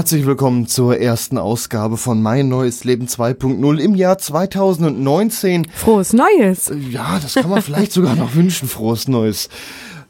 Herzlich 0.00 0.24
willkommen 0.24 0.66
zur 0.66 0.98
ersten 0.98 1.36
Ausgabe 1.36 1.98
von 1.98 2.22
Mein 2.22 2.48
neues 2.48 2.84
Leben 2.84 3.04
2.0 3.04 3.78
im 3.78 3.94
Jahr 3.94 4.16
2019. 4.16 5.66
Frohes 5.74 6.14
Neues! 6.14 6.72
Ja, 6.90 7.18
das 7.20 7.34
kann 7.34 7.50
man 7.50 7.60
vielleicht 7.60 7.92
sogar 7.92 8.16
noch 8.16 8.34
wünschen, 8.34 8.66
frohes 8.66 9.08
Neues. 9.08 9.50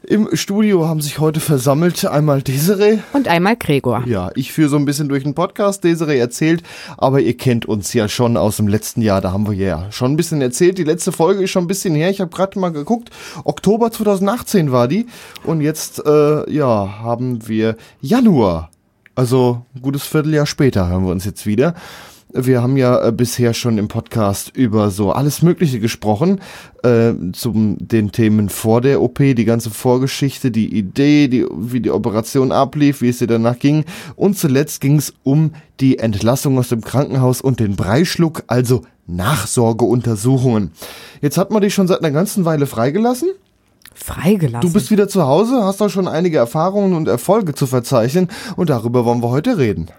Im 0.01 0.29
Studio 0.31 0.87
haben 0.87 1.01
sich 1.01 1.19
heute 1.19 1.41
versammelt 1.41 2.05
einmal 2.05 2.41
Desiree. 2.41 2.99
Und 3.11 3.27
einmal 3.27 3.57
Gregor. 3.57 4.05
Ja, 4.07 4.31
ich 4.33 4.53
führe 4.53 4.69
so 4.69 4.77
ein 4.77 4.85
bisschen 4.85 5.09
durch 5.09 5.23
den 5.23 5.35
Podcast, 5.35 5.83
Desiree 5.83 6.19
erzählt, 6.19 6.63
aber 6.97 7.19
ihr 7.19 7.35
kennt 7.35 7.65
uns 7.65 7.91
ja 7.91 8.07
schon 8.07 8.37
aus 8.37 8.55
dem 8.55 8.69
letzten 8.69 9.01
Jahr, 9.01 9.19
da 9.19 9.33
haben 9.33 9.45
wir 9.45 9.55
ja 9.55 9.91
schon 9.91 10.13
ein 10.13 10.17
bisschen 10.17 10.41
erzählt. 10.41 10.77
Die 10.77 10.85
letzte 10.85 11.11
Folge 11.11 11.43
ist 11.43 11.51
schon 11.51 11.65
ein 11.65 11.67
bisschen 11.67 11.95
her, 11.95 12.09
ich 12.09 12.21
habe 12.21 12.31
gerade 12.33 12.57
mal 12.57 12.71
geguckt, 12.71 13.09
Oktober 13.43 13.91
2018 13.91 14.71
war 14.71 14.87
die 14.87 15.07
und 15.43 15.59
jetzt, 15.59 16.01
äh, 16.05 16.49
ja, 16.49 17.01
haben 17.01 17.45
wir 17.49 17.75
Januar. 17.99 18.70
Also 19.15 19.65
ein 19.75 19.81
gutes 19.81 20.03
Vierteljahr 20.03 20.45
später 20.45 20.87
hören 20.87 21.03
wir 21.03 21.11
uns 21.11 21.25
jetzt 21.25 21.45
wieder. 21.45 21.75
Wir 22.33 22.61
haben 22.61 22.77
ja 22.77 23.07
äh, 23.07 23.11
bisher 23.11 23.53
schon 23.53 23.77
im 23.77 23.89
Podcast 23.89 24.55
über 24.55 24.89
so 24.89 25.11
alles 25.11 25.41
Mögliche 25.41 25.81
gesprochen, 25.81 26.39
äh, 26.81 27.11
zum 27.33 27.77
den 27.77 28.13
Themen 28.13 28.47
vor 28.47 28.79
der 28.79 29.01
OP, 29.01 29.17
die 29.17 29.43
ganze 29.43 29.69
Vorgeschichte, 29.69 30.49
die 30.49 30.73
Idee, 30.73 31.27
die, 31.27 31.45
wie 31.51 31.81
die 31.81 31.91
Operation 31.91 32.53
ablief, 32.53 33.01
wie 33.01 33.09
es 33.09 33.19
ihr 33.19 33.27
danach 33.27 33.59
ging. 33.59 33.83
Und 34.15 34.37
zuletzt 34.37 34.79
ging 34.79 34.95
es 34.95 35.13
um 35.23 35.51
die 35.81 35.99
Entlassung 35.99 36.57
aus 36.57 36.69
dem 36.69 36.81
Krankenhaus 36.81 37.41
und 37.41 37.59
den 37.59 37.75
Breischluck, 37.75 38.43
also 38.47 38.83
Nachsorgeuntersuchungen. 39.07 40.71
Jetzt 41.21 41.37
hat 41.37 41.51
man 41.51 41.61
dich 41.61 41.73
schon 41.73 41.87
seit 41.87 41.99
einer 41.99 42.11
ganzen 42.11 42.45
Weile 42.45 42.65
freigelassen. 42.65 43.29
Freigelassen. 43.93 44.67
Du 44.67 44.73
bist 44.73 44.91
wieder 44.91 45.07
zu 45.07 45.27
Hause, 45.27 45.63
hast 45.63 45.81
auch 45.81 45.89
schon 45.89 46.07
einige 46.07 46.37
Erfahrungen 46.37 46.93
und 46.93 47.07
Erfolge 47.07 47.53
zu 47.53 47.67
verzeichnen 47.67 48.29
und 48.55 48.69
darüber 48.69 49.05
wollen 49.05 49.21
wir 49.21 49.29
heute 49.29 49.57
reden. 49.57 49.89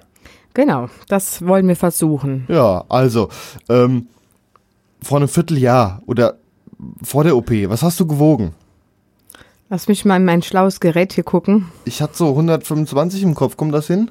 Genau, 0.55 0.89
das 1.09 1.47
wollen 1.47 1.69
wir 1.69 1.77
versuchen. 1.77 2.45
Ja, 2.49 2.85
also, 2.89 3.29
ähm, 3.69 4.09
vor 5.03 5.19
einem 5.19 5.29
Vierteljahr 5.29 6.03
oder 6.07 6.37
vor 7.03 7.25
der 7.25 7.37
OP, 7.37 7.51
was 7.69 7.83
hast 7.83 7.99
du 8.01 8.07
gewogen? 8.07 8.55
Lass 9.71 9.89
mich 9.89 10.05
mal 10.05 10.17
in 10.17 10.25
mein 10.25 10.43
schlaues 10.43 10.81
Gerät 10.81 11.15
hier 11.15 11.25
gucken. 11.25 11.69
Ich 11.87 12.03
hatte 12.03 12.17
so 12.17 12.29
125 12.29 13.23
im 13.23 13.35
Kopf, 13.35 13.57
kommt 13.57 13.73
das 13.73 13.87
hin? 13.87 14.11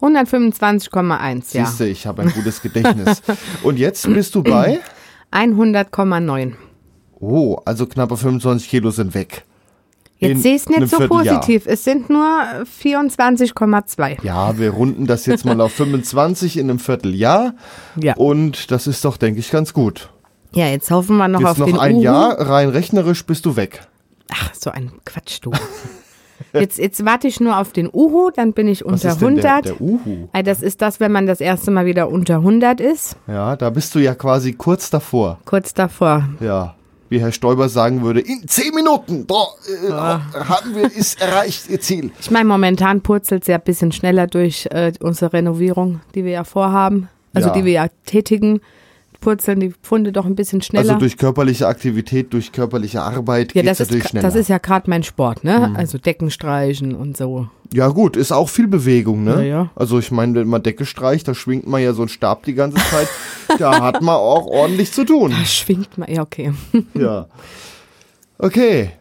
125,1, 0.00 1.56
ja. 1.56 1.66
Siehste, 1.66 1.86
ich 1.86 2.06
habe 2.06 2.22
ein 2.22 2.30
gutes 2.30 2.62
Gedächtnis. 2.62 3.22
Und 3.62 3.78
jetzt 3.78 4.06
bist 4.06 4.34
du 4.34 4.42
bei? 4.42 4.80
100,9. 5.32 6.54
Oh, 7.20 7.58
also 7.64 7.86
knappe 7.86 8.16
25 8.16 8.68
Kilo 8.68 8.90
sind 8.90 9.14
weg. 9.14 9.44
Jetzt 10.18 10.42
seh's 10.42 10.66
einem 10.66 10.80
nicht 10.80 10.90
so 10.90 11.06
positiv. 11.08 11.66
Es 11.66 11.84
sind 11.84 12.10
nur 12.10 12.26
24,2. 12.82 14.22
Ja, 14.22 14.58
wir 14.58 14.70
runden 14.70 15.06
das 15.06 15.24
jetzt 15.24 15.46
mal 15.46 15.60
auf 15.62 15.72
25 15.72 16.58
in 16.58 16.68
einem 16.68 16.78
Vierteljahr. 16.78 17.54
Ja. 17.96 18.16
Und 18.16 18.70
das 18.70 18.86
ist 18.86 19.04
doch, 19.04 19.16
denke 19.16 19.40
ich, 19.40 19.50
ganz 19.50 19.72
gut. 19.72 20.10
Ja, 20.52 20.66
jetzt 20.66 20.90
hoffen 20.90 21.16
wir 21.16 21.28
noch 21.28 21.40
Jetzt 21.40 21.48
auf 21.50 21.58
noch 21.58 21.66
den 21.66 21.78
ein 21.78 21.96
Uhu. 21.96 22.02
Jahr, 22.02 22.38
rein 22.38 22.68
rechnerisch 22.68 23.24
bist 23.24 23.46
du 23.46 23.56
weg. 23.56 23.86
Ach, 24.32 24.52
so 24.54 24.70
ein 24.70 24.92
Quatsch, 25.06 25.38
du. 25.40 25.52
jetzt, 26.52 26.78
jetzt 26.78 27.04
warte 27.06 27.26
ich 27.26 27.40
nur 27.40 27.58
auf 27.58 27.72
den 27.72 27.88
Uhu, 27.90 28.30
dann 28.34 28.52
bin 28.52 28.68
ich 28.68 28.84
Was 28.84 28.92
unter 28.92 29.08
ist 29.10 29.20
denn 29.20 29.28
100. 29.38 29.44
Der, 29.44 29.62
der 29.62 29.80
Uhu. 29.80 30.28
Das 30.44 30.60
ist 30.60 30.82
das, 30.82 31.00
wenn 31.00 31.12
man 31.12 31.26
das 31.26 31.40
erste 31.40 31.70
Mal 31.70 31.86
wieder 31.86 32.10
unter 32.10 32.36
100 32.36 32.80
ist. 32.80 33.16
Ja, 33.26 33.56
da 33.56 33.70
bist 33.70 33.94
du 33.94 34.00
ja 34.00 34.14
quasi 34.14 34.52
kurz 34.52 34.90
davor. 34.90 35.38
Kurz 35.46 35.72
davor. 35.72 36.28
Ja. 36.40 36.74
Wie 37.10 37.20
Herr 37.20 37.32
Stoiber 37.32 37.68
sagen 37.68 38.02
würde, 38.02 38.20
in 38.20 38.46
zehn 38.48 38.72
Minuten, 38.74 39.26
da 39.26 39.34
äh, 39.88 39.90
Ah. 39.92 40.20
haben 40.48 40.74
wir 40.76 40.84
es 40.96 41.16
erreicht, 41.16 41.68
ihr 41.68 41.80
Ziel. 41.80 42.12
Ich 42.20 42.30
meine, 42.30 42.44
momentan 42.46 43.02
purzelt 43.02 43.42
es 43.42 43.48
ja 43.48 43.56
ein 43.56 43.62
bisschen 43.64 43.90
schneller 43.92 44.26
durch 44.28 44.66
äh, 44.70 44.92
unsere 45.00 45.32
Renovierung, 45.34 46.00
die 46.14 46.24
wir 46.24 46.30
ja 46.32 46.44
vorhaben. 46.44 47.08
Also 47.34 47.48
Ja. 47.48 47.54
die 47.54 47.64
wir 47.64 47.72
ja 47.72 47.86
tätigen. 48.06 48.60
Purzeln 49.20 49.60
die 49.60 49.72
Funde 49.82 50.12
doch 50.12 50.26
ein 50.26 50.34
bisschen 50.34 50.62
schneller. 50.62 50.94
Also 50.94 51.00
durch 51.00 51.16
körperliche 51.16 51.66
Aktivität, 51.66 52.32
durch 52.32 52.52
körperliche 52.52 53.02
Arbeit 53.02 53.54
ja, 53.54 53.62
das 53.62 53.80
ist, 53.80 53.88
natürlich 53.88 54.08
schneller. 54.08 54.22
Mhm. 54.22 54.32
das 54.32 54.40
ist 54.40 54.48
ja 54.48 54.58
gerade 54.58 54.88
mein 54.88 55.02
Sport, 55.02 55.44
ne? 55.44 55.72
Also 55.76 55.98
Decken 55.98 56.30
streichen 56.30 56.94
und 56.94 57.16
so. 57.16 57.48
ja 57.72 57.88
gut, 57.88 58.16
ist 58.16 58.32
auch 58.32 58.48
viel 58.48 58.68
Bewegung, 58.68 59.24
ne? 59.24 59.36
Ja, 59.36 59.42
ja. 59.42 59.70
Also 59.74 59.98
ich 59.98 60.10
meine, 60.10 60.34
wenn 60.34 60.48
man 60.48 60.62
Decke 60.62 60.86
streicht, 60.86 61.28
da 61.28 61.34
schwingt 61.34 61.66
man 61.66 61.82
ja 61.82 61.92
so 61.92 62.02
einen 62.02 62.08
Stab 62.08 62.44
die 62.44 62.54
ganze 62.54 62.78
Zeit. 62.78 63.08
da 63.58 63.80
hat 63.82 64.02
man 64.02 64.16
auch 64.16 64.46
ordentlich 64.46 64.92
zu 64.92 65.04
tun. 65.04 65.30
Da 65.30 65.44
schwingt 65.44 65.98
man, 65.98 66.10
ja, 66.10 66.22
okay. 66.22 66.52
Ja. 66.94 67.26
Okay. 68.38 68.92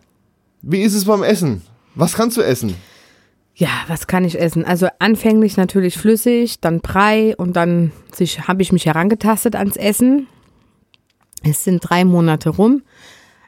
Wie 0.61 0.81
ist 0.81 0.93
es 0.93 1.05
beim 1.05 1.23
Essen? 1.23 1.61
Was 1.95 2.13
kannst 2.13 2.37
du 2.37 2.41
essen? 2.41 2.75
Ja, 3.59 3.83
was 3.87 4.07
kann 4.07 4.23
ich 4.23 4.39
essen? 4.39 4.63
Also 4.63 4.87
anfänglich 4.99 5.57
natürlich 5.57 5.97
flüssig, 5.97 6.61
dann 6.61 6.79
Brei 6.79 7.35
und 7.35 7.57
dann 7.57 7.91
habe 8.47 8.61
ich 8.61 8.71
mich 8.71 8.85
herangetastet 8.85 9.57
ans 9.57 9.75
Essen. 9.75 10.27
Es 11.43 11.65
sind 11.65 11.81
drei 11.81 12.05
Monate 12.05 12.51
rum. 12.51 12.83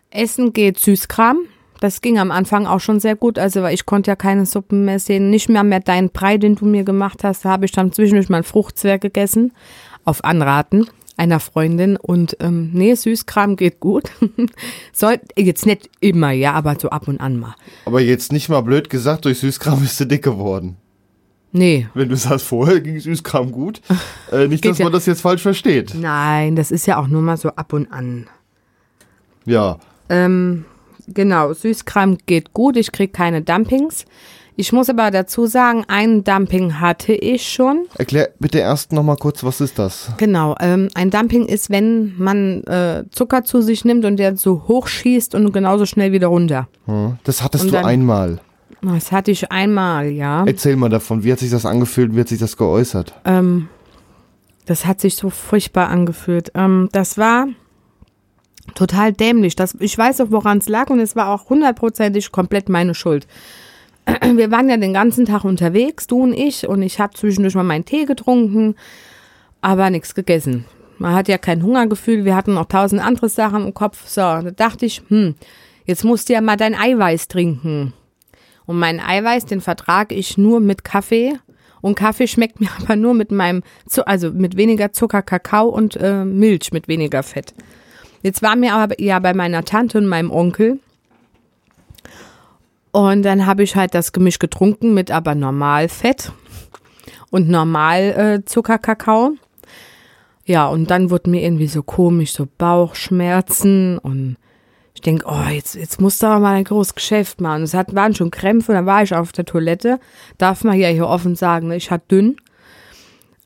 Essen 0.09 0.51
geht 0.51 0.79
Süßkram. 0.79 1.39
Das 1.79 2.01
ging 2.01 2.19
am 2.19 2.29
Anfang 2.29 2.67
auch 2.67 2.81
schon 2.81 2.99
sehr 2.99 3.15
gut. 3.15 3.39
Also 3.39 3.61
weil 3.61 3.73
ich 3.73 3.85
konnte 3.85 4.11
ja 4.11 4.17
keine 4.17 4.45
Suppen 4.45 4.83
mehr 4.83 4.99
sehen. 4.99 5.29
Nicht 5.29 5.47
mehr 5.47 5.63
mehr 5.63 5.79
deinen 5.79 6.09
Brei, 6.09 6.37
den 6.37 6.55
du 6.55 6.65
mir 6.65 6.83
gemacht 6.83 7.23
hast. 7.23 7.45
Da 7.45 7.49
habe 7.49 7.63
ich 7.63 7.71
dann 7.71 7.93
zwischendurch 7.93 8.27
mal 8.27 8.43
Fruchtzwerg 8.43 8.99
gegessen. 8.99 9.53
Auf 10.03 10.25
Anraten 10.25 10.87
einer 11.21 11.39
Freundin. 11.39 11.95
Und 11.97 12.35
ähm, 12.39 12.71
nee, 12.73 12.95
Süßkram 12.95 13.55
geht 13.55 13.79
gut. 13.79 14.11
Soll 14.91 15.19
jetzt 15.37 15.65
nicht 15.65 15.89
immer, 15.99 16.31
ja, 16.31 16.53
aber 16.53 16.75
so 16.79 16.89
ab 16.89 17.07
und 17.07 17.21
an 17.21 17.39
mal. 17.39 17.55
Aber 17.85 18.01
jetzt 18.01 18.33
nicht 18.33 18.49
mal 18.49 18.61
blöd 18.61 18.89
gesagt, 18.89 19.25
durch 19.25 19.39
Süßkram 19.39 19.79
bist 19.79 19.99
du 19.99 20.05
dick 20.05 20.23
geworden. 20.23 20.77
Nee, 21.53 21.87
Wenn 21.93 22.07
du 22.07 22.15
sagst, 22.15 22.45
vorher 22.45 22.79
ging 22.79 22.99
Süßkram 22.99 23.51
gut. 23.51 23.81
Äh, 24.31 24.47
nicht, 24.47 24.63
Geht 24.63 24.71
dass 24.71 24.77
ja. 24.77 24.85
man 24.85 24.93
das 24.93 25.05
jetzt 25.07 25.19
falsch 25.19 25.41
versteht. 25.41 25.93
Nein, 25.93 26.55
das 26.55 26.71
ist 26.71 26.87
ja 26.87 26.95
auch 26.97 27.07
nur 27.07 27.21
mal 27.21 27.35
so 27.35 27.49
ab 27.49 27.73
und 27.73 27.91
an. 27.91 28.27
Ja. 29.43 29.77
Ähm, 30.07 30.63
genau, 31.09 31.51
Süßkram 31.51 32.17
geht 32.25 32.53
gut, 32.53 32.77
ich 32.77 32.93
krieg 32.93 33.11
keine 33.11 33.41
Dumpings. 33.41 34.05
Ich 34.61 34.71
muss 34.71 34.91
aber 34.91 35.09
dazu 35.09 35.47
sagen, 35.47 35.85
ein 35.87 36.23
Dumping 36.23 36.79
hatte 36.79 37.13
ich 37.13 37.49
schon. 37.51 37.87
Erklär 37.97 38.29
bitte 38.37 38.59
erst 38.59 38.91
nochmal 38.93 39.15
kurz, 39.17 39.43
was 39.43 39.59
ist 39.59 39.79
das? 39.79 40.11
Genau, 40.17 40.55
ähm, 40.59 40.87
ein 40.93 41.09
Dumping 41.09 41.47
ist, 41.47 41.71
wenn 41.71 42.13
man 42.19 42.63
äh, 42.65 43.05
Zucker 43.09 43.43
zu 43.43 43.63
sich 43.63 43.85
nimmt 43.85 44.05
und 44.05 44.17
der 44.17 44.37
so 44.37 44.67
hoch 44.67 44.85
schießt 44.85 45.33
und 45.33 45.51
genauso 45.51 45.87
schnell 45.87 46.11
wieder 46.11 46.27
runter. 46.27 46.67
Hm? 46.85 47.17
Das 47.23 47.41
hattest 47.41 47.63
Und 47.63 47.71
du 47.71 47.77
dann- 47.77 47.85
einmal. 47.85 48.39
Das 48.83 49.11
hatte 49.11 49.31
ich 49.31 49.51
einmal, 49.51 50.11
ja. 50.11 50.43
Erzähl 50.45 50.75
mal 50.75 50.89
davon. 50.89 51.23
Wie 51.23 51.31
hat 51.31 51.39
sich 51.39 51.49
das 51.49 51.65
angefühlt? 51.65 52.15
Wie 52.15 52.19
hat 52.19 52.27
sich 52.27 52.39
das 52.39 52.55
geäußert? 52.55 53.15
Ähm, 53.25 53.67
das 54.67 54.85
hat 54.85 55.01
sich 55.01 55.15
so 55.15 55.31
furchtbar 55.31 55.87
angefühlt. 55.89 56.51
Ähm, 56.53 56.87
das 56.91 57.17
war 57.17 57.47
total 58.75 59.11
dämlich. 59.11 59.55
Das, 59.55 59.75
ich 59.79 59.97
weiß 59.97 60.21
auch, 60.21 60.29
woran 60.29 60.59
es 60.59 60.69
lag 60.69 60.91
und 60.91 60.99
es 60.99 61.15
war 61.15 61.29
auch 61.29 61.49
hundertprozentig 61.49 62.31
komplett 62.31 62.69
meine 62.69 62.93
Schuld. 62.93 63.25
Wir 64.35 64.51
waren 64.51 64.69
ja 64.69 64.77
den 64.77 64.93
ganzen 64.93 65.25
Tag 65.25 65.43
unterwegs, 65.43 66.07
du 66.07 66.23
und 66.23 66.33
ich, 66.33 66.67
und 66.67 66.81
ich 66.81 66.99
habe 66.99 67.13
zwischendurch 67.13 67.55
mal 67.55 67.63
meinen 67.63 67.85
Tee 67.85 68.05
getrunken, 68.05 68.75
aber 69.61 69.89
nichts 69.89 70.15
gegessen. 70.15 70.65
Man 70.97 71.15
hat 71.15 71.27
ja 71.27 71.37
kein 71.37 71.63
Hungergefühl, 71.63 72.25
wir 72.25 72.35
hatten 72.35 72.53
noch 72.53 72.65
tausend 72.65 73.03
andere 73.03 73.29
Sachen 73.29 73.65
im 73.65 73.73
Kopf. 73.73 74.07
So, 74.07 74.21
da 74.21 74.51
dachte 74.51 74.85
ich, 74.85 75.01
hm, 75.07 75.35
jetzt 75.85 76.03
musst 76.03 76.29
du 76.29 76.33
ja 76.33 76.41
mal 76.41 76.57
dein 76.57 76.75
Eiweiß 76.75 77.27
trinken. 77.27 77.93
Und 78.67 78.77
meinen 78.77 78.99
Eiweiß, 78.99 79.45
den 79.45 79.61
vertrage 79.61 80.13
ich 80.13 80.37
nur 80.37 80.59
mit 80.59 80.83
Kaffee. 80.83 81.33
Und 81.81 81.95
Kaffee 81.95 82.27
schmeckt 82.27 82.61
mir 82.61 82.69
aber 82.79 82.95
nur 82.95 83.15
mit 83.15 83.31
meinem, 83.31 83.63
also 84.05 84.31
mit 84.31 84.57
weniger 84.57 84.93
Zucker, 84.93 85.23
Kakao 85.23 85.69
und 85.69 85.95
äh, 85.95 86.23
Milch 86.23 86.71
mit 86.71 86.87
weniger 86.87 87.23
Fett. 87.23 87.55
Jetzt 88.21 88.43
war 88.43 88.55
mir 88.55 88.75
aber 88.75 89.01
ja 89.01 89.17
bei 89.17 89.33
meiner 89.33 89.65
Tante 89.65 89.97
und 89.97 90.05
meinem 90.05 90.29
Onkel. 90.29 90.79
Und 92.91 93.23
dann 93.23 93.45
habe 93.45 93.63
ich 93.63 93.75
halt 93.75 93.93
das 93.93 94.11
Gemisch 94.11 94.39
getrunken 94.39 94.93
mit 94.93 95.11
aber 95.11 95.35
normal 95.35 95.87
Fett 95.87 96.31
und 97.29 97.49
normal 97.49 98.41
äh. 98.45 99.31
Ja, 100.45 100.67
und 100.67 100.91
dann 100.91 101.09
wurde 101.09 101.29
mir 101.29 101.41
irgendwie 101.41 101.67
so 101.67 101.83
komisch, 101.83 102.33
so 102.33 102.47
Bauchschmerzen 102.57 103.97
und 103.97 104.37
ich 104.93 105.01
denke, 105.01 105.25
oh, 105.27 105.49
jetzt, 105.49 105.75
jetzt 105.75 106.01
muss 106.01 106.17
da 106.19 106.37
mal 106.39 106.55
ein 106.55 106.63
großes 106.63 106.95
Geschäft 106.95 107.39
machen. 107.39 107.63
Es 107.63 107.73
hat, 107.73 107.95
waren 107.95 108.13
schon 108.13 108.29
Krämpfe, 108.29 108.73
dann 108.73 108.85
war 108.85 109.01
ich 109.01 109.15
auf 109.15 109.31
der 109.31 109.45
Toilette. 109.45 109.99
Darf 110.37 110.63
man 110.63 110.77
ja 110.77 110.89
hier 110.89 111.07
offen 111.07 111.35
sagen, 111.35 111.69
ne? 111.69 111.77
ich 111.77 111.89
hatte 111.89 112.05
dünn. 112.11 112.35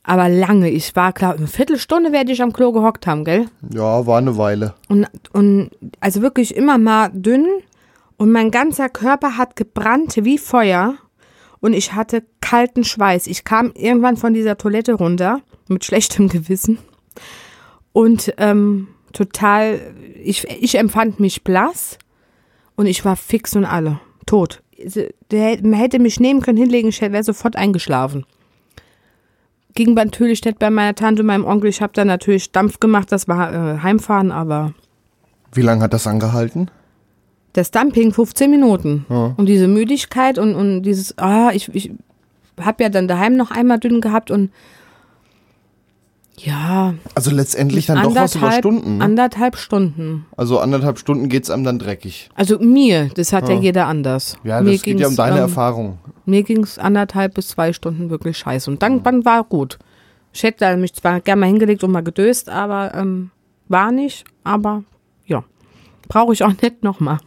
Aber 0.03 0.29
lange. 0.29 0.69
Ich 0.69 0.95
war 0.95 1.13
klar, 1.13 1.35
eine 1.35 1.47
Viertelstunde 1.47 2.11
werde 2.11 2.31
ich 2.31 2.41
am 2.41 2.53
Klo 2.53 2.71
gehockt 2.71 3.07
haben, 3.07 3.23
gell? 3.23 3.45
Ja, 3.73 4.05
war 4.05 4.17
eine 4.17 4.37
Weile. 4.37 4.73
Und, 4.87 5.07
und 5.33 5.71
also 5.99 6.21
wirklich 6.21 6.55
immer 6.55 6.77
mal 6.77 7.09
dünn. 7.13 7.47
Und 8.17 8.31
mein 8.31 8.51
ganzer 8.51 8.89
Körper 8.89 9.37
hat 9.37 9.55
gebrannt 9.55 10.15
wie 10.21 10.37
Feuer. 10.37 10.95
Und 11.59 11.73
ich 11.73 11.93
hatte 11.93 12.23
kalten 12.41 12.83
Schweiß. 12.83 13.27
Ich 13.27 13.43
kam 13.43 13.71
irgendwann 13.75 14.17
von 14.17 14.33
dieser 14.33 14.57
Toilette 14.57 14.93
runter 14.93 15.41
mit 15.67 15.83
schlechtem 15.83 16.29
Gewissen. 16.29 16.77
Und 17.91 18.33
ähm, 18.37 18.87
total, 19.13 19.79
ich, 20.21 20.47
ich 20.49 20.77
empfand 20.77 21.19
mich 21.19 21.43
blass. 21.43 21.97
Und 22.75 22.87
ich 22.87 23.03
war 23.05 23.15
fix 23.15 23.55
und 23.55 23.65
alle. 23.65 23.99
Tot. 24.25 24.61
Der, 25.31 25.61
man 25.61 25.73
hätte 25.73 25.99
mich 25.99 26.19
nehmen 26.19 26.41
können, 26.41 26.57
hinlegen, 26.57 26.89
ich 26.89 27.01
wäre 27.01 27.23
sofort 27.23 27.55
eingeschlafen. 27.55 28.25
Ging 29.73 29.93
natürlich 29.93 30.43
nicht 30.43 30.59
bei 30.59 30.69
meiner 30.69 30.95
Tante 30.95 31.21
und 31.21 31.27
meinem 31.27 31.45
Onkel. 31.45 31.69
Ich 31.69 31.81
habe 31.81 31.93
da 31.93 32.03
natürlich 32.03 32.51
Dampf 32.51 32.79
gemacht, 32.79 33.11
das 33.11 33.27
war 33.27 33.53
äh, 33.53 33.79
Heimfahren, 33.79 34.31
aber 34.31 34.73
Wie 35.53 35.61
lange 35.61 35.83
hat 35.83 35.93
das 35.93 36.07
angehalten? 36.07 36.69
Das 37.55 37.71
Dumping 37.71 38.11
15 38.11 38.51
Minuten. 38.51 39.05
Ja. 39.09 39.33
Und 39.37 39.45
diese 39.47 39.67
Müdigkeit 39.67 40.37
und, 40.37 40.55
und 40.55 40.83
dieses, 40.83 41.17
ah, 41.17 41.51
ich, 41.53 41.73
ich 41.73 41.91
habe 42.59 42.83
ja 42.83 42.89
dann 42.89 43.07
daheim 43.07 43.35
noch 43.37 43.51
einmal 43.51 43.79
dünn 43.79 44.01
gehabt 44.01 44.29
und 44.31 44.51
ja, 46.37 46.95
Also 47.13 47.31
letztendlich 47.31 47.85
dann 47.85 48.03
doch 48.03 48.13
was 48.13 48.35
über 48.35 48.51
Stunden. 48.51 48.97
Ne? 48.97 49.03
Anderthalb 49.03 49.55
Stunden. 49.55 50.25
Also 50.35 50.59
anderthalb 50.59 50.99
Stunden 50.99 51.29
geht's 51.29 51.49
einem 51.49 51.63
dann 51.63 51.79
dreckig. 51.79 52.29
Also 52.35 52.59
mir, 52.59 53.09
das 53.15 53.31
hat 53.31 53.47
ja 53.47 53.55
Ja. 53.55 53.61
jeder 53.61 53.85
anders. 53.87 54.37
Ja, 54.43 54.59
mir 54.59 54.73
das 54.73 54.81
geht 54.81 54.99
ja 54.99 55.07
um 55.07 55.11
ging's, 55.11 55.15
deine 55.15 55.37
ähm, 55.37 55.43
Erfahrung. 55.43 55.97
Mir 56.25 56.43
ging 56.43 56.61
es 56.63 56.77
anderthalb 56.77 57.35
bis 57.35 57.47
zwei 57.47 57.71
Stunden 57.71 58.09
wirklich 58.09 58.37
scheiße. 58.37 58.69
Und 58.69 58.83
dann, 58.83 59.01
dann 59.03 59.23
war 59.23 59.45
gut. 59.45 59.79
Ich 60.33 60.43
hätte 60.43 60.75
mich 60.75 60.93
zwar 60.93 61.21
gerne 61.21 61.39
mal 61.39 61.47
hingelegt 61.47 61.85
und 61.85 61.91
mal 61.91 62.03
gedöst, 62.03 62.49
aber 62.49 62.93
ähm, 62.93 63.31
war 63.69 63.93
nicht. 63.93 64.25
Aber 64.43 64.83
ja, 65.25 65.45
brauche 66.09 66.33
ich 66.33 66.43
auch 66.43 66.53
nicht 66.61 66.83
nochmal. 66.83 67.19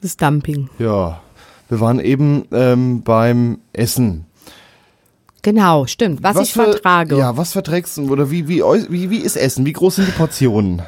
Das 0.00 0.16
Dumping. 0.16 0.68
Ja. 0.78 1.20
Wir 1.68 1.80
waren 1.80 1.98
eben 2.00 2.44
ähm, 2.52 3.02
beim 3.02 3.58
Essen. 3.72 4.26
Genau, 5.42 5.86
stimmt. 5.86 6.22
Was, 6.22 6.38
ich 6.40 6.52
für- 6.52 6.64
vertrage. 6.64 7.16
Ja, 7.18 7.36
was 7.36 7.52
verträgst 7.52 7.96
du? 7.98 8.10
Oder 8.10 8.30
wie, 8.30 8.48
wie, 8.48 8.62
wie, 8.62 9.10
wie 9.10 9.18
ist 9.18 9.36
Essen? 9.36 9.64
Wie 9.64 9.72
groß 9.72 9.96
sind 9.96 10.08
die 10.08 10.12
Portionen? 10.12 10.82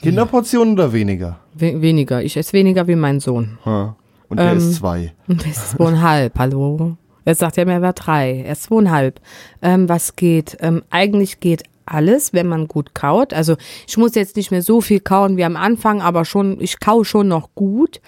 Kinderportionen 0.00 0.74
oder 0.74 0.92
weniger? 0.92 1.38
We 1.54 1.80
weniger. 1.82 2.22
Ich 2.22 2.36
esse 2.36 2.54
weniger 2.54 2.86
wie 2.88 2.96
mein 2.96 3.20
Sohn. 3.20 3.58
Ha. 3.66 3.94
Und 4.30 4.38
der 4.38 4.52
Ähm, 4.52 4.58
ist 4.58 4.76
zwei. 4.76 5.12
Und 5.28 5.40
das 5.42 5.48
ist 5.56 5.70
zweieinhalb, 5.72 6.38
hallo. 6.38 6.96
Er 7.26 7.34
sagt 7.34 7.58
ja, 7.58 7.64
er 7.64 7.82
wäre 7.82 7.92
drei. 7.92 8.40
Er 8.46 8.52
ist 8.52 8.62
zweieinhalb. 8.64 9.20
Ähm, 9.60 9.88
was 9.90 10.16
geht? 10.16 10.56
Ähm, 10.60 10.82
eigentlich 10.88 11.40
geht 11.40 11.64
alles, 11.84 12.32
wenn 12.32 12.46
man 12.46 12.68
gut 12.68 12.94
kaut. 12.94 13.34
Also 13.34 13.56
ich 13.86 13.98
muss 13.98 14.14
jetzt 14.14 14.36
nicht 14.36 14.50
mehr 14.50 14.62
so 14.62 14.80
viel 14.80 15.00
kauen 15.00 15.36
wie 15.36 15.44
am 15.44 15.56
Anfang, 15.56 16.00
aber 16.00 16.24
schon, 16.24 16.58
ich 16.60 16.80
kau 16.80 17.04
schon 17.04 17.28
noch 17.28 17.50
gut. 17.54 18.00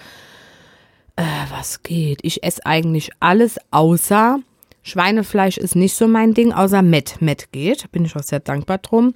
Äh, 1.16 1.22
was 1.50 1.82
geht? 1.82 2.20
Ich 2.22 2.42
esse 2.42 2.64
eigentlich 2.64 3.10
alles 3.20 3.58
außer 3.70 4.38
Schweinefleisch 4.82 5.58
ist 5.58 5.76
nicht 5.76 5.94
so 5.94 6.08
mein 6.08 6.34
Ding, 6.34 6.52
außer 6.52 6.82
Met. 6.82 7.20
Met 7.20 7.52
geht, 7.52 7.90
bin 7.92 8.04
ich 8.04 8.16
auch 8.16 8.22
sehr 8.22 8.40
dankbar 8.40 8.78
drum. 8.78 9.14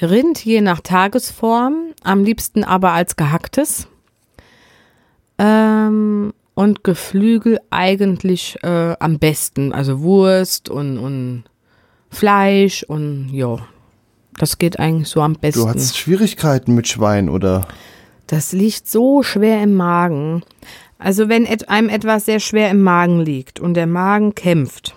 Rind 0.00 0.44
je 0.44 0.60
nach 0.60 0.80
Tagesform, 0.80 1.92
am 2.02 2.24
liebsten 2.24 2.64
aber 2.64 2.92
als 2.92 3.16
gehacktes. 3.16 3.88
Ähm, 5.38 6.32
und 6.54 6.84
Geflügel 6.84 7.58
eigentlich 7.70 8.56
äh, 8.62 8.94
am 8.98 9.18
besten. 9.18 9.72
Also 9.72 10.00
Wurst 10.00 10.68
und, 10.68 10.98
und 10.98 11.44
Fleisch 12.10 12.84
und 12.84 13.30
ja. 13.32 13.58
Das 14.36 14.58
geht 14.58 14.78
eigentlich 14.78 15.08
so 15.08 15.20
am 15.22 15.34
besten. 15.34 15.62
Du 15.62 15.68
hattest 15.68 15.96
Schwierigkeiten 15.96 16.74
mit 16.74 16.86
Schwein, 16.86 17.28
oder? 17.28 17.66
Das 18.26 18.52
liegt 18.52 18.88
so 18.88 19.22
schwer 19.22 19.62
im 19.62 19.74
Magen. 19.74 20.42
Also 21.04 21.28
wenn 21.28 21.46
einem 21.68 21.90
etwas 21.90 22.24
sehr 22.24 22.40
schwer 22.40 22.70
im 22.70 22.80
Magen 22.80 23.20
liegt 23.20 23.60
und 23.60 23.74
der 23.74 23.86
Magen 23.86 24.34
kämpft, 24.34 24.96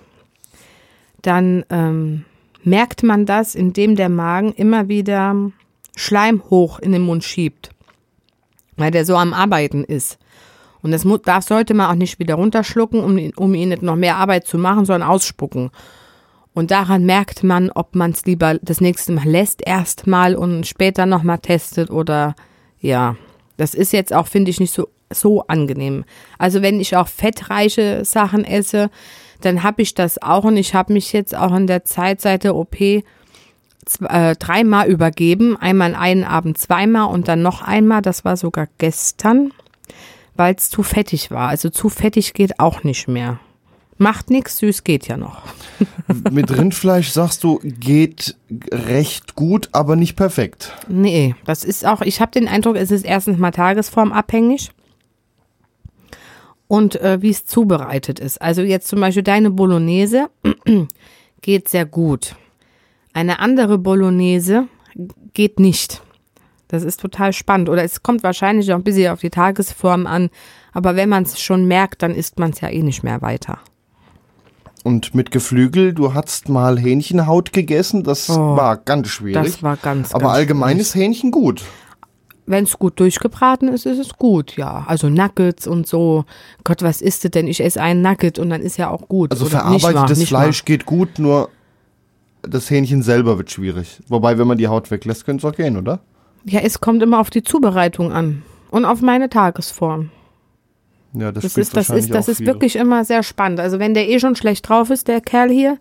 dann 1.21 1.65
ähm, 1.69 2.23
merkt 2.63 3.03
man 3.03 3.25
das, 3.25 3.55
indem 3.55 3.97
der 3.97 4.07
Magen 4.07 4.53
immer 4.53 4.87
wieder 4.87 5.35
Schleim 5.97 6.43
hoch 6.49 6.79
in 6.79 6.93
den 6.93 7.01
Mund 7.01 7.25
schiebt, 7.25 7.71
weil 8.77 8.89
der 8.89 9.03
so 9.03 9.17
am 9.17 9.33
Arbeiten 9.33 9.83
ist. 9.83 10.17
Und 10.81 10.91
das 10.91 11.05
darf, 11.25 11.43
sollte 11.43 11.73
man 11.73 11.91
auch 11.91 11.95
nicht 11.95 12.19
wieder 12.19 12.35
runterschlucken, 12.35 13.01
um, 13.03 13.19
um 13.35 13.53
ihn 13.53 13.67
nicht 13.67 13.81
noch 13.81 13.97
mehr 13.97 14.15
Arbeit 14.15 14.47
zu 14.47 14.57
machen, 14.57 14.85
sondern 14.85 15.09
ausspucken. 15.09 15.71
Und 16.53 16.71
daran 16.71 17.05
merkt 17.05 17.43
man, 17.43 17.69
ob 17.69 17.95
man 17.95 18.11
es 18.11 18.23
lieber 18.25 18.57
das 18.61 18.79
nächste 18.79 19.11
Mal 19.11 19.27
lässt 19.27 19.61
erstmal 19.61 20.35
und 20.35 20.67
später 20.67 21.05
nochmal 21.05 21.39
testet 21.39 21.91
oder 21.91 22.33
ja. 22.79 23.17
Das 23.57 23.73
ist 23.73 23.91
jetzt 23.91 24.13
auch, 24.13 24.27
finde 24.27 24.51
ich, 24.51 24.59
nicht 24.61 24.71
so, 24.71 24.87
so 25.09 25.43
angenehm. 25.47 26.05
Also 26.37 26.61
wenn 26.61 26.79
ich 26.79 26.95
auch 26.95 27.07
fettreiche 27.07 28.03
Sachen 28.05 28.43
esse, 28.43 28.89
dann 29.41 29.63
habe 29.63 29.81
ich 29.81 29.93
das 29.93 30.21
auch 30.21 30.43
und 30.43 30.57
ich 30.57 30.73
habe 30.73 30.93
mich 30.93 31.13
jetzt 31.13 31.35
auch 31.35 31.53
in 31.55 31.67
der 31.67 31.85
Zeit 31.85 32.21
seit 32.21 32.43
der 32.43 32.55
OP 32.55 32.79
äh, 32.81 33.03
dreimal 34.35 34.87
übergeben. 34.87 35.57
Einmal 35.57 35.95
einen 35.95 36.23
Abend 36.23 36.57
zweimal 36.57 37.13
und 37.13 37.27
dann 37.27 37.41
noch 37.41 37.61
einmal, 37.61 38.01
das 38.01 38.25
war 38.25 38.37
sogar 38.37 38.67
gestern, 38.77 39.51
weil 40.35 40.55
es 40.55 40.69
zu 40.69 40.83
fettig 40.83 41.31
war. 41.31 41.49
Also 41.49 41.69
zu 41.69 41.89
fettig 41.89 42.33
geht 42.33 42.59
auch 42.59 42.83
nicht 42.83 43.07
mehr. 43.07 43.39
Macht 43.99 44.29
nichts, 44.29 44.59
süß 44.59 44.83
geht 44.83 45.07
ja 45.07 45.17
noch. 45.17 45.41
Mit 46.31 46.55
Rindfleisch 46.55 47.09
sagst 47.09 47.43
du, 47.43 47.59
geht 47.63 48.35
recht 48.71 49.33
gut, 49.33 49.69
aber 49.71 49.95
nicht 49.95 50.15
perfekt. 50.15 50.73
Nee, 50.87 51.35
das 51.45 51.63
ist 51.63 51.83
auch, 51.83 52.01
ich 52.01 52.21
habe 52.21 52.31
den 52.31 52.47
Eindruck, 52.47 52.75
es 52.75 52.91
ist 52.91 53.05
erstens 53.05 53.39
mal 53.39 53.51
tagesformabhängig 53.51 54.69
und 56.67 56.99
äh, 57.01 57.21
wie 57.21 57.29
es 57.29 57.45
zubereitet 57.45 58.19
ist. 58.19 58.41
Also 58.41 58.61
jetzt 58.61 58.87
zum 58.87 58.99
Beispiel 58.99 59.23
deine 59.23 59.51
Bolognese 59.51 60.29
geht 61.41 61.69
sehr 61.69 61.85
gut. 61.85 62.35
Eine 63.13 63.39
andere 63.39 63.77
Bolognese 63.77 64.67
geht 65.33 65.59
nicht. 65.59 66.01
Das 66.67 66.83
ist 66.83 66.99
total 66.99 67.31
spannend. 67.33 67.69
Oder 67.69 67.83
es 67.83 68.03
kommt 68.03 68.23
wahrscheinlich 68.23 68.71
auch 68.73 68.77
ein 68.77 68.83
bisschen 68.83 69.11
auf 69.13 69.21
die 69.21 69.29
Tagesform 69.29 70.05
an. 70.05 70.29
Aber 70.73 70.95
wenn 70.95 71.07
man 71.09 71.23
es 71.23 71.39
schon 71.39 71.65
merkt, 71.65 72.03
dann 72.03 72.13
isst 72.13 72.39
man 72.39 72.51
es 72.51 72.59
ja 72.61 72.69
eh 72.69 72.83
nicht 72.83 73.03
mehr 73.03 73.21
weiter. 73.21 73.59
Und 74.83 75.15
mit 75.15 75.31
Geflügel, 75.31 75.93
du 75.93 76.13
hast 76.13 76.49
mal 76.49 76.77
Hähnchenhaut 76.77 77.51
gegessen, 77.51 78.03
das 78.03 78.29
Oh, 78.29 78.55
war 78.55 78.77
ganz 78.77 79.07
schwierig. 79.09 79.43
Das 79.43 79.63
war 79.63 79.75
ganz, 79.77 80.13
aber 80.13 80.25
ganz 80.25 80.35
allgemein 80.35 80.75
schwierig. 80.75 80.81
ist 80.87 80.95
Hähnchen 80.95 81.31
gut. 81.31 81.63
Wenn 82.47 82.63
es 82.63 82.79
gut 82.79 82.99
durchgebraten 82.99 83.67
ist, 83.67 83.85
ist 83.85 83.99
es 83.99 84.13
gut, 84.13 84.55
ja. 84.55 84.85
Also 84.87 85.09
Nuggets 85.09 85.67
und 85.67 85.85
so. 85.85 86.25
Gott, 86.63 86.81
was 86.81 87.01
isst 87.01 87.23
du 87.25 87.29
denn? 87.29 87.47
Ich 87.47 87.61
esse 87.61 87.81
einen 87.81 88.01
Nugget 88.01 88.39
und 88.39 88.49
dann 88.49 88.61
ist 88.61 88.77
ja 88.77 88.89
auch 88.89 89.07
gut. 89.07 89.31
Also 89.31 89.45
Oder 89.45 89.59
verarbeitetes 89.59 89.93
wahr, 89.93 90.09
nicht 90.09 90.27
Fleisch 90.29 90.65
geht 90.65 90.85
gut, 90.85 91.19
nur 91.19 91.49
das 92.41 92.69
Hähnchen 92.69 93.03
selber 93.03 93.37
wird 93.37 93.51
schwierig. 93.51 94.01
Wobei, 94.07 94.37
wenn 94.37 94.47
man 94.47 94.57
die 94.57 94.67
Haut 94.67 94.89
weglässt, 94.89 95.25
könnte 95.25 95.45
es 95.45 95.53
auch 95.53 95.57
gehen, 95.57 95.77
oder? 95.77 95.91
wahr. 95.91 95.99
Ja, 96.45 96.61
es 96.61 96.79
kommt 96.79 97.03
immer 97.03 97.19
auf 97.19 97.29
die 97.29 97.43
Zubereitung 97.43 98.11
an. 98.11 98.43
Und 98.71 98.85
auf 98.85 99.01
meine 99.01 99.29
Tagesform. 99.29 100.09
Ja, 101.13 101.31
das, 101.31 101.43
Das 101.43 101.57
ist, 101.57 101.75
das 101.75 101.89
ist, 101.89 102.13
das 102.13 102.27
ist 102.27 102.45
wirklich 102.45 102.75
immer 102.75 103.05
sehr 103.05 103.23
spannend. 103.23 103.59
Also 103.59 103.79
wenn 103.79 103.93
der 103.93 104.09
eh 104.09 104.19
schon 104.19 104.35
schlecht 104.35 104.67
drauf 104.67 104.89
ist, 104.89 105.07
der 105.07 105.21
Kerl 105.21 105.49
hier, 105.49 105.77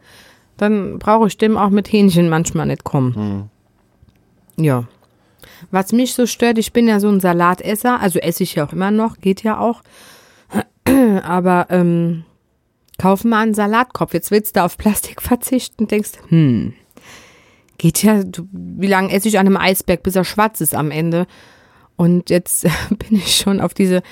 dann 0.57 0.99
brauche 0.99 1.27
ich 1.27 1.37
dem 1.37 1.57
auch 1.57 1.71
mit 1.71 1.93
Hähnchen 1.93 2.29
manchmal 2.29 2.67
nicht 2.67 2.85
kommen. 2.85 3.51
Hm. 4.57 4.65
Ja. 4.65 4.85
Was 5.71 5.93
mich 5.93 6.15
so 6.15 6.27
stört, 6.27 6.59
ich 6.59 6.73
bin 6.73 6.89
ja 6.89 7.01
so 7.01 7.09
ein 7.09 7.21
Salatesser, 7.21 8.01
also 8.01 8.19
esse 8.19 8.43
ich 8.43 8.55
ja 8.55 8.67
auch 8.67 8.73
immer 8.73 8.91
noch, 8.91 9.19
geht 9.19 9.43
ja 9.43 9.59
auch. 9.59 9.83
Aber 11.23 11.67
ähm, 11.71 12.25
kauf 12.99 13.25
mal 13.25 13.43
einen 13.43 13.55
Salatkopf. 13.55 14.15
Jetzt 14.15 14.31
willst 14.31 14.57
du 14.57 14.65
auf 14.65 14.77
Plastik 14.77 15.23
verzichten 15.23 15.85
und 15.85 15.91
denkst, 15.91 16.13
hm, 16.29 16.75
geht 17.79 18.03
ja, 18.03 18.23
du, 18.23 18.49
wie 18.53 18.87
lange 18.87 19.13
esse 19.13 19.29
ich 19.29 19.39
an 19.39 19.47
einem 19.47 19.57
Eisberg, 19.57 20.03
bis 20.03 20.17
er 20.17 20.25
schwarz 20.25 20.61
ist 20.61 20.75
am 20.75 20.91
Ende? 20.91 21.27
Und 21.97 22.31
jetzt 22.31 22.63
bin 22.91 23.19
ich 23.19 23.37
schon 23.37 23.61
auf 23.61 23.75
diese 23.75 24.03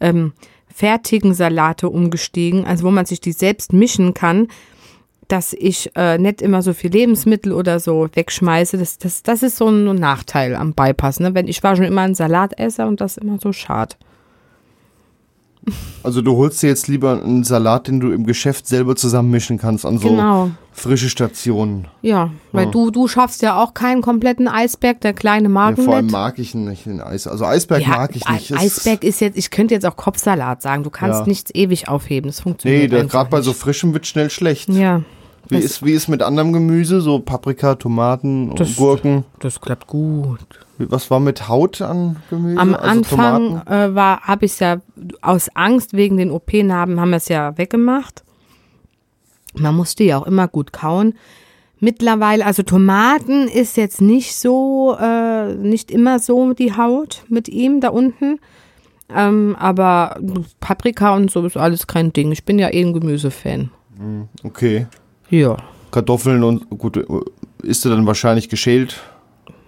ähm, 0.00 0.32
fertigen 0.74 1.34
Salate 1.34 1.88
umgestiegen, 1.88 2.64
also 2.66 2.84
wo 2.84 2.90
man 2.90 3.06
sich 3.06 3.20
die 3.20 3.32
selbst 3.32 3.72
mischen 3.72 4.14
kann, 4.14 4.48
dass 5.28 5.52
ich 5.52 5.90
äh, 5.96 6.18
nicht 6.18 6.42
immer 6.42 6.62
so 6.62 6.72
viel 6.72 6.90
Lebensmittel 6.90 7.52
oder 7.52 7.80
so 7.80 8.08
wegschmeiße. 8.12 8.78
Das, 8.78 8.98
das, 8.98 9.22
das 9.22 9.42
ist 9.42 9.56
so 9.56 9.68
ein 9.68 9.84
Nachteil 9.94 10.54
am 10.54 10.74
Bypass. 10.74 11.20
Ne? 11.20 11.34
Wenn 11.34 11.48
ich 11.48 11.62
war 11.62 11.76
schon 11.76 11.86
immer 11.86 12.02
ein 12.02 12.14
Salatesser 12.14 12.86
und 12.86 13.00
das 13.00 13.16
ist 13.16 13.22
immer 13.22 13.38
so 13.40 13.52
schade. 13.52 13.96
Also 16.02 16.20
du 16.20 16.36
holst 16.36 16.62
dir 16.62 16.68
jetzt 16.68 16.86
lieber 16.88 17.22
einen 17.22 17.44
Salat, 17.44 17.88
den 17.88 17.98
du 18.00 18.12
im 18.12 18.26
Geschäft 18.26 18.66
selber 18.68 18.94
zusammenmischen 18.96 19.56
kannst 19.58 19.86
an 19.86 19.98
so 19.98 20.10
Genau. 20.10 20.50
frische 20.72 21.08
Stationen. 21.08 21.88
Ja, 22.02 22.30
weil 22.52 22.66
Ja. 22.66 22.70
du, 22.70 22.90
du 22.90 23.08
schaffst 23.08 23.40
ja 23.42 23.62
auch 23.62 23.72
keinen 23.72 24.02
kompletten 24.02 24.46
Eisberg, 24.46 25.00
der 25.00 25.14
kleine 25.14 25.44
Ja, 25.44 25.48
mag 25.48 25.78
vor 25.78 25.94
allem 25.94 26.06
nicht. 26.06 26.12
mag 26.12 26.38
ich 26.38 26.54
nicht 26.54 26.84
den 26.84 27.00
Eis. 27.00 27.26
Also 27.26 27.44
Eisberg 27.46 27.80
Ja, 27.82 27.88
mag 27.88 28.14
ich 28.14 28.28
nicht. 28.28 28.52
Eisberg 28.54 29.02
ist 29.04 29.20
jetzt, 29.20 29.38
ich 29.38 29.50
könnte 29.50 29.72
jetzt 29.72 29.86
auch 29.86 29.96
Kopfsalat 29.96 30.60
sagen. 30.60 30.82
Du 30.82 30.90
kannst 30.90 31.20
Ja. 31.20 31.26
nichts 31.26 31.50
ewig 31.54 31.88
aufheben. 31.88 32.28
Das 32.28 32.40
funktioniert 32.40 32.90
Nee, 32.92 32.98
einfach 32.98 33.10
gerade 33.10 33.30
bei 33.30 33.40
so 33.40 33.50
nicht. 33.52 33.60
frischem 33.60 33.94
wird 33.94 34.06
schnell 34.06 34.28
schlecht. 34.30 34.68
Ja, 34.68 35.00
Wie 35.48 35.56
Das- 35.56 35.64
ist, 35.64 35.84
wie 35.84 35.92
ist 35.92 36.08
mit 36.08 36.22
anderem 36.22 36.52
Gemüse, 36.52 37.00
so 37.00 37.18
Paprika, 37.18 37.74
Tomaten, 37.74 38.54
Das- 38.54 38.76
Gurken? 38.76 39.24
Das 39.40 39.60
klappt 39.60 39.86
gut. 39.86 40.40
Was 40.78 41.10
war 41.10 41.20
mit 41.20 41.48
Haut 41.48 41.80
an 41.82 42.16
Gemüse? 42.30 42.58
Am 42.60 42.74
also 42.74 42.88
Anfang 42.88 43.62
äh, 43.66 43.94
war, 43.94 44.22
habe 44.22 44.46
ich 44.46 44.52
es 44.52 44.58
ja 44.60 44.78
aus 45.22 45.48
Angst 45.54 45.92
wegen 45.92 46.16
den 46.16 46.30
OP-Narben 46.30 46.98
haben 47.00 47.10
wir 47.10 47.18
es 47.18 47.28
ja 47.28 47.56
weggemacht. 47.56 48.24
Man 49.56 49.76
musste 49.76 50.02
ja 50.02 50.18
auch 50.18 50.26
immer 50.26 50.48
gut 50.48 50.72
kauen. 50.72 51.14
Mittlerweile, 51.78 52.44
also 52.46 52.62
Tomaten 52.62 53.46
ist 53.46 53.76
jetzt 53.76 54.00
nicht 54.00 54.34
so, 54.36 54.96
äh, 54.98 55.54
nicht 55.54 55.90
immer 55.90 56.18
so 56.18 56.54
die 56.54 56.76
Haut 56.76 57.24
mit 57.28 57.48
ihm 57.48 57.80
da 57.80 57.90
unten. 57.90 58.40
Ähm, 59.14 59.54
aber 59.58 60.18
Paprika 60.60 61.14
und 61.14 61.30
so 61.30 61.44
ist 61.44 61.56
alles 61.56 61.86
kein 61.86 62.12
Ding. 62.12 62.32
Ich 62.32 62.44
bin 62.44 62.58
ja 62.58 62.72
eh 62.72 62.82
ein 62.82 62.94
Gemüsefan. 62.94 63.70
Okay. 64.42 64.86
Ja. 65.30 65.56
Kartoffeln 65.90 66.42
und 66.42 66.68
gut, 66.70 66.96
isst 67.62 67.84
du 67.84 67.88
dann 67.88 68.06
wahrscheinlich 68.06 68.48
geschält? 68.48 69.00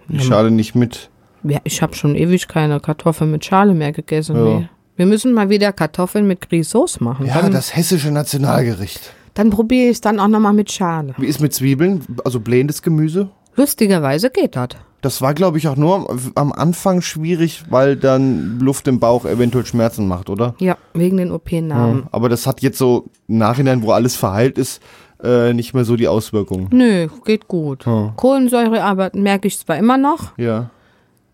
Die 0.09 0.19
Schale 0.19 0.51
nicht 0.51 0.75
mit. 0.75 1.09
ja 1.43 1.59
ich 1.63 1.81
habe 1.81 1.95
schon 1.95 2.15
ewig 2.15 2.47
keine 2.47 2.79
Kartoffeln 2.79 3.31
mit 3.31 3.43
Schale 3.45 3.73
mehr 3.73 3.91
gegessen. 3.91 4.35
Ja. 4.35 4.43
Nee. 4.43 4.69
Wir 4.95 5.05
müssen 5.05 5.33
mal 5.33 5.49
wieder 5.49 5.73
Kartoffeln 5.73 6.25
mit 6.27 6.49
Grisauce 6.49 6.99
machen. 7.01 7.27
Ja, 7.27 7.41
dann 7.41 7.51
das 7.51 7.75
hessische 7.75 8.09
Nationalgericht. 8.11 9.13
dann 9.35 9.49
probiere 9.51 9.85
ich 9.89 9.91
es 9.97 10.01
dann 10.01 10.19
auch 10.19 10.27
nochmal 10.27 10.53
mit 10.53 10.71
Schale. 10.71 11.13
Wie 11.17 11.27
ist 11.27 11.39
mit 11.39 11.53
Zwiebeln? 11.53 12.01
Also 12.25 12.39
blähendes 12.39 12.81
Gemüse? 12.81 13.29
Lustigerweise 13.55 14.29
geht 14.29 14.55
das. 14.55 14.69
Das 15.01 15.21
war, 15.21 15.33
glaube 15.35 15.59
ich, 15.59 15.67
auch 15.67 15.75
nur 15.75 16.09
am- 16.35 16.51
Anfang 16.53 17.01
schwierig, 17.01 17.63
weil 17.69 17.95
dann 17.95 18.59
Luft 18.59 18.87
im 18.87 18.99
Bauch 18.99 19.25
eventuell 19.25 19.65
Schmerzen 19.65 20.07
macht, 20.07 20.29
oder? 20.29 20.55
Ja, 20.59 20.77
wegen 20.93 21.17
den 21.17 21.31
OP-Narben. 21.31 22.07
Aber 22.11 22.29
das 22.29 22.47
hat 22.47 22.61
jetzt 22.61 22.79
so 22.79 23.05
im 23.27 23.37
Nachhinein, 23.37 23.83
wo 23.83 23.91
alles 23.91 24.15
verheilt 24.15 24.57
ist, 24.57 24.81
äh, 25.23 25.53
nicht 25.53 25.73
mehr 25.73 25.83
so 25.85 25.95
die 25.95 26.07
Auswirkungen. 26.07 26.67
Nö, 26.71 27.07
geht 27.25 27.47
gut. 27.47 27.85
Hm. 27.85 28.11
Kohlensäure 28.15 28.83
aber 28.83 29.11
merke 29.13 29.47
ich 29.47 29.57
zwar 29.59 29.77
immer 29.77 29.97
noch, 29.97 30.37
Ja. 30.37 30.69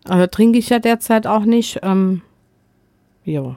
aber 0.08 0.30
trinke 0.30 0.58
ich 0.58 0.68
ja 0.70 0.78
derzeit 0.78 1.26
auch 1.26 1.44
nicht. 1.44 1.80
Ähm, 1.82 2.22
ja. 3.24 3.56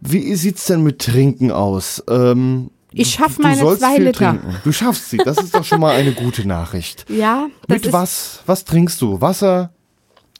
Wie 0.00 0.34
sieht's 0.34 0.66
denn 0.66 0.82
mit 0.82 0.98
Trinken 1.00 1.50
aus? 1.50 2.02
Ähm, 2.08 2.70
Ich 2.92 3.10
schaff 3.14 3.36
du 3.36 3.42
meine 3.42 3.56
sollst 3.56 3.80
zwei 3.82 3.96
Liter. 3.98 4.12
Trinken. 4.12 4.56
Du 4.62 4.70
schaffst 4.72 5.10
sie. 5.10 5.16
Das 5.16 5.38
ist 5.38 5.54
doch 5.54 5.64
schon 5.64 5.80
mal 5.80 5.94
eine 5.96 6.12
gute 6.12 6.46
Nachricht. 6.46 7.06
Ja, 7.14 7.46
das 7.66 7.82
mit 7.82 7.92
was? 7.92 8.42
Was 8.46 8.64
trinkst 8.64 9.00
du? 9.00 9.20
Wasser? 9.20 9.72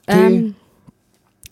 Tee? 0.07 0.13
Ähm, 0.13 0.55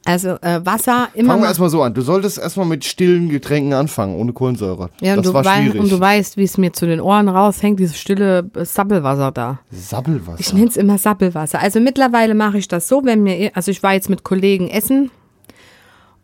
also 0.04 0.30
äh, 0.40 0.60
Wasser 0.64 1.08
immer 1.14 1.28
Fangen 1.28 1.40
wir 1.40 1.42
mal- 1.42 1.46
erstmal 1.48 1.68
so 1.70 1.82
an. 1.82 1.94
Du 1.94 2.02
solltest 2.02 2.38
erstmal 2.38 2.66
mit 2.66 2.84
stillen 2.84 3.28
Getränken 3.28 3.72
anfangen, 3.72 4.16
ohne 4.16 4.32
Kohlensäure. 4.32 4.90
ja, 5.00 5.12
und, 5.14 5.18
das 5.18 5.26
du 5.26 5.34
war 5.34 5.44
schwierig. 5.44 5.80
und 5.80 5.92
du 5.92 6.00
weißt, 6.00 6.36
wie 6.36 6.42
es 6.44 6.58
mir 6.58 6.72
zu 6.72 6.86
den 6.86 7.00
Ohren 7.00 7.28
raushängt, 7.28 7.78
dieses 7.78 7.98
stille 7.98 8.50
äh, 8.56 8.64
Sabbelwasser 8.64 9.30
da. 9.30 9.60
Sabbelwasser. 9.70 10.40
Ich 10.40 10.52
nenne 10.52 10.66
es 10.68 10.76
immer 10.76 10.98
Sappelwasser. 10.98 11.60
Also 11.60 11.78
mittlerweile 11.80 12.34
mache 12.34 12.58
ich 12.58 12.66
das 12.68 12.88
so, 12.88 13.04
wenn 13.04 13.22
mir, 13.22 13.52
also 13.54 13.70
ich 13.70 13.82
war 13.82 13.92
jetzt 13.94 14.10
mit 14.10 14.24
Kollegen 14.24 14.68
essen 14.68 15.10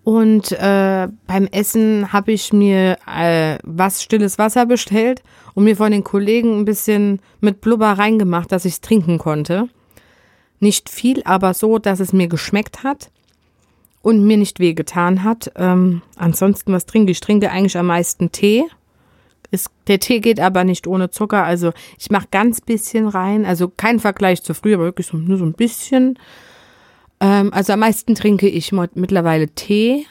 und 0.04 0.52
äh, 0.52 1.08
beim 1.26 1.46
Essen 1.52 2.12
habe 2.12 2.32
ich 2.32 2.52
mir 2.52 2.96
äh, 3.06 3.58
was 3.62 4.02
stilles 4.02 4.38
Wasser 4.38 4.64
bestellt 4.66 5.22
und 5.54 5.64
mir 5.64 5.76
von 5.76 5.92
den 5.92 6.02
Kollegen 6.02 6.58
ein 6.58 6.64
bisschen 6.64 7.20
mit 7.40 7.60
Blubber 7.60 7.92
reingemacht, 7.92 8.50
dass 8.50 8.64
ich 8.64 8.74
es 8.74 8.80
trinken 8.80 9.18
konnte. 9.18 9.68
Nicht 10.60 10.88
viel, 10.88 11.22
aber 11.24 11.52
so, 11.54 11.78
dass 11.78 12.00
es 12.00 12.12
mir 12.12 12.26
geschmeckt 12.26 12.82
hat 12.84 13.10
und 14.02 14.24
mir 14.24 14.36
nicht 14.36 14.60
wehgetan 14.60 15.24
hat. 15.24 15.52
Ähm, 15.56 16.02
ansonsten, 16.16 16.72
was 16.72 16.86
trinke 16.86 17.10
ich? 17.10 17.18
Ich 17.18 17.20
trinke 17.20 17.50
eigentlich 17.50 17.76
am 17.76 17.86
meisten 17.86 18.32
Tee. 18.32 18.64
Ist, 19.50 19.70
der 19.86 19.98
Tee 19.98 20.20
geht 20.20 20.40
aber 20.40 20.64
nicht 20.64 20.86
ohne 20.86 21.10
Zucker. 21.10 21.44
Also 21.44 21.72
ich 21.98 22.10
mache 22.10 22.28
ganz 22.30 22.60
bisschen 22.60 23.08
rein. 23.08 23.46
Also 23.46 23.68
kein 23.68 23.98
Vergleich 23.98 24.42
zu 24.42 24.54
früher, 24.54 24.76
aber 24.76 24.84
wirklich 24.84 25.06
so, 25.06 25.16
nur 25.16 25.38
so 25.38 25.44
ein 25.44 25.54
bisschen. 25.54 26.18
Ähm, 27.20 27.52
also 27.52 27.72
am 27.72 27.80
meisten 27.80 28.14
trinke 28.14 28.48
ich 28.48 28.72
mittlerweile 28.72 29.48
Tee. 29.48 30.06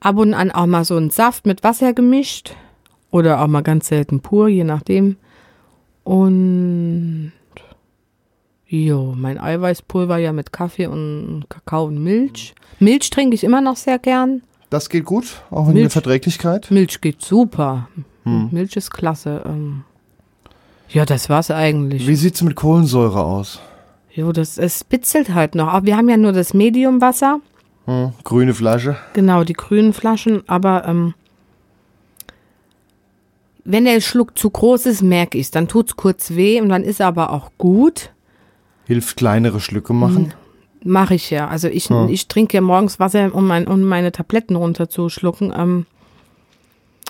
Ab 0.00 0.16
und 0.18 0.34
an 0.34 0.50
auch 0.50 0.66
mal 0.66 0.84
so 0.84 0.96
einen 0.96 1.10
Saft 1.10 1.46
mit 1.46 1.62
Wasser 1.62 1.92
gemischt. 1.92 2.54
Oder 3.10 3.40
auch 3.40 3.46
mal 3.46 3.62
ganz 3.62 3.88
selten 3.88 4.20
pur, 4.20 4.48
je 4.48 4.64
nachdem. 4.64 5.16
Und 6.04 7.32
jo, 8.66 9.14
mein 9.16 9.38
Eiweißpulver 9.38 10.18
ja 10.18 10.32
mit 10.32 10.52
Kaffee 10.52 10.86
und 10.86 11.44
Kakao 11.48 11.84
und 11.86 12.02
Milch. 12.02 12.54
Milch 12.80 13.10
trinke 13.10 13.34
ich 13.34 13.44
immer 13.44 13.60
noch 13.60 13.76
sehr 13.76 13.98
gern. 13.98 14.42
Das 14.70 14.88
geht 14.88 15.04
gut, 15.04 15.42
auch 15.50 15.68
in 15.68 15.76
der. 15.76 15.90
Verträglichkeit. 15.90 16.70
Milch 16.70 17.00
geht 17.00 17.22
super. 17.22 17.88
Milch 18.24 18.74
ist 18.76 18.90
klasse. 18.90 19.42
Ähm, 19.46 19.84
ja, 20.88 21.04
das 21.04 21.28
war's 21.30 21.52
eigentlich. 21.52 22.08
Wie 22.08 22.16
sieht's 22.16 22.42
mit 22.42 22.56
Kohlensäure 22.56 23.22
aus? 23.22 23.60
Jo, 24.10 24.32
das 24.32 24.58
es 24.58 24.82
bitzelt 24.82 25.32
halt 25.34 25.54
noch. 25.54 25.68
Aber 25.68 25.86
wir 25.86 25.96
haben 25.96 26.08
ja 26.08 26.16
nur 26.16 26.32
das 26.32 26.52
Mediumwasser, 26.52 27.40
Hm, 27.84 28.12
grüne 28.24 28.52
Flasche. 28.52 28.96
genau 29.12 29.44
die 29.44 29.52
grünen 29.52 29.92
Flaschen. 29.92 30.42
Aber 30.48 30.88
ähm, 30.88 31.14
wenn 33.64 33.84
der 33.84 34.00
Schluck 34.00 34.36
zu 34.36 34.50
groß 34.50 34.86
ist, 34.86 35.02
merke 35.02 35.38
ich's. 35.38 35.52
Dann 35.52 35.68
tut's 35.68 35.94
kurz 35.96 36.30
weh 36.32 36.60
und 36.60 36.68
dann 36.68 36.82
ist 36.82 37.00
aber 37.00 37.32
auch 37.32 37.50
gut. 37.58 38.10
Hilft 38.86 39.16
kleinere 39.16 39.60
Schlücke 39.60 39.92
machen. 39.92 40.32
Mache 40.84 41.14
ich 41.14 41.30
ja. 41.30 41.48
Also 41.48 41.68
ich, 41.68 41.88
Ja. 41.88 42.06
ich 42.08 42.28
trinke 42.28 42.56
ja 42.56 42.60
morgens 42.60 43.00
Wasser, 43.00 43.34
um, 43.34 43.46
mein, 43.46 43.66
um 43.66 43.82
meine 43.82 44.12
Tabletten 44.12 44.54
runterzuschlucken. 44.56 45.52
Ähm, 45.56 45.86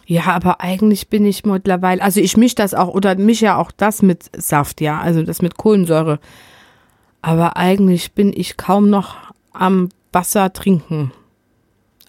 ja, 0.07 0.25
aber 0.27 0.61
eigentlich 0.61 1.09
bin 1.09 1.27
ich 1.27 1.45
mittlerweile, 1.45 2.01
also 2.01 2.21
ich 2.21 2.37
mische 2.37 2.55
das 2.55 2.75
auch, 2.75 2.89
oder 2.89 3.17
mische 3.17 3.47
ja 3.47 3.57
auch 3.59 3.73
das 3.73 4.03
mit 4.03 4.31
Saft, 4.37 4.81
ja, 4.81 5.01
also 5.01 5.23
das 5.23 5.43
mit 5.43 5.57
Kohlensäure. 5.57 6.21
Aber 7.23 7.57
eigentlich 7.57 8.13
bin 8.13 8.33
ich 8.35 8.57
kaum 8.57 8.89
noch 8.89 9.17
am 9.53 9.89
Wasser 10.13 10.53
trinken. 10.53 11.11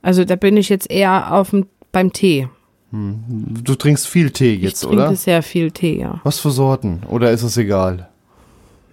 Also 0.04 0.24
da 0.26 0.36
bin 0.36 0.56
ich 0.58 0.70
jetzt 0.70 0.90
eher 0.92 1.34
auf 1.34 1.50
dem, 1.50 1.66
beim 1.92 2.14
Tee. 2.14 2.48
Du 2.92 3.76
trinkst 3.76 4.08
viel 4.08 4.30
Tee 4.32 4.54
jetzt, 4.54 4.84
ich 4.84 4.88
trinke 4.90 5.08
oder? 5.08 5.16
sehr 5.16 5.44
viel 5.44 5.72
Tee, 5.72 6.00
ja. 6.00 6.22
Was 6.24 6.40
für 6.40 6.52
Sorten? 6.52 7.02
Oder 7.10 7.32
ist 7.32 7.44
es 7.44 7.58
egal? 7.58 8.08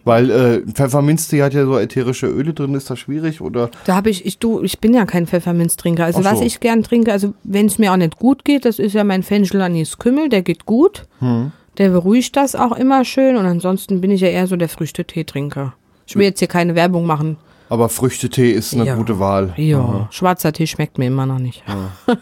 Weil 0.05 0.31
äh, 0.31 0.61
Pfefferminztee 0.71 1.43
hat 1.43 1.55
ja 1.55 1.65
so 1.65 1.79
ätherische 1.79 2.27
Öle 2.27 2.53
drin, 2.53 2.75
ist 2.75 2.91
das 2.91 2.99
schwierig? 2.99 3.41
Oder 3.41 3.71
Da 3.87 3.97
habe 3.97 4.11
ich, 4.11 4.27
ich, 4.27 4.39
du, 4.39 4.63
ich 4.63 4.79
bin 4.79 4.93
ja 4.93 5.07
kein 5.07 5.27
Pfefferminztrinker. 5.27 6.05
Also 6.05 6.23
so. 6.23 6.31
was 6.31 6.41
ich 6.43 6.61
gern 6.61 6.83
trinke, 6.83 7.11
also 7.11 7.33
wenn 7.43 7.67
es 7.67 7.79
mir 7.79 7.93
auch 7.93 7.97
nicht 7.97 8.19
gut 8.19 8.45
geht, 8.45 8.67
das 8.67 8.79
ist 8.79 8.93
ja 8.93 9.03
mein 9.03 9.23
Fenchel 9.23 9.63
Anis 9.63 9.99
Kümmel, 9.99 10.29
der 10.29 10.43
geht 10.43 10.67
gut. 10.67 11.07
Hm. 11.21 11.53
Der 11.79 11.89
beruhigt 11.89 12.37
das 12.37 12.55
auch 12.55 12.73
immer 12.73 13.05
schön 13.05 13.37
und 13.37 13.47
ansonsten 13.47 14.01
bin 14.01 14.11
ich 14.11 14.21
ja 14.21 14.29
eher 14.29 14.47
so 14.47 14.57
der 14.57 14.69
Früchtetee-Trinker. 14.69 15.75
Ich 16.07 16.17
will 16.17 16.25
jetzt 16.25 16.39
hier 16.39 16.49
keine 16.49 16.75
Werbung 16.75 17.07
machen. 17.07 17.37
Aber 17.75 17.89
Früchtetee 17.91 18.51
ist 18.53 18.73
eine 18.73 18.85
Ja. 18.87 18.95
gute 18.97 19.19
Wahl. 19.19 19.53
Ja, 19.57 20.09
schwarzer 20.11 20.53
Tee 20.53 20.67
schmeckt 20.67 20.97
mir 20.97 21.07
immer 21.07 21.27
noch 21.27 21.39
nicht. 21.39 21.63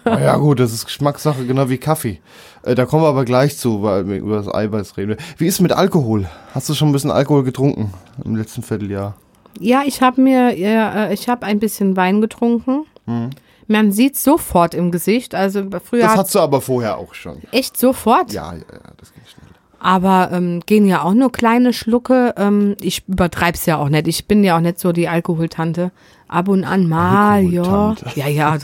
Na 0.04 0.20
ja 0.20 0.36
gut, 0.36 0.58
das 0.58 0.72
ist 0.72 0.86
Geschmackssache, 0.86 1.46
genau 1.46 1.68
wie 1.68 1.78
Kaffee. 1.78 2.20
Äh, 2.64 2.74
da 2.74 2.84
kommen 2.86 3.04
wir 3.04 3.08
aber 3.08 3.24
gleich 3.24 3.56
zu, 3.56 3.82
weil 3.82 4.08
wir 4.08 4.16
über 4.16 4.36
das 4.36 4.52
Eiweiß 4.52 4.96
reden. 4.96 5.16
Wie 5.38 5.46
ist 5.46 5.60
mit 5.60 5.72
Alkohol? 5.72 6.26
Hast 6.54 6.68
du 6.68 6.74
schon 6.74 6.88
ein 6.88 6.92
bisschen 6.92 7.10
Alkohol 7.12 7.44
getrunken 7.44 7.92
im 8.24 8.34
letzten 8.36 8.62
Vierteljahr? 8.62 9.14
Ja, 9.60 9.82
ich 9.86 10.00
habe 10.02 10.20
mir, 10.20 10.56
äh, 10.56 11.12
ich 11.14 11.28
habe 11.28 11.44
ein 11.46 11.58
bisschen 11.60 11.96
Wein 11.96 12.20
getrunken. 12.20 12.86
Man 13.68 13.92
sieht 13.92 14.16
sofort 14.16 14.74
im 14.74 14.90
Gesicht. 14.90 15.34
Also 15.34 15.64
früher. 15.84 16.02
Das 16.02 16.16
hast 16.16 16.34
du 16.34 16.40
aber 16.40 16.60
vorher 16.60 16.96
auch 16.98 17.14
schon. 17.14 17.38
echt 17.52 17.76
sofort. 17.76 18.32
Ja, 18.32 18.52
ja, 18.52 18.58
ja, 18.58 18.90
das. 18.96 19.11
Aber 19.84 20.30
ähm, 20.30 20.60
gehen 20.64 20.86
ja 20.86 21.02
auch 21.02 21.12
nur 21.12 21.32
kleine 21.32 21.72
Schlucke. 21.72 22.34
Ähm, 22.36 22.76
ich 22.80 23.02
übertreib's 23.08 23.66
ja 23.66 23.78
auch 23.78 23.88
nicht. 23.88 24.06
Ich 24.06 24.28
bin 24.28 24.44
ja 24.44 24.56
auch 24.56 24.60
nicht 24.60 24.78
so 24.78 24.92
die 24.92 25.08
Alkoholtante. 25.08 25.90
Ab 26.28 26.46
und 26.46 26.62
an 26.62 26.88
mal, 26.88 27.42
ja. 27.42 27.96
Ja, 28.14 28.28
ja. 28.28 28.58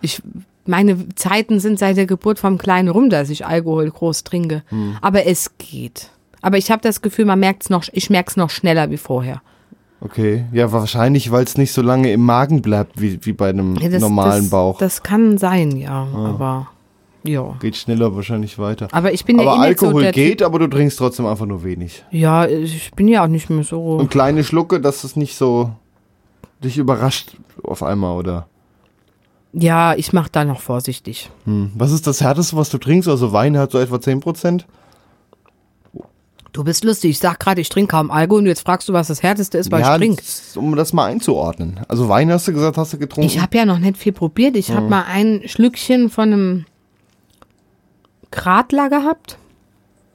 Ich, 0.00 0.22
meine 0.64 1.10
Zeiten 1.16 1.60
sind 1.60 1.78
seit 1.78 1.98
der 1.98 2.06
Geburt 2.06 2.38
vom 2.38 2.56
Kleinen 2.56 2.88
rum, 2.88 3.10
dass 3.10 3.28
ich 3.28 3.44
Alkohol 3.44 3.90
groß 3.90 4.24
trinke. 4.24 4.62
Hm. 4.68 4.96
Aber 5.02 5.26
es 5.26 5.58
geht. 5.58 6.08
Aber 6.40 6.56
ich 6.56 6.70
habe 6.70 6.80
das 6.80 7.02
Gefühl, 7.02 7.26
man 7.26 7.38
merkt's 7.38 7.68
noch, 7.68 7.84
ich 7.92 8.08
merk's 8.08 8.36
noch 8.38 8.48
schneller 8.48 8.90
wie 8.90 8.96
vorher. 8.96 9.42
Okay, 10.00 10.46
ja, 10.50 10.72
wahrscheinlich, 10.72 11.30
weil 11.30 11.44
es 11.44 11.58
nicht 11.58 11.72
so 11.72 11.82
lange 11.82 12.10
im 12.10 12.24
Magen 12.24 12.62
bleibt 12.62 13.00
wie, 13.00 13.24
wie 13.24 13.34
bei 13.34 13.50
einem 13.50 13.76
Ja, 13.76 13.90
das, 13.90 14.00
normalen 14.00 14.44
das, 14.44 14.50
Bauch. 14.50 14.78
Das 14.78 15.02
kann 15.02 15.36
sein, 15.36 15.76
ja. 15.76 16.08
Aber 16.14 16.68
ja. 17.24 17.56
Geht 17.60 17.76
schneller 17.76 18.14
wahrscheinlich 18.14 18.58
weiter. 18.58 18.88
Aber 18.92 19.12
ich 19.12 19.24
bin 19.24 19.38
ja 19.38 19.46
aber 19.46 19.64
eh 19.64 19.68
nicht 19.68 19.80
so 19.80 19.86
Alkohol 19.86 20.02
der 20.02 20.12
geht, 20.12 20.42
aber 20.42 20.58
du 20.58 20.66
trinkst 20.66 20.98
trotzdem 20.98 21.26
einfach 21.26 21.46
nur 21.46 21.62
wenig. 21.62 22.04
Ja, 22.10 22.46
ich 22.46 22.92
bin 22.92 23.08
ja 23.08 23.24
auch 23.24 23.28
nicht 23.28 23.50
mehr 23.50 23.64
so. 23.64 23.96
Und 23.96 24.10
kleine 24.10 24.44
Schlucke, 24.44 24.80
dass 24.80 25.04
es 25.04 25.16
nicht 25.16 25.36
so 25.36 25.70
dich 26.62 26.78
überrascht 26.78 27.36
auf 27.62 27.82
einmal, 27.82 28.16
oder? 28.16 28.46
Ja, 29.52 29.94
ich 29.94 30.12
mach 30.12 30.28
da 30.28 30.44
noch 30.44 30.60
vorsichtig. 30.60 31.30
Hm. 31.44 31.72
Was 31.74 31.92
ist 31.92 32.06
das 32.06 32.20
Härteste, 32.20 32.56
was 32.56 32.70
du 32.70 32.78
trinkst? 32.78 33.08
Also 33.08 33.32
Wein 33.32 33.58
hat 33.58 33.72
so 33.72 33.78
etwa 33.78 33.96
10%? 33.96 34.64
Du 36.52 36.64
bist 36.64 36.84
lustig. 36.84 37.12
Ich 37.12 37.18
sag 37.18 37.40
gerade, 37.40 37.60
ich 37.60 37.68
trinke 37.70 37.92
kaum 37.92 38.10
Alkohol 38.10 38.40
und 38.40 38.46
jetzt 38.46 38.62
fragst 38.62 38.88
du, 38.88 38.92
was 38.92 39.08
das 39.08 39.22
Härteste 39.22 39.56
ist, 39.56 39.70
weil 39.70 39.80
ja, 39.80 39.94
ich 39.94 39.98
trinke. 39.98 40.22
um 40.56 40.76
das 40.76 40.92
mal 40.92 41.06
einzuordnen. 41.06 41.80
Also 41.88 42.08
Wein 42.08 42.30
hast 42.30 42.46
du 42.46 42.52
gesagt, 42.52 42.76
hast 42.76 42.92
du 42.92 42.98
getrunken? 42.98 43.26
Ich 43.26 43.40
habe 43.40 43.56
ja 43.56 43.64
noch 43.64 43.78
nicht 43.78 43.96
viel 43.96 44.12
probiert. 44.12 44.56
Ich 44.56 44.70
habe 44.70 44.88
mal 44.88 45.04
ein 45.04 45.42
Schlückchen 45.46 46.10
von 46.10 46.32
einem 46.32 46.64
Gradler 48.32 48.88
gehabt. 48.88 49.38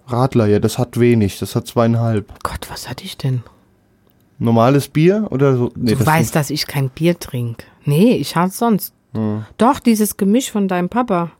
Radler, 0.07 0.47
ja, 0.47 0.59
das 0.59 0.77
hat 0.77 0.99
wenig, 0.99 1.39
das 1.39 1.55
hat 1.55 1.67
zweieinhalb. 1.67 2.43
Gott, 2.43 2.69
was 2.69 2.89
hatte 2.89 3.05
ich 3.05 3.17
denn? 3.17 3.43
Normales 4.39 4.87
Bier 4.89 5.27
oder 5.31 5.55
so? 5.55 5.71
Nee, 5.75 5.95
du 5.95 6.05
weißt, 6.05 6.35
dass 6.35 6.49
ich 6.49 6.67
kein 6.67 6.89
Bier 6.89 7.17
trinke. 7.17 7.65
Nee, 7.85 8.15
ich 8.15 8.35
hatte 8.35 8.53
sonst. 8.53 8.93
Hm. 9.13 9.45
Doch, 9.57 9.79
dieses 9.79 10.17
Gemisch 10.17 10.51
von 10.51 10.67
deinem 10.67 10.89
Papa. 10.89 11.31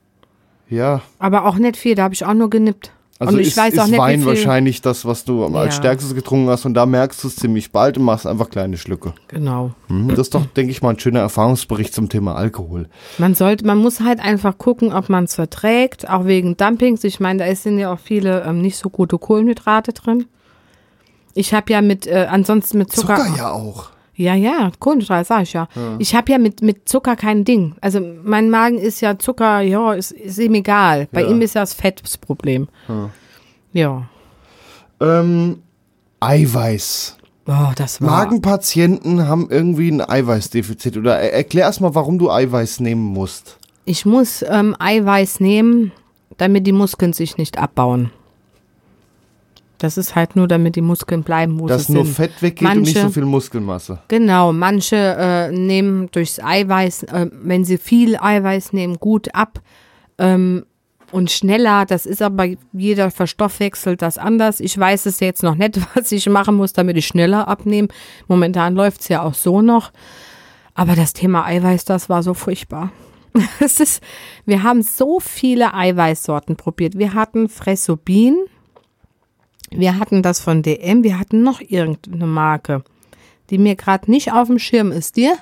Ja, 0.70 1.02
Aber 1.20 1.46
auch 1.46 1.56
nicht 1.56 1.78
viel, 1.78 1.96
da 1.96 2.04
habe 2.04 2.14
ich 2.14 2.26
auch 2.26 2.34
nur 2.34 2.50
genippt. 2.50 2.92
Also 3.20 3.34
und 3.36 3.40
ich 3.42 3.48
ist, 3.48 3.58
weiß 3.58 3.74
ist 3.74 3.80
auch 3.80 3.88
nicht, 3.88 3.98
Wein 3.98 4.26
wahrscheinlich 4.26 4.82
das, 4.82 5.06
was 5.06 5.26
du 5.26 5.46
als 5.46 5.76
Ja. 5.76 5.82
stärkstes 5.82 6.14
getrunken 6.14 6.50
hast 6.50 6.66
und 6.66 6.74
da 6.74 6.86
merkst 6.86 7.24
du 7.24 7.28
es 7.28 7.36
ziemlich 7.36 7.72
bald 7.72 7.98
und 7.98 8.04
machst 8.04 8.28
einfach 8.28 8.50
kleine 8.50 8.78
Schlücke. 8.78 9.14
Genau. 9.28 9.72
Hm, 9.88 10.10
Das 10.10 10.20
ist 10.20 10.36
doch, 10.36 10.46
denke 10.46 10.72
ich 10.72 10.82
mal, 10.82 10.92
ein 10.92 11.00
schöner 11.00 11.22
Erfahrungsbericht 11.22 11.94
zum 11.94 12.10
Thema 12.10 12.36
Alkohol. 12.36 12.88
Man 13.18 13.34
sollte, 13.36 13.66
man 13.66 13.78
muss 13.80 14.00
halt 14.02 14.20
einfach 14.20 14.58
gucken, 14.58 14.94
ob 14.94 15.10
man 15.10 15.24
es 15.24 15.36
verträgt, 15.36 16.10
auch 16.10 16.26
wegen 16.26 16.58
Dumpings. 16.58 17.04
Ich 17.04 17.20
meine, 17.20 17.46
da 17.46 17.56
sind 17.56 17.80
ja 17.80 17.92
auch 17.94 18.00
viele 18.00 18.44
ähm, 18.44 18.62
nicht 18.62 18.78
so 18.78 18.90
gute 18.90 19.18
Kohlenhydrate 19.18 19.94
drin. 19.94 20.26
Ich 21.34 21.54
habe 21.54 21.72
ja 21.72 21.82
mit, 21.82 22.08
äh, 22.08 22.28
ansonsten 22.30 22.78
mit 22.80 22.92
Zucker. 22.92 23.18
Zucker 23.18 23.38
ja 23.38 23.52
auch. 23.52 23.92
Ja, 24.20 24.34
ja, 24.34 24.72
Kohlenhydrate, 24.80 25.26
sag 25.26 25.44
ich 25.44 25.54
ja. 25.54 25.68
Ich 26.00 26.16
habe 26.16 26.32
ja 26.32 26.40
mit, 26.40 26.64
mit 26.64 26.90
Zucker 26.90 27.16
kein 27.16 27.46
Ding. 27.46 27.76
Also 27.82 28.02
mein 28.24 28.50
Magen 28.50 28.80
ist 28.80 29.00
ja 29.00 29.20
Zucker, 29.20 29.62
ja, 29.62 29.94
ist, 29.94 30.12
ist 30.12 30.40
ihm 30.40 30.56
egal. 30.56 31.08
Bei 31.12 31.22
Ja. 31.22 31.30
ihm 31.30 31.40
ist 31.42 31.54
ja 31.54 31.62
das 31.62 31.74
Fett 31.76 32.02
das 32.04 32.18
Problem. 32.18 32.68
Ja. 33.74 34.10
Ähm, 35.00 35.62
Eiweiß. 36.20 37.18
Oh, 37.48 37.72
das 37.76 38.02
war. 38.02 38.10
Magenpatienten 38.10 39.28
haben 39.28 39.48
irgendwie 39.50 39.90
ein 39.92 40.02
Eiweißdefizit. 40.02 40.98
Oder 40.98 41.20
er- 41.20 41.34
erklär 41.34 41.66
erst 41.66 41.82
mal, 41.82 41.94
warum 41.96 42.18
du 42.20 42.32
Eiweiß 42.32 42.80
nehmen 42.80 43.04
musst. 43.04 43.58
Ich 43.86 44.06
muss 44.06 44.44
ähm, 44.50 44.76
Eiweiß 44.80 45.40
nehmen, 45.40 45.92
damit 46.38 46.66
die 46.68 46.72
Muskeln 46.74 47.14
sich 47.14 47.38
nicht 47.38 47.58
abbauen. 47.60 48.10
Das 49.78 49.98
ist 49.98 50.16
halt 50.16 50.36
nur, 50.36 50.48
damit 50.48 50.76
die 50.76 50.82
Muskeln 50.82 51.24
bleiben, 51.24 51.60
wo 51.60 51.68
Dass 51.68 51.88
sie 51.88 51.94
nur 51.94 52.06
sind. 52.06 52.16
Fett 52.16 52.42
weggeht 52.42 52.68
und 52.68 52.82
nicht 52.82 52.96
Manche- 52.96 53.08
so 53.08 53.14
viel 53.14 53.26
Muskelmasse. 53.26 54.00
Genau, 54.08 54.52
manche 54.54 54.96
äh, 54.96 55.52
nehmen 55.52 56.10
durchs 56.12 56.40
Eiweiß, 56.40 57.04
äh, 57.04 57.30
wenn 57.32 57.64
sie 57.66 57.78
viel 57.78 58.18
Eiweiß 58.18 58.74
nehmen, 58.74 58.98
gut 59.00 59.34
ab 59.36 59.62
ähm, 60.18 60.66
und 61.12 61.32
schneller. 61.32 61.86
Das 61.86 62.06
ist 62.06 62.22
aber 62.22 62.48
jeder 62.74 63.12
verstoffwechselt 63.12 64.02
das 64.02 64.18
anders. 64.18 64.60
Ich 64.60 64.78
weiß 64.78 65.06
es 65.06 65.20
jetzt 65.20 65.44
noch 65.44 65.56
nicht, 65.56 65.80
was 65.96 66.12
ich 66.12 66.28
machen 66.28 66.56
muss, 66.56 66.74
damit 66.74 66.98
ich 66.98 67.08
schneller 67.08 67.48
abnehme. 67.48 67.88
Momentan 68.28 68.76
läuft 68.76 69.02
es 69.02 69.08
ja 69.10 69.22
auch 69.24 69.34
so 69.34 69.62
noch. 69.62 69.92
Aber 70.74 70.96
das 70.96 71.14
Thema 71.14 71.46
Eiweiß, 71.46 71.86
das 71.86 72.10
war 72.10 72.24
so 72.24 72.34
furchtbar. 72.34 72.92
Es 73.60 73.80
ist, 73.80 74.02
wir 74.46 74.64
haben 74.64 74.82
so 74.82 75.20
viele 75.20 75.74
Eiweißsorten 75.76 76.56
probiert. 76.56 76.98
Wir 76.98 77.14
hatten 77.14 77.50
Fressobin, 77.50 78.36
wir 79.72 80.00
hatten 80.00 80.22
das 80.22 80.40
von 80.40 80.62
DM, 80.64 81.04
wir 81.04 81.20
hatten 81.20 81.44
noch 81.44 81.62
irgendeine 81.62 82.28
Marke, 82.28 82.84
die 83.50 83.58
mir 83.58 83.76
gerade 83.76 84.10
nicht 84.12 84.32
auf 84.34 84.48
dem 84.48 84.60
Schirm 84.60 84.92
ist. 84.92 85.16
Dir? 85.16 85.36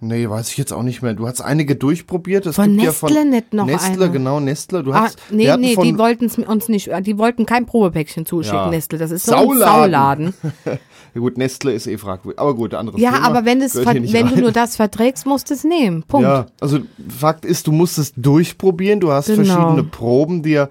Nee, 0.00 0.30
weiß 0.30 0.50
ich 0.52 0.56
jetzt 0.58 0.72
auch 0.72 0.84
nicht 0.84 1.02
mehr. 1.02 1.14
Du 1.14 1.26
hast 1.26 1.40
einige 1.40 1.74
durchprobiert. 1.74 2.46
Es 2.46 2.54
Von 2.54 2.66
gibt 2.76 2.82
ja 2.82 2.86
Nestle 2.90 3.08
von 3.08 3.30
nicht 3.30 3.52
noch 3.52 3.66
Nestle, 3.66 4.04
eine. 4.04 4.12
genau, 4.12 4.38
Nestle. 4.38 4.84
Du 4.84 4.92
Ah, 4.92 5.00
hast, 5.02 5.18
nee, 5.30 5.50
hatten 5.50 5.60
nee, 5.60 5.74
von, 5.74 5.84
die 5.84 5.98
wollten 5.98 6.26
es 6.26 6.38
uns 6.38 6.68
nicht, 6.68 6.88
die 7.02 7.18
wollten 7.18 7.46
kein 7.46 7.66
Probepäckchen 7.66 8.24
zuschicken, 8.24 8.58
Ja. 8.58 8.70
Nestle. 8.70 8.98
Das 8.98 9.10
ist 9.10 9.26
so 9.26 9.32
ein 9.34 9.58
Sauladen. 9.58 10.34
Sauladen. 10.34 10.34
Ja 11.14 11.22
gut, 11.22 11.38
Nestle 11.38 11.72
ist 11.72 11.86
eh 11.86 11.96
fragwürdig. 11.96 12.38
Aber 12.38 12.54
gut, 12.54 12.74
anderes 12.74 13.00
Ja, 13.00 13.12
Thema. 13.12 13.24
aber 13.24 13.44
wenn, 13.46 13.58
nicht 13.58 13.74
wenn 14.12 14.28
du 14.28 14.36
nur 14.42 14.52
das 14.52 14.76
verträgst, 14.76 15.24
musst 15.24 15.48
du 15.48 15.54
es 15.54 15.64
nehmen. 15.64 16.02
Punkt. 16.02 16.28
Ja, 16.28 16.46
also 16.60 16.80
Fakt 17.08 17.46
ist, 17.46 17.66
du 17.66 17.72
musst 17.72 17.96
es 17.98 18.12
durchprobieren. 18.14 19.00
Du 19.00 19.10
hast 19.10 19.26
Genau. 19.26 19.42
verschiedene 19.42 19.84
Proben, 19.84 20.42
die 20.42 20.50
ja 20.50 20.68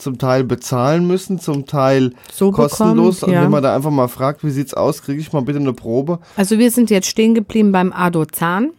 zum 0.00 0.18
Teil 0.18 0.44
bezahlen 0.44 1.06
müssen, 1.06 1.38
zum 1.38 1.66
Teil 1.66 2.12
So 2.32 2.50
kostenlos. 2.50 3.20
bekommen, 3.20 3.30
Und 3.32 3.38
ja. 3.38 3.44
wenn 3.44 3.50
man 3.50 3.62
da 3.62 3.74
einfach 3.76 3.90
mal 3.90 4.08
fragt, 4.08 4.42
wie 4.44 4.50
sieht's 4.50 4.74
aus, 4.74 5.02
kriege 5.02 5.20
ich 5.20 5.32
mal 5.32 5.42
bitte 5.42 5.58
eine 5.58 5.72
Probe. 5.72 6.18
Also 6.36 6.58
wir 6.58 6.70
sind 6.70 6.90
jetzt 6.90 7.06
stehen 7.08 7.34
geblieben 7.34 7.72
beim 7.72 7.92
Adozan. 7.92 8.70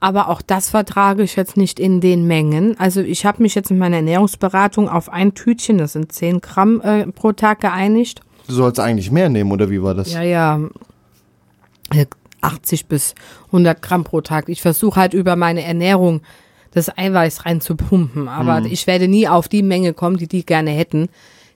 Aber 0.00 0.28
auch 0.28 0.42
das 0.42 0.68
vertrage 0.70 1.22
ich 1.22 1.36
jetzt 1.36 1.56
nicht 1.56 1.78
in 1.78 2.00
den 2.00 2.26
Mengen. 2.26 2.78
Also 2.78 3.00
ich 3.00 3.24
habe 3.24 3.40
mich 3.42 3.54
jetzt 3.54 3.70
mit 3.70 3.78
meiner 3.78 3.96
Ernährungsberatung 3.96 4.88
auf 4.88 5.08
ein 5.08 5.34
Tütchen, 5.34 5.78
das 5.78 5.92
sind 5.92 6.10
10 6.12 6.40
Gramm 6.40 6.80
äh, 6.80 7.06
pro 7.06 7.30
Tag 7.32 7.60
geeinigt. 7.60 8.20
Du 8.48 8.54
sollst 8.54 8.80
eigentlich 8.80 9.12
mehr 9.12 9.28
nehmen, 9.28 9.52
oder 9.52 9.70
wie 9.70 9.80
war 9.80 9.94
das? 9.94 10.12
Ja, 10.12 10.22
ja. 10.22 10.60
Äh, 11.94 12.06
80 12.40 12.86
bis 12.86 13.14
100 13.46 13.80
Gramm 13.80 14.02
pro 14.02 14.20
Tag. 14.20 14.48
Ich 14.48 14.60
versuche 14.62 14.98
halt 14.98 15.14
über 15.14 15.36
meine 15.36 15.62
Ernährung 15.62 16.22
das 16.72 16.96
Eiweiß 16.96 17.44
reinzupumpen. 17.46 18.28
Aber 18.28 18.60
Mhm. 18.60 18.66
ich 18.66 18.86
werde 18.86 19.08
nie 19.08 19.28
auf 19.28 19.48
die 19.48 19.62
Menge 19.62 19.92
kommen, 19.92 20.16
die 20.16 20.28
die 20.28 20.44
gerne 20.44 20.70
hätten. 20.70 21.08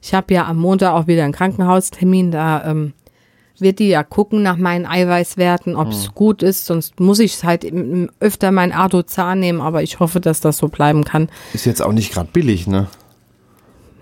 Ich 0.02 0.14
habe 0.14 0.32
ja 0.34 0.46
am 0.46 0.58
Montag 0.58 0.92
auch 0.94 1.06
wieder 1.06 1.24
einen 1.24 1.32
Krankenhaustermin. 1.32 2.30
Da 2.30 2.64
ähm, 2.64 2.92
wird 3.58 3.78
die 3.78 3.88
ja 3.88 4.02
gucken 4.04 4.42
nach 4.42 4.56
meinen 4.58 4.84
Eiweißwerten, 4.86 5.74
ob 5.76 5.86
Mhm. 5.86 5.92
es 5.92 6.14
gut 6.14 6.42
ist. 6.42 6.66
Sonst 6.66 7.00
muss 7.00 7.18
ich 7.18 7.42
halt 7.42 7.66
öfter 8.20 8.52
mein 8.52 8.72
Adozan 8.72 9.40
nehmen. 9.40 9.60
Aber 9.62 9.82
ich 9.82 9.98
hoffe, 9.98 10.20
dass 10.20 10.40
das 10.40 10.58
so 10.58 10.68
bleiben 10.68 11.04
kann. 11.04 11.28
Ist 11.54 11.64
jetzt 11.66 11.82
auch 11.82 11.92
nicht 11.92 12.12
gerade 12.12 12.28
billig, 12.32 12.66
ne? 12.66 12.88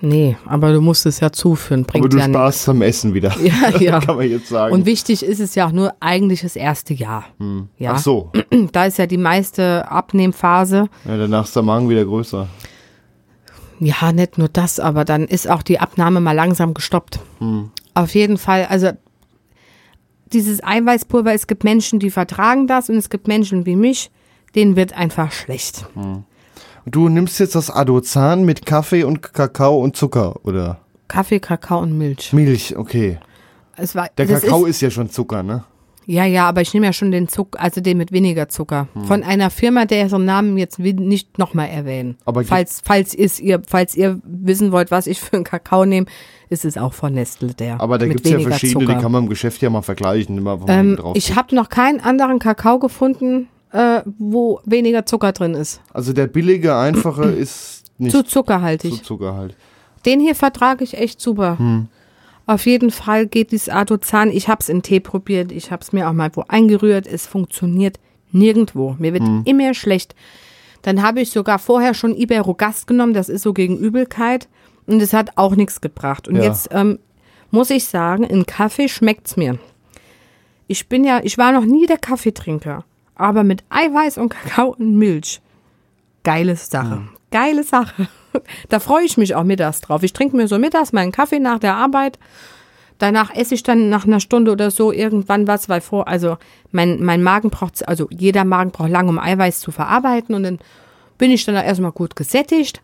Nee, 0.01 0.37
aber 0.45 0.73
du 0.73 0.81
musst 0.81 1.07
es 1.07 1.21
ja 1.21 1.33
zuführen. 1.33 1.85
Bringt 1.85 2.05
Aber 2.05 2.09
du 2.11 2.19
ja 2.19 2.25
sparst 2.25 2.69
am 2.69 2.83
Essen 2.83 3.15
wieder. 3.15 3.35
Ja, 3.43 3.71
ja. 3.81 4.01
Kann 4.01 4.17
man 4.17 4.29
jetzt 4.29 4.49
sagen. 4.49 4.75
Und 4.75 4.87
wichtig 4.87 5.25
ist 5.25 5.41
es 5.41 5.55
ja 5.55 5.67
auch 5.67 5.73
nur 5.73 5.95
eigentlich 6.01 6.43
das 6.43 6.57
erste 6.57 6.95
Jahr. 6.95 7.25
Ja. 7.79 7.93
Ach 7.95 7.99
so. 7.99 8.31
Da 8.73 8.87
ist 8.87 8.99
ja 8.99 9.07
die 9.07 9.19
meiste 9.19 9.89
Abnehmphase. 9.89 10.89
Ja, 11.07 11.17
danach 11.17 11.45
ist 11.45 11.57
der 11.57 11.63
Magen 11.63 11.89
wieder 11.89 12.05
größer. 12.05 12.49
Ja, 13.81 14.13
nicht 14.13 14.39
nur 14.39 14.49
das, 14.49 14.79
aber 14.79 15.05
dann 15.05 15.25
ist 15.25 15.49
auch 15.49 15.63
die 15.63 15.81
Abnahme 15.81 16.21
mal 16.21 16.33
langsam 16.33 16.75
gestoppt. 16.75 17.19
Auf 17.95 18.15
jeden 18.15 18.39
Fall, 18.39 18.67
also 18.67 18.91
dieses 20.33 20.63
Eiweißpulver, 20.63 21.33
es 21.33 21.47
gibt 21.47 21.65
Menschen, 21.65 21.99
die 21.99 22.11
vertragen 22.11 22.67
das 22.67 22.89
und 22.89 22.97
es 22.97 23.11
gibt 23.11 23.29
Menschen 23.29 23.67
wie 23.67 23.77
mich, 23.77 24.11
denen 24.55 24.77
wird 24.77 24.97
einfach 24.97 25.33
schlecht. 25.33 25.87
Du 26.87 27.09
nimmst 27.09 27.41
jetzt 27.41 27.55
das 27.55 27.71
Adozan 27.71 28.45
mit 28.45 28.67
Kaffee 28.67 29.05
und 29.05 29.23
Kakao 29.33 29.79
und 29.79 29.97
Zucker, 29.97 30.37
oder? 30.45 30.79
Kaffee, 31.09 31.41
Kakao 31.41 31.81
und 31.81 31.97
Milch. 31.97 32.33
Milch, 32.33 32.77
okay. 32.77 33.19
Es 33.77 33.95
war, 33.95 34.09
Der 34.19 34.27
Kakao 34.27 34.65
ist, 34.67 34.77
ist, 34.77 34.81
ja 34.83 34.91
schon 34.91 35.11
Zucker, 35.11 35.43
ne? 35.43 35.65
Ja, 36.07 36.27
ja, 36.27 36.47
aber 36.47 36.61
ich 36.61 36.75
nehme 36.75 36.85
ja 36.85 36.93
schon 36.93 37.11
den 37.11 37.29
Zucker, 37.29 37.59
also 37.59 37.81
den 37.81 37.97
mit 37.97 38.13
weniger 38.13 38.51
Zucker. 38.51 38.89
Von 39.07 39.23
einer 39.23 39.49
Firma, 39.49 39.87
deren 39.87 40.27
Namen 40.27 40.59
jetzt 40.59 40.79
nicht 40.79 41.39
nochmal 41.39 41.69
erwähnen. 41.71 42.17
Aber 42.27 42.43
gibt- 42.43 42.51
falls, 42.51 42.83
falls, 42.85 43.15
ihr, 43.15 43.63
falls 43.67 43.95
ihr 43.97 44.21
wissen 44.23 44.71
wollt, 44.71 44.91
was 44.91 45.07
ich 45.07 45.19
für 45.19 45.37
einen 45.37 45.45
Kakao 45.45 45.87
nehme, 45.87 46.07
ist 46.51 46.67
es 46.67 46.77
auch 46.77 46.93
von 46.93 47.15
Nestle 47.15 47.55
der. 47.55 47.81
Aber 47.81 47.97
da 47.97 48.05
mit 48.05 48.19
gibt's 48.19 48.31
ja 48.31 48.39
verschiedene, 48.39 48.85
Zucker. 48.85 48.95
die 48.97 49.01
kann 49.03 49.13
man 49.13 49.23
im 49.25 49.29
Geschäft 49.31 49.63
ja 49.63 49.71
mal 49.71 49.81
vergleichen. 49.81 50.37
Immer, 50.37 50.61
ähm, 50.69 50.97
drauf 50.97 51.17
ich 51.17 51.35
habe 51.37 51.55
noch 51.55 51.71
keinen 51.71 52.01
anderen 52.01 52.39
Kakao 52.39 52.79
gefunden, 52.79 53.49
äh, 53.75 54.03
wo 54.19 54.61
weniger 54.65 55.05
Zucker 55.05 55.33
drin 55.33 55.55
ist. 55.55 55.81
Also 55.93 56.13
der 56.13 56.27
billige, 56.29 56.77
einfache 56.77 57.25
ist 57.31 57.85
nicht 57.99 58.13
Zu 58.13 58.23
zu, 58.23 58.31
zuckerhaltig. 58.31 59.03
Zucker 59.05 59.35
halt. 59.35 59.57
Den 60.07 60.21
hier 60.21 60.35
vertrage 60.35 60.85
ich 60.85 60.97
echt 60.97 61.21
super. 61.21 61.59
Hm. 61.59 61.89
Auf 62.47 62.67
jeden 62.67 62.91
Fall 62.91 63.27
geht 63.27 63.53
dieses 63.53 63.69
Adozan. 63.69 64.31
Ich 64.31 64.49
habe 64.49 64.61
es 64.61 64.69
in 64.69 64.83
Tee 64.83 65.01
probiert. 65.01 65.51
Ich 65.51 65.71
habe 65.71 65.83
es 65.83 65.93
mir 65.93 66.09
auch 66.09 66.13
mal 66.13 66.31
wo 66.35 66.45
eingerührt. 66.47 67.07
Es 67.07 67.27
funktioniert 67.27 67.99
nirgendwo. 68.33 68.97
Mir 68.99 69.13
wird 69.13 69.25
Hm. 69.27 69.43
immer 69.45 69.75
schlecht. 69.75 70.15
Dann 70.83 71.03
habe 71.03 71.21
ich 71.23 71.31
sogar 71.31 71.59
vorher 71.59 71.95
schon 71.95 72.15
Iberogast 72.15 72.87
genommen. 72.87 73.15
Das 73.15 73.29
ist 73.29 73.43
so 73.43 73.53
gegen 73.55 73.79
Übelkeit. 73.79 74.49
Und 74.87 75.01
es 75.01 75.13
hat 75.15 75.31
auch 75.37 75.57
nichts 75.57 75.81
gebracht. 75.81 76.29
Und 76.29 76.37
Ja. 76.37 76.43
jetzt 76.45 76.69
ähm, 76.73 76.99
muss 77.51 77.71
ich 77.71 77.87
sagen, 77.87 78.23
in 78.25 78.45
Kaffee 78.47 78.89
schmeckt's 78.89 79.37
mir. 79.39 79.59
Ich 80.67 80.89
bin 80.89 81.05
ja, 81.05 81.21
ich 81.25 81.39
war 81.39 81.53
noch 81.53 81.65
nie 81.65 81.87
der 81.87 81.99
Kaffeetrinker. 81.99 82.85
Aber 83.15 83.45
mit 83.45 83.65
Eiweiß 83.71 84.19
und 84.19 84.31
Kakao 84.31 84.75
und 84.79 84.97
Milch. 84.97 85.41
Geile 86.23 86.57
Sache. 86.57 87.03
Geile 87.31 87.65
Sache. 87.65 88.09
Da 88.69 88.81
freue 88.81 89.05
ich 89.05 89.17
mich 89.17 89.37
auch 89.37 89.45
mittags 89.45 89.81
drauf. 89.81 90.03
Ich 90.03 90.13
trinke 90.13 90.37
mir 90.37 90.49
so 90.49 90.59
mittags 90.59 90.93
meinen 90.93 91.13
Kaffee 91.13 91.39
nach 91.39 91.61
der 91.61 91.77
Arbeit. 91.77 92.19
Danach 92.99 93.33
esse 93.33 93.55
ich 93.55 93.63
dann 93.63 93.91
nach 93.91 94.07
einer 94.07 94.19
Stunde 94.19 94.51
oder 94.51 94.73
so 94.73 94.91
irgendwann 94.91 95.47
was, 95.47 95.69
weil 95.69 95.81
vor, 95.81 96.09
also 96.09 96.37
mein, 96.73 97.01
mein 97.01 97.23
Magen 97.23 97.51
braucht, 97.51 97.87
also 97.87 98.09
jeder 98.11 98.45
Magen 98.45 98.73
braucht 98.73 98.91
lange, 98.91 99.09
um 99.09 99.21
Eiweiß 99.21 99.61
zu 99.61 99.71
verarbeiten 99.71 100.35
und 100.35 100.43
dann 100.43 100.59
bin 101.17 101.31
ich 101.31 101.45
dann 101.45 101.55
erstmal 101.55 101.93
gut 101.93 102.17
gesättigt 102.17 102.81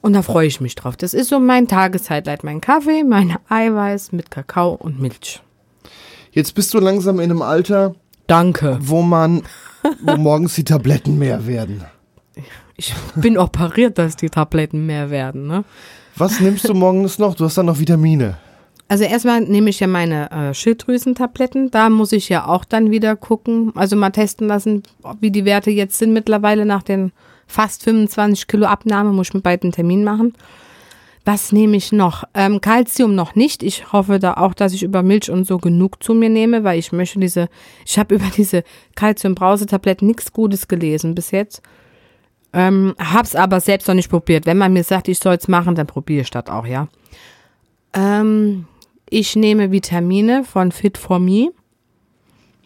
und 0.00 0.12
da 0.12 0.22
freue 0.22 0.46
ich 0.46 0.60
mich 0.60 0.74
drauf. 0.74 0.96
Das 0.96 1.12
ist 1.14 1.28
so 1.28 1.40
mein 1.40 1.66
Tageshighlight, 1.66 2.44
mein 2.44 2.60
Kaffee, 2.60 3.04
mein 3.04 3.36
Eiweiß 3.48 4.12
mit 4.12 4.30
Kakao 4.30 4.74
und 4.74 5.00
Milch. 5.00 5.42
Jetzt 6.30 6.54
bist 6.54 6.72
du 6.74 6.78
langsam 6.78 7.18
in 7.18 7.30
einem 7.30 7.42
Alter, 7.42 7.94
Danke. 8.26 8.78
wo 8.80 9.02
man, 9.02 9.42
wo 10.02 10.16
morgens 10.16 10.54
die 10.54 10.64
Tabletten 10.64 11.18
mehr 11.18 11.46
werden. 11.46 11.84
Ich 12.76 12.94
bin 13.16 13.36
operiert, 13.36 13.98
dass 13.98 14.16
die 14.16 14.30
Tabletten 14.30 14.86
mehr 14.86 15.10
werden, 15.10 15.46
ne? 15.46 15.64
Was 16.16 16.40
nimmst 16.40 16.68
du 16.68 16.74
morgens 16.74 17.18
noch? 17.18 17.34
Du 17.34 17.44
hast 17.44 17.58
dann 17.58 17.66
noch 17.66 17.78
Vitamine. 17.78 18.38
Also 18.88 19.04
erstmal 19.04 19.42
nehme 19.42 19.70
ich 19.70 19.80
ja 19.80 19.86
meine 19.86 20.30
äh, 20.30 20.54
Schilddrüsentabletten. 20.54 21.70
Da 21.70 21.90
muss 21.90 22.12
ich 22.12 22.28
ja 22.28 22.46
auch 22.46 22.64
dann 22.64 22.90
wieder 22.90 23.16
gucken, 23.16 23.72
also 23.74 23.96
mal 23.96 24.10
testen 24.10 24.48
lassen, 24.48 24.82
wie 25.20 25.30
die 25.30 25.44
Werte 25.44 25.70
jetzt 25.70 25.98
sind 25.98 26.12
mittlerweile 26.12 26.64
nach 26.64 26.82
den 26.82 27.12
fast 27.46 27.84
25 27.84 28.46
Kilo 28.46 28.66
Abnahme, 28.66 29.12
muss 29.12 29.28
ich 29.28 29.34
mit 29.34 29.42
beiden 29.42 29.72
Termin 29.72 30.04
machen. 30.04 30.34
Was 31.28 31.52
nehme 31.52 31.76
ich 31.76 31.92
noch? 31.92 32.24
Ähm, 32.32 32.62
Calcium 32.62 33.14
noch 33.14 33.34
nicht. 33.34 33.62
Ich 33.62 33.92
hoffe 33.92 34.18
da 34.18 34.38
auch, 34.38 34.54
dass 34.54 34.72
ich 34.72 34.82
über 34.82 35.02
Milch 35.02 35.30
und 35.30 35.46
so 35.46 35.58
genug 35.58 36.02
zu 36.02 36.14
mir 36.14 36.30
nehme, 36.30 36.64
weil 36.64 36.78
ich 36.78 36.90
möchte 36.90 37.20
diese, 37.20 37.50
ich 37.84 37.98
habe 37.98 38.14
über 38.14 38.24
diese 38.34 38.64
Calcium-Brausetabletten 38.94 40.08
nichts 40.08 40.32
Gutes 40.32 40.68
gelesen 40.68 41.14
bis 41.14 41.30
jetzt. 41.30 41.60
Ähm, 42.54 42.94
hab's 42.98 43.34
aber 43.34 43.60
selbst 43.60 43.88
noch 43.88 43.94
nicht 43.94 44.08
probiert. 44.08 44.46
Wenn 44.46 44.56
man 44.56 44.72
mir 44.72 44.84
sagt, 44.84 45.06
ich 45.06 45.18
soll 45.18 45.34
es 45.34 45.48
machen, 45.48 45.74
dann 45.74 45.86
probiere 45.86 46.22
ich 46.22 46.30
das 46.30 46.46
auch, 46.46 46.64
ja. 46.64 46.88
Ähm, 47.92 48.64
ich 49.10 49.36
nehme 49.36 49.70
Vitamine 49.70 50.44
von 50.44 50.72
Fit 50.72 50.96
for 50.96 51.18
Me. 51.18 51.50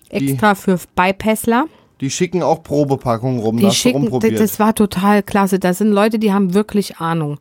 Extra 0.09 0.55
für 0.55 0.79
Bypassler. 0.95 1.65
Die 2.01 2.11
schicken 2.11 2.45
auch 2.45 2.63
Probepackungen 2.63 3.41
rum, 3.41 3.57
Die 3.57 3.65
da 3.65 3.73
schicken, 3.73 4.09
das 4.37 4.61
war 4.61 4.73
total 4.73 5.25
klasse. 5.25 5.59
Das 5.59 5.79
sind 5.79 5.91
Leute, 5.91 6.21
die 6.21 6.33
haben 6.33 6.55
wirklich 6.55 6.99
Ahnung. 6.99 7.41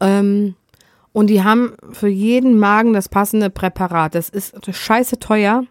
Ähm, 0.00 0.54
und 1.12 1.28
die 1.28 1.42
haben 1.42 1.72
für 1.92 2.08
jeden 2.08 2.58
Magen 2.58 2.92
das 2.92 3.08
passende 3.08 3.50
Präparat. 3.50 4.14
Das 4.14 4.28
ist 4.28 4.54
scheiße 4.70 5.18
teuer. 5.18 5.64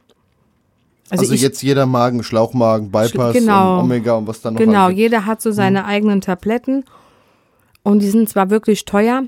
Also, 1.09 1.21
also 1.21 1.33
ich, 1.33 1.41
jetzt 1.41 1.61
jeder 1.61 1.85
Magen, 1.85 2.21
Schlauchmagen, 2.23 2.91
Bypass 2.91 3.33
Genau. 3.33 3.75
und 3.79 3.85
Omega 3.85 4.13
und 4.13 4.27
was 4.27 4.41
dann 4.41 4.55
noch 4.55 4.59
genau, 4.59 4.87
gibt. 4.87 4.99
jeder 4.99 5.25
hat 5.25 5.41
so 5.41 5.51
seine 5.51 5.85
eigenen 5.85 6.19
Tabletten. 6.21 6.83
Und 7.83 7.99
die 7.99 8.09
sind 8.09 8.27
zwar 8.27 8.49
wirklich 8.49 8.83
teuer, 8.83 9.23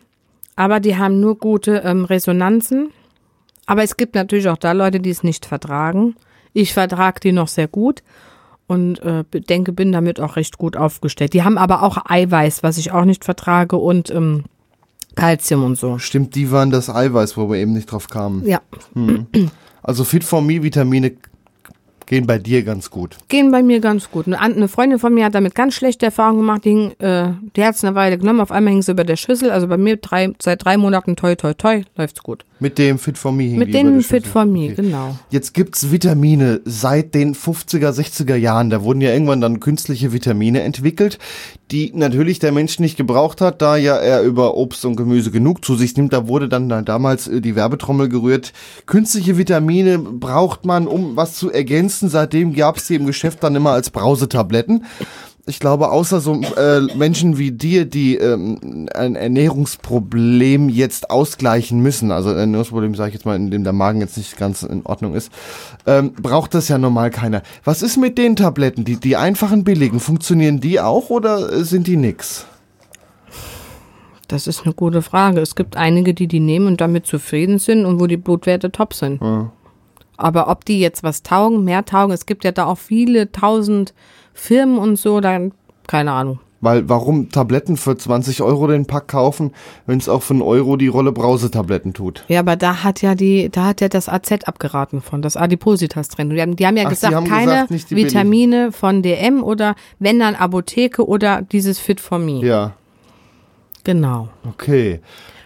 aber 0.58 0.82
die 0.82 0.98
haben 0.98 1.22
nur 1.22 1.38
gute 1.38 1.78
ähm, 1.86 2.04
Resonanzen. 2.04 2.92
Aber 3.66 3.84
es 3.84 3.96
gibt 3.96 4.16
natürlich 4.16 4.50
auch 4.50 4.58
da 4.58 4.74
Leute, 4.74 5.00
die 5.00 5.12
es 5.12 5.24
nicht 5.24 5.46
vertragen. 5.46 6.16
Ich 6.52 6.74
vertrage 6.74 7.22
die 7.22 7.32
noch 7.32 7.48
sehr 7.48 7.68
gut 7.70 8.04
und 8.68 9.00
äh, 9.00 9.24
denke, 9.32 9.72
bin 9.72 9.94
damit 9.94 10.20
auch 10.20 10.36
recht 10.36 10.58
gut 10.58 10.76
aufgestellt. 10.76 11.34
Die 11.34 11.44
haben 11.44 11.58
aber 11.58 11.84
auch 11.84 11.98
Eiweiß, 12.10 12.62
was 12.64 12.78
ich 12.78 12.92
auch 12.92 13.06
nicht 13.06 13.24
vertrage 13.24 13.78
und 13.78 14.10
ähm, 14.10 14.44
Calcium 15.20 15.64
und 15.64 15.78
so. 15.78 15.98
Stimmt, 16.00 16.36
die 16.36 16.52
waren 16.52 16.72
das 16.72 16.90
Eiweiß, 16.90 17.38
wo 17.38 17.50
wir 17.50 17.58
eben 17.58 17.74
nicht 17.74 17.92
drauf 17.92 18.08
kamen. 18.08 18.46
Ja, 18.48 18.62
Also 19.84 20.04
Fit 20.04 20.24
for 20.24 20.42
Me 20.42 20.62
Vitamine 20.64 21.14
gehen 22.06 22.26
bei 22.26 22.40
dir 22.40 22.64
ganz 22.64 22.90
gut. 22.90 23.18
gehen 23.28 23.52
bei 23.52 23.62
mir 23.62 23.80
ganz 23.80 24.10
gut. 24.10 24.28
Eine, 24.28 24.68
Freundin 24.68 24.98
von 25.00 25.14
mir 25.14 25.26
hat 25.26 25.36
damit 25.36 25.54
ganz 25.54 25.76
schlechte 25.76 26.08
Erfahrungen 26.08 26.40
gemacht. 26.40 26.66
Die, 26.66 26.70
hing, 26.70 26.92
äh, 27.00 27.34
die 27.56 27.64
hat 27.64 27.76
es 27.76 27.84
eine 27.84 27.96
Weile 27.96 28.18
genommen, 28.18 28.40
auf 28.42 28.52
einmal 28.52 28.74
hing 28.74 28.82
sie 28.82 28.92
über 28.92 29.04
der 29.04 29.16
Schüssel. 29.16 29.52
Also 29.52 29.68
bei 29.68 29.78
mir 29.78 29.98
drei, 29.98 30.34
seit 30.42 30.66
drei 30.66 30.78
Monaten 30.78 31.16
toi 31.16 31.36
toi 31.36 31.54
toi 31.54 31.84
läuft's 31.96 32.24
gut. 32.24 32.46
Mit 32.62 32.78
dem 32.78 33.00
Fit 33.00 33.18
for 33.18 33.32
Me 33.32 33.44
hing 33.44 33.58
Mit 33.60 33.74
der 33.74 34.02
Fit 34.02 34.28
for 34.28 34.46
Me, 34.46 34.66
Okay. 34.66 34.74
genau. 34.76 35.18
Jetzt 35.30 35.54
gibt's 35.54 35.92
Vitamine 35.92 36.60
seit 36.66 37.16
den 37.16 37.34
50er, 37.34 37.92
60er 37.92 38.36
Jahren. 38.36 38.70
Da 38.70 38.84
wurden 38.84 39.00
ja 39.00 39.12
irgendwann 39.14 39.40
dann 39.40 39.60
künstliche 39.62 40.12
Vitamine 40.12 40.62
entwickelt, 40.62 41.20
die 41.72 41.92
natürlich 41.96 42.40
der 42.40 42.52
Mensch 42.52 42.80
nicht 42.80 42.98
gebraucht 42.98 43.40
hat, 43.40 43.62
da 43.62 43.78
ja 43.78 43.96
er 43.96 44.24
über 44.24 44.56
Obst 44.58 44.84
und 44.84 44.98
Gemüse 44.98 45.32
genug 45.32 45.64
zu 45.64 45.76
sich 45.76 45.96
nimmt. 45.96 46.12
Da 46.12 46.28
wurde 46.28 46.50
dann 46.50 46.68
da 46.68 46.82
damals 46.82 47.28
äh, 47.28 47.40
die 47.40 47.56
Werbetrommel 47.56 48.10
gerührt. 48.10 48.52
Künstliche 48.86 49.38
Vitamine 49.38 49.98
braucht 49.98 50.66
man, 50.66 50.88
um 50.88 51.16
was 51.16 51.36
zu 51.36 51.52
ergänzen. 51.52 52.10
Seitdem 52.10 52.54
gab's 52.54 52.88
die 52.88 52.96
im 52.96 53.06
Geschäft 53.06 53.42
dann 53.44 53.56
immer 53.56 53.72
als 53.72 53.90
Brausetabletten. 53.90 54.84
Ich 55.50 55.60
glaube, 55.60 55.90
außer 55.90 56.20
so 56.20 56.40
äh, 56.58 56.82
Menschen 56.96 57.40
wie 57.40 57.52
dir, 57.52 57.86
die 57.86 58.18
ähm, 58.18 58.88
ein 58.94 59.16
Ernährungsproblem 59.16 60.70
jetzt 60.70 61.10
ausgleichen 61.10 61.80
müssen, 61.80 62.12
also 62.12 62.30
ein 62.30 62.38
Ernährungsproblem 62.38 62.94
sage 62.94 63.10
ich 63.10 63.16
jetzt 63.16 63.26
mal, 63.26 63.36
in 63.36 63.50
dem 63.50 63.64
der 63.64 63.74
Magen 63.74 64.00
jetzt 64.00 64.16
nicht 64.16 64.38
ganz 64.38 64.62
in 64.62 64.86
Ordnung 64.86 65.16
ist, 65.16 65.32
ähm, 65.88 66.14
braucht 66.14 66.54
das 66.54 66.68
ja 66.68 66.78
normal 66.78 67.10
keiner. 67.10 67.42
Was 67.64 67.82
ist 67.82 67.98
mit 67.98 68.20
den 68.20 68.36
Tabletten, 68.36 68.86
die, 68.86 68.98
die 68.98 69.18
einfachen 69.18 69.64
billigen, 69.64 70.00
funktionieren 70.00 70.60
die 70.60 70.80
auch 70.80 71.10
oder 71.10 71.66
sind 71.66 71.88
die 71.88 71.98
nix? 71.98 72.46
Das 74.28 74.46
ist 74.46 74.66
eine 74.66 74.76
gute 74.76 75.02
Frage. 75.02 75.42
Es 75.42 75.56
gibt 75.56 75.76
einige, 75.76 76.14
die 76.14 76.28
die 76.28 76.40
nehmen 76.40 76.68
und 76.68 76.80
damit 76.80 77.08
zufrieden 77.08 77.58
sind 77.58 77.88
und 77.88 78.00
wo 78.00 78.06
die 78.06 78.18
Blutwerte 78.18 78.72
top 78.72 78.94
sind. 78.94 79.20
Aber 80.20 80.50
ob 80.50 80.66
die 80.66 80.80
jetzt 80.80 81.04
was 81.04 81.24
taugen, 81.24 81.64
mehr 81.64 81.86
taugen, 81.86 82.14
es 82.14 82.26
gibt 82.26 82.44
ja 82.44 82.52
da 82.52 82.66
auch 82.66 82.78
viele 82.78 83.32
tausend 83.32 83.94
Firmen 84.34 84.78
und 84.78 84.96
so, 84.98 85.20
dann 85.22 85.52
keine 85.88 86.12
Ahnung. 86.12 86.40
Weil 86.62 86.90
warum 86.90 87.30
Tabletten 87.30 87.78
für 87.78 87.96
20 87.98 88.42
Euro 88.42 88.68
den 88.68 88.86
Pack 88.86 89.08
kaufen, 89.08 89.54
wenn 89.86 89.98
es 89.98 90.10
auch 90.10 90.22
für 90.22 90.34
einen 90.34 90.42
Euro 90.42 90.76
die 90.76 90.90
Rolle 90.90 91.14
Brausetabletten 91.14 91.94
tut? 91.94 92.26
Ja, 92.28 92.42
aber 92.42 92.58
da 92.58 92.84
hat 92.84 93.02
ja 93.02 93.16
die, 93.16 93.48
da 93.50 93.68
hat 93.68 93.80
ja 93.80 93.88
das 93.88 94.10
AZ 94.10 94.30
abgeraten 94.44 95.02
von, 95.02 95.22
das 95.22 95.38
Adipositas 95.38 96.10
drin. 96.10 96.30
Die 96.32 96.42
haben, 96.42 96.58
die 96.58 96.68
haben 96.68 96.76
ja 96.76 96.84
Ach, 96.86 96.90
gesagt, 96.90 97.16
haben 97.16 97.28
keine 97.30 97.66
gesagt, 97.66 97.90
die 97.90 97.96
billigen. 97.96 98.10
Vitamine 98.10 98.72
von 98.74 99.02
DM 99.02 99.42
oder 99.42 99.76
wenn 100.00 100.20
dann 100.20 100.36
Apotheke 100.36 101.08
oder 101.08 101.42
dieses 101.44 101.80
Fit 101.80 102.02
for 102.02 102.20
Me. 102.20 102.42
Ja, 102.46 102.74
Genau. 103.86 104.28
okay. 104.48 105.00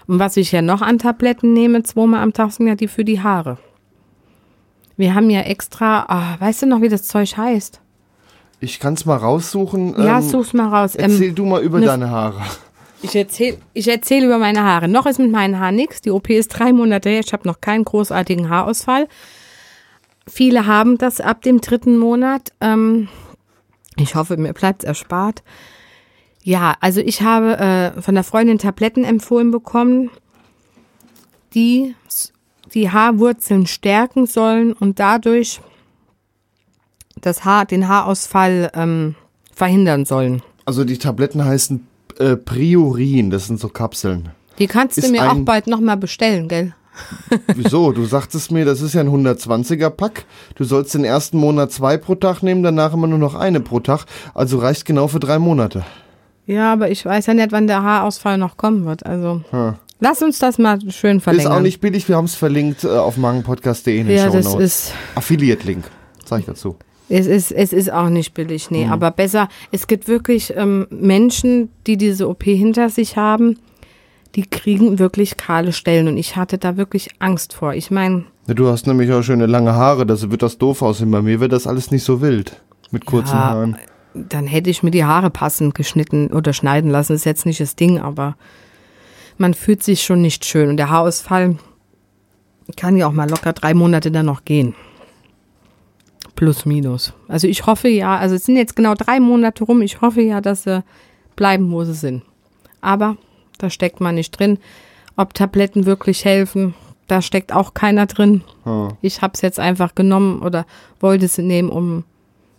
Und 0.08 0.18
was 0.20 0.36
ich 0.36 0.52
ja 0.52 0.62
noch 0.62 0.82
an 0.82 0.98
Tabletten 0.98 1.54
nehme, 1.54 1.84
zweimal 1.84 2.24
am 2.24 2.34
Tag, 2.34 2.52
sind 2.52 2.68
ja 2.68 2.76
die 2.76 2.88
für 2.88 3.06
die 3.06 3.22
Haare. 3.22 3.58
Wir 4.98 5.16
haben 5.16 5.30
ja 5.30 5.42
extra, 5.42 6.06
ah, 6.08 6.36
weißt 6.40 6.64
du 6.64 6.66
noch, 6.68 6.82
wie 6.82 6.90
das 6.90 7.04
Zeug 7.04 7.36
heißt? 7.36 7.80
Ich 8.60 8.80
kann 8.80 8.94
es 8.94 9.06
mal 9.06 9.18
raussuchen. 9.18 9.96
ja, 10.02 10.18
Ähm, 10.20 10.24
such's 10.30 10.54
mal 10.54 10.70
raus. 10.70 10.96
Ähm, 10.96 11.12
Erzähl 11.12 11.34
du 11.34 11.46
mal 11.46 11.62
über 11.62 11.80
ne- 11.80 11.86
deine 11.88 12.10
Haare. 12.10 12.42
ich 13.02 13.16
erzähle 13.16 13.58
ich 13.74 13.88
erzähl 13.88 14.24
über 14.24 14.38
meine 14.38 14.64
Haare. 14.64 14.88
Noch 14.88 15.06
ist 15.06 15.20
mit 15.20 15.32
meinen 15.32 15.60
Haaren 15.60 15.76
nichts. 15.76 16.02
Die 16.02 16.12
OP 16.12 16.30
ist 16.30 16.48
drei 16.50 16.72
Monate 16.72 17.10
her. 17.10 17.20
Ich 17.26 17.34
habe 17.34 17.48
noch 17.48 17.60
keinen 17.60 17.84
großartigen 17.84 18.50
Haarausfall. 18.50 19.08
Viele 20.28 20.66
haben 20.68 20.98
das 20.98 21.20
ab 21.20 21.42
dem 21.42 21.60
dritten 21.60 21.98
Monat. 21.98 22.54
Ähm, 22.62 23.10
ich 23.98 24.16
hoffe, 24.16 24.38
mir 24.38 24.54
bleibt 24.54 24.84
erspart. 24.86 25.44
Ja, 26.44 26.76
also 26.80 27.02
ich 27.02 27.22
habe 27.22 27.58
äh, 27.58 28.02
von 28.02 28.16
der 28.16 28.24
Freundin 28.24 28.58
Tabletten 28.60 29.04
empfohlen 29.04 29.52
bekommen, 29.52 30.10
die 31.54 31.96
die 32.74 32.90
Haarwurzeln 32.90 33.68
stärken 33.68 34.26
sollen 34.26 34.74
und 34.74 35.00
dadurch 35.00 35.62
das 37.22 37.46
Haar, 37.46 37.66
den 37.66 37.88
Haarausfall 37.88 38.72
ähm, 38.74 39.16
verhindern 39.54 40.06
sollen. 40.06 40.42
Also 40.66 40.84
die 40.84 40.98
Tabletten 40.98 41.44
heißen 41.44 41.88
äh, 42.20 42.36
Priorin, 42.36 43.30
das 43.30 43.48
sind 43.48 43.60
so 43.60 43.70
Kapseln. 43.70 44.30
Die 44.60 44.68
kannst 44.68 44.98
Ist 44.98 45.08
du 45.08 45.12
mir 45.12 45.32
auch 45.32 45.40
bald 45.40 45.68
nochmal 45.68 45.98
bestellen, 45.98 46.48
gell? 46.48 46.74
Wieso? 47.56 47.92
Du 47.92 48.06
sagtest 48.06 48.52
mir, 48.52 48.66
das 48.66 48.82
ist 48.82 48.94
ja 48.94 49.02
ein 49.02 49.10
120er 49.10 49.90
Pack. 49.90 50.26
Du 50.56 50.64
sollst 50.64 50.94
den 50.94 51.04
ersten 51.04 51.38
Monat 51.38 51.72
zwei 51.72 51.98
pro 51.98 52.14
Tag 52.14 52.44
nehmen, 52.44 52.62
danach 52.62 52.94
immer 52.94 53.08
nur 53.08 53.18
noch 53.18 53.34
eine 53.34 53.62
pro 53.62 53.80
Tag. 53.80 54.06
Also 54.36 54.60
reicht 54.60 54.86
genau 54.86 55.08
für 55.08 55.20
drei 55.20 55.40
Monate. 55.40 55.84
Ja, 56.46 56.72
aber 56.72 56.92
ich 56.92 57.04
weiß 57.04 57.26
ja 57.26 57.34
nicht, 57.34 57.52
wann 57.52 57.66
der 57.68 57.82
Haarausfall 57.82 58.38
noch 58.38 58.58
kommen 58.58 58.86
wird. 58.86 59.06
Also 59.06 59.42
Hm. 59.50 59.76
Lass 60.04 60.22
uns 60.22 60.38
das 60.40 60.58
mal 60.60 60.80
schön 60.92 61.20
verlängern. 61.22 61.52
Ist 61.52 61.58
auch 61.58 61.62
nicht 61.62 61.82
billig, 61.82 62.08
wir 62.08 62.18
haben 62.18 62.26
es 62.26 62.36
verlinkt 62.36 62.84
äh, 62.84 62.88
auf 62.90 63.18
mangenpodcast.de 63.18 63.98
in 64.00 64.08
den 64.08 64.18
ja, 64.18 64.30
das 64.30 64.46
Shownotes. 64.46 64.66
ist, 64.90 64.94
Affiliate-Link, 65.16 65.86
sag 66.26 66.40
ich 66.42 66.46
dazu. 66.46 66.76
es 67.10 67.26
ist, 67.28 67.52
es 67.52 67.74
ist 67.74 67.92
auch 67.92 68.10
nicht 68.10 68.34
billig, 68.34 68.70
Mhm. 68.70 68.78
nee. 68.78 68.88
Aber 68.88 69.10
besser, 69.12 69.48
es 69.72 69.88
gibt 69.88 70.08
wirklich 70.08 70.54
ähm, 70.56 70.86
Menschen, 70.92 71.70
die 71.88 71.98
diese 71.98 72.28
OP 72.30 72.44
hinter 72.44 72.90
sich 72.90 73.18
haben, 73.18 73.58
die 74.36 74.44
kriegen 74.50 75.00
wirklich 75.00 75.38
kahle 75.38 75.72
Stellen. 75.74 76.08
Und 76.08 76.18
ich 76.18 76.36
hatte 76.36 76.58
da 76.58 76.76
wirklich 76.78 77.10
Angst 77.20 77.54
vor. 77.54 77.74
Ich 77.74 77.92
meine, 77.92 78.26
Ja, 78.48 78.54
du 78.56 78.68
hast 78.68 78.88
nämlich 78.88 79.12
auch 79.12 79.22
schöne 79.22 79.46
lange 79.46 79.74
Haare, 79.74 80.06
das 80.06 80.30
wird 80.32 80.42
das 80.42 80.58
doof 80.58 80.82
aussehen. 80.82 81.12
Bei 81.12 81.22
mir 81.22 81.40
wird 81.40 81.52
das 81.52 81.68
alles 81.68 81.92
nicht 81.92 82.04
so 82.04 82.20
wild. 82.22 82.62
Mit 82.92 83.06
kurzen 83.06 83.36
Ja, 83.36 83.44
Haaren. 83.52 83.78
dann 84.16 84.46
hätte 84.48 84.70
ich 84.70 84.82
mir 84.84 84.92
die 84.92 85.06
Haare 85.06 85.30
passend 85.30 85.76
geschnitten 85.76 86.28
oder 86.28 86.52
schneiden 86.54 86.90
lassen. 86.92 87.14
Ist 87.14 87.26
jetzt 87.26 87.46
nicht 87.46 87.60
das 87.60 87.76
Ding, 87.76 88.00
aber 88.00 88.36
man 89.38 89.54
fühlt 89.54 89.84
sich 89.84 90.04
schon 90.04 90.22
nicht 90.22 90.46
schön. 90.46 90.70
Und 90.70 90.78
der 90.78 90.90
Haarausfall 90.90 91.58
kann 92.78 92.98
ja 92.98 93.08
auch 93.08 93.12
mal 93.12 93.30
locker 93.30 93.54
drei 93.54 93.74
Monate 93.74 94.12
dann 94.12 94.26
noch 94.26 94.46
gehen. 94.46 94.76
Plus, 96.36 96.66
minus. 96.66 97.14
Also 97.28 97.48
ich 97.48 97.66
hoffe 97.66 97.90
ja, 97.90 98.18
also 98.18 98.36
es 98.36 98.46
sind 98.46 98.56
jetzt 98.56 98.76
genau 98.76 98.96
drei 98.96 99.20
Monate 99.20 99.64
rum. 99.64 99.82
Ich 99.82 100.02
hoffe 100.02 100.22
ja, 100.22 100.42
dass 100.42 100.64
sie 100.64 100.84
bleiben, 101.36 101.72
wo 101.72 101.84
sie 101.84 101.94
sind. 101.94 102.24
Aber 102.82 103.18
da 103.60 103.70
steckt 103.70 104.02
man 104.02 104.16
nicht 104.16 104.32
drin. 104.32 104.58
Ob 105.16 105.34
Tabletten 105.34 105.86
wirklich 105.86 106.26
helfen, 106.26 106.74
da 107.08 107.22
steckt 107.22 107.54
auch 107.54 107.74
keiner 107.74 108.08
drin. 108.08 108.44
Hm. 108.64 108.90
Ich 109.02 109.22
habe 109.22 109.34
es 109.36 109.42
jetzt 109.42 109.60
einfach 109.60 109.94
genommen 109.94 110.42
oder 110.42 110.66
wollte 111.00 111.28
sie 111.28 111.44
nehmen, 111.44 111.70
um 111.70 112.04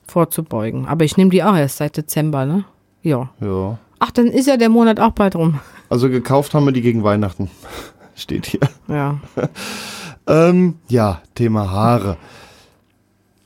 vorzubeugen. 0.07 0.87
Aber 0.87 1.05
ich 1.05 1.17
nehme 1.17 1.31
die 1.31 1.43
auch 1.43 1.57
erst 1.57 1.79
seit 1.79 1.97
Dezember, 1.97 2.47
ne? 2.47 2.65
Ja. 3.03 3.31
Ja. 3.41 3.79
Ach, 3.99 4.11
dann 4.11 4.27
ist 4.27 4.47
ja 4.47 4.57
der 4.57 4.69
Monat 4.69 5.01
auch 5.01 5.13
bald 5.13 5.37
rum. 5.37 5.61
Also 5.89 6.09
gekauft 6.09 6.55
haben 6.55 6.65
wir 6.67 6.73
die 6.73 6.83
gegen 6.83 7.05
Weihnachten. 7.05 7.51
Steht 8.15 8.47
hier. 8.47 8.61
Ja. 8.89 9.21
Ähm, 10.27 10.77
ja, 10.89 11.21
Thema 11.35 11.71
Haare. 11.71 12.17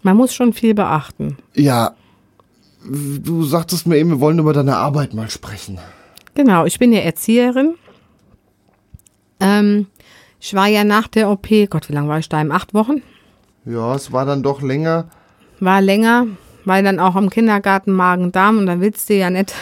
Man 0.02 0.16
muss 0.16 0.32
schon 0.32 0.52
viel 0.52 0.74
beachten. 0.74 1.36
Ja, 1.54 1.94
du 2.84 3.44
sagtest 3.44 3.86
mir 3.86 3.96
eben, 3.96 4.10
wir 4.10 4.20
wollen 4.20 4.38
über 4.38 4.52
deine 4.52 4.76
Arbeit 4.76 5.12
mal 5.12 5.28
sprechen. 5.28 5.78
Genau, 6.34 6.66
ich 6.66 6.78
bin 6.78 6.92
ja 6.92 7.00
Erzieherin. 7.00 7.74
Ähm, 9.40 9.86
ich 10.40 10.54
war 10.54 10.68
ja 10.68 10.84
nach 10.84 11.08
der 11.08 11.30
OP, 11.30 11.48
Gott, 11.68 11.88
wie 11.88 11.92
lange 11.94 12.08
war 12.08 12.18
ich 12.18 12.28
da? 12.28 12.40
In 12.40 12.52
acht 12.52 12.74
Wochen? 12.74 13.02
Ja, 13.64 13.94
es 13.94 14.12
war 14.12 14.24
dann 14.24 14.42
doch 14.42 14.62
länger. 14.62 15.08
War 15.60 15.80
länger, 15.80 16.26
weil 16.64 16.84
dann 16.84 17.00
auch 17.00 17.16
im 17.16 17.28
Kindergarten 17.28 17.92
Magen-Darm 17.92 18.58
und 18.58 18.66
dann 18.66 18.80
willst 18.80 19.08
du 19.10 19.14
ja 19.14 19.30
nicht 19.30 19.52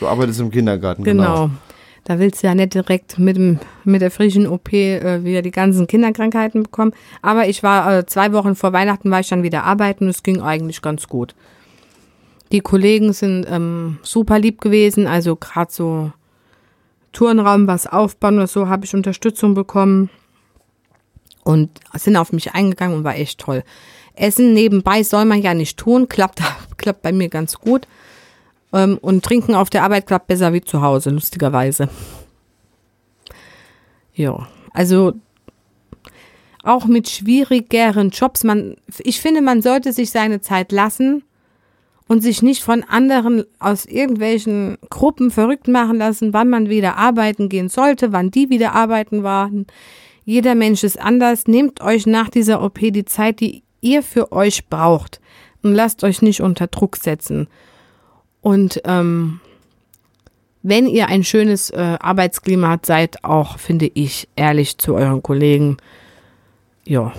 Du 0.00 0.06
arbeitest 0.06 0.40
im 0.40 0.50
Kindergarten, 0.50 1.04
Genau. 1.04 1.22
genau. 1.46 1.50
Da 2.04 2.18
willst 2.18 2.42
du 2.42 2.46
ja 2.46 2.54
nicht 2.54 2.72
direkt 2.72 3.18
mit, 3.18 3.36
dem, 3.36 3.58
mit 3.84 4.00
der 4.00 4.10
frischen 4.10 4.46
OP 4.46 4.72
äh, 4.72 5.24
wieder 5.24 5.42
die 5.42 5.50
ganzen 5.50 5.86
Kinderkrankheiten 5.86 6.62
bekommen. 6.62 6.92
Aber 7.20 7.48
ich 7.48 7.62
war 7.62 7.98
äh, 7.98 8.06
zwei 8.06 8.32
Wochen 8.32 8.54
vor 8.54 8.72
Weihnachten 8.72 9.10
war 9.10 9.20
ich 9.20 9.28
dann 9.28 9.42
wieder 9.42 9.64
arbeiten 9.64 10.04
und 10.04 10.10
es 10.10 10.22
ging 10.22 10.40
eigentlich 10.40 10.80
ganz 10.80 11.06
gut. 11.08 11.34
Die 12.50 12.60
Kollegen 12.60 13.12
sind 13.12 13.46
ähm, 13.50 13.98
super 14.02 14.38
lieb 14.38 14.62
gewesen, 14.62 15.06
also 15.06 15.36
gerade 15.36 15.70
so 15.70 16.12
Turnraum 17.12 17.66
was 17.66 17.86
aufbauen 17.86 18.36
oder 18.36 18.46
so, 18.46 18.68
habe 18.68 18.86
ich 18.86 18.94
Unterstützung 18.94 19.52
bekommen 19.52 20.08
und 21.44 21.68
sind 21.94 22.16
auf 22.16 22.32
mich 22.32 22.54
eingegangen 22.54 22.96
und 22.96 23.04
war 23.04 23.16
echt 23.16 23.40
toll. 23.40 23.64
Essen 24.14 24.54
nebenbei 24.54 25.02
soll 25.02 25.26
man 25.26 25.42
ja 25.42 25.52
nicht 25.52 25.78
tun, 25.78 26.08
klappt, 26.08 26.40
klappt 26.78 27.02
bei 27.02 27.12
mir 27.12 27.28
ganz 27.28 27.58
gut. 27.58 27.86
Ähm, 28.72 28.98
und 29.00 29.24
trinken 29.24 29.54
auf 29.54 29.70
der 29.70 29.82
Arbeit 29.82 30.06
klappt 30.06 30.26
besser 30.26 30.52
wie 30.52 30.60
zu 30.60 30.82
Hause, 30.82 31.10
lustigerweise. 31.10 31.88
Ja, 34.14 34.48
also 34.72 35.14
auch 36.64 36.86
mit 36.86 37.08
schwierigeren 37.08 38.10
Jobs, 38.10 38.44
man, 38.44 38.76
ich 38.98 39.20
finde, 39.20 39.40
man 39.40 39.62
sollte 39.62 39.92
sich 39.92 40.10
seine 40.10 40.40
Zeit 40.40 40.72
lassen 40.72 41.22
und 42.08 42.22
sich 42.22 42.42
nicht 42.42 42.62
von 42.62 42.82
anderen 42.82 43.44
aus 43.58 43.84
irgendwelchen 43.84 44.76
Gruppen 44.90 45.30
verrückt 45.30 45.68
machen 45.68 45.98
lassen, 45.98 46.32
wann 46.32 46.50
man 46.50 46.68
wieder 46.68 46.96
arbeiten 46.96 47.48
gehen 47.48 47.68
sollte, 47.68 48.12
wann 48.12 48.30
die 48.30 48.50
wieder 48.50 48.74
arbeiten 48.74 49.22
waren. 49.22 49.66
Jeder 50.24 50.54
Mensch 50.54 50.84
ist 50.84 51.00
anders. 51.00 51.46
Nehmt 51.46 51.80
euch 51.80 52.06
nach 52.06 52.28
dieser 52.28 52.62
OP 52.62 52.78
die 52.80 53.04
Zeit, 53.04 53.40
die 53.40 53.62
ihr 53.80 54.02
für 54.02 54.32
euch 54.32 54.66
braucht 54.68 55.20
und 55.62 55.74
lasst 55.74 56.02
euch 56.04 56.22
nicht 56.22 56.42
unter 56.42 56.66
Druck 56.66 56.96
setzen. 56.96 57.48
Und 58.40 58.80
ähm, 58.84 59.40
wenn 60.62 60.86
ihr 60.86 61.08
ein 61.08 61.24
schönes 61.24 61.70
äh, 61.70 61.96
Arbeitsklima 62.00 62.68
habt, 62.68 62.86
seid 62.86 63.24
auch, 63.24 63.58
finde 63.58 63.90
ich, 63.94 64.28
ehrlich 64.36 64.78
zu 64.78 64.94
euren 64.94 65.22
Kollegen. 65.22 65.76
Ja. 66.84 67.12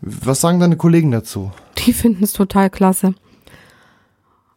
Was 0.00 0.40
sagen 0.40 0.60
deine 0.60 0.76
Kollegen 0.76 1.10
dazu? 1.10 1.52
Die 1.78 1.92
finden 1.92 2.24
es 2.24 2.32
total 2.32 2.70
klasse. 2.70 3.14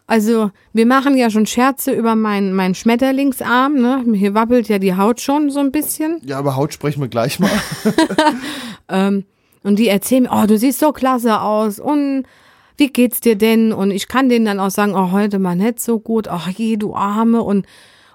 Also, 0.06 0.52
wir 0.74 0.86
machen 0.86 1.18
ja 1.18 1.30
schon 1.30 1.46
Scherze 1.46 1.92
über 1.92 2.16
meinen 2.16 2.54
mein 2.54 2.76
Schmetterlingsarm, 2.76 3.76
ne? 3.76 4.04
Hier 4.14 4.34
wabbelt 4.34 4.68
ja 4.68 4.78
die 4.78 4.96
Haut 4.96 5.22
schon 5.22 5.50
so 5.50 5.60
ein 5.60 5.72
bisschen. 5.72 6.20
Ja, 6.26 6.40
aber 6.40 6.56
Haut 6.56 6.74
sprechen 6.74 7.02
wir 7.02 7.08
gleich 7.08 7.40
mal. 7.40 7.50
ähm, 8.90 9.24
und 9.64 9.80
die 9.80 9.88
erzählen, 9.88 10.28
oh, 10.30 10.46
du 10.46 10.58
siehst 10.58 10.80
so 10.80 10.92
klasse 10.92 11.40
aus 11.40 11.80
und 11.80 12.26
wie 12.78 12.88
geht's 12.88 13.20
dir 13.20 13.36
denn? 13.36 13.72
Und 13.72 13.92
ich 13.92 14.08
kann 14.08 14.30
denen 14.30 14.46
dann 14.46 14.60
auch 14.60 14.72
sagen, 14.72 14.96
oh, 14.96 15.12
heute 15.12 15.40
mal 15.40 15.56
nicht 15.56 15.80
so 15.80 16.00
gut, 16.00 16.28
ach 16.28 16.50
je, 16.50 16.78
du 16.78 16.96
Arme 16.96 17.42
und 17.42 17.66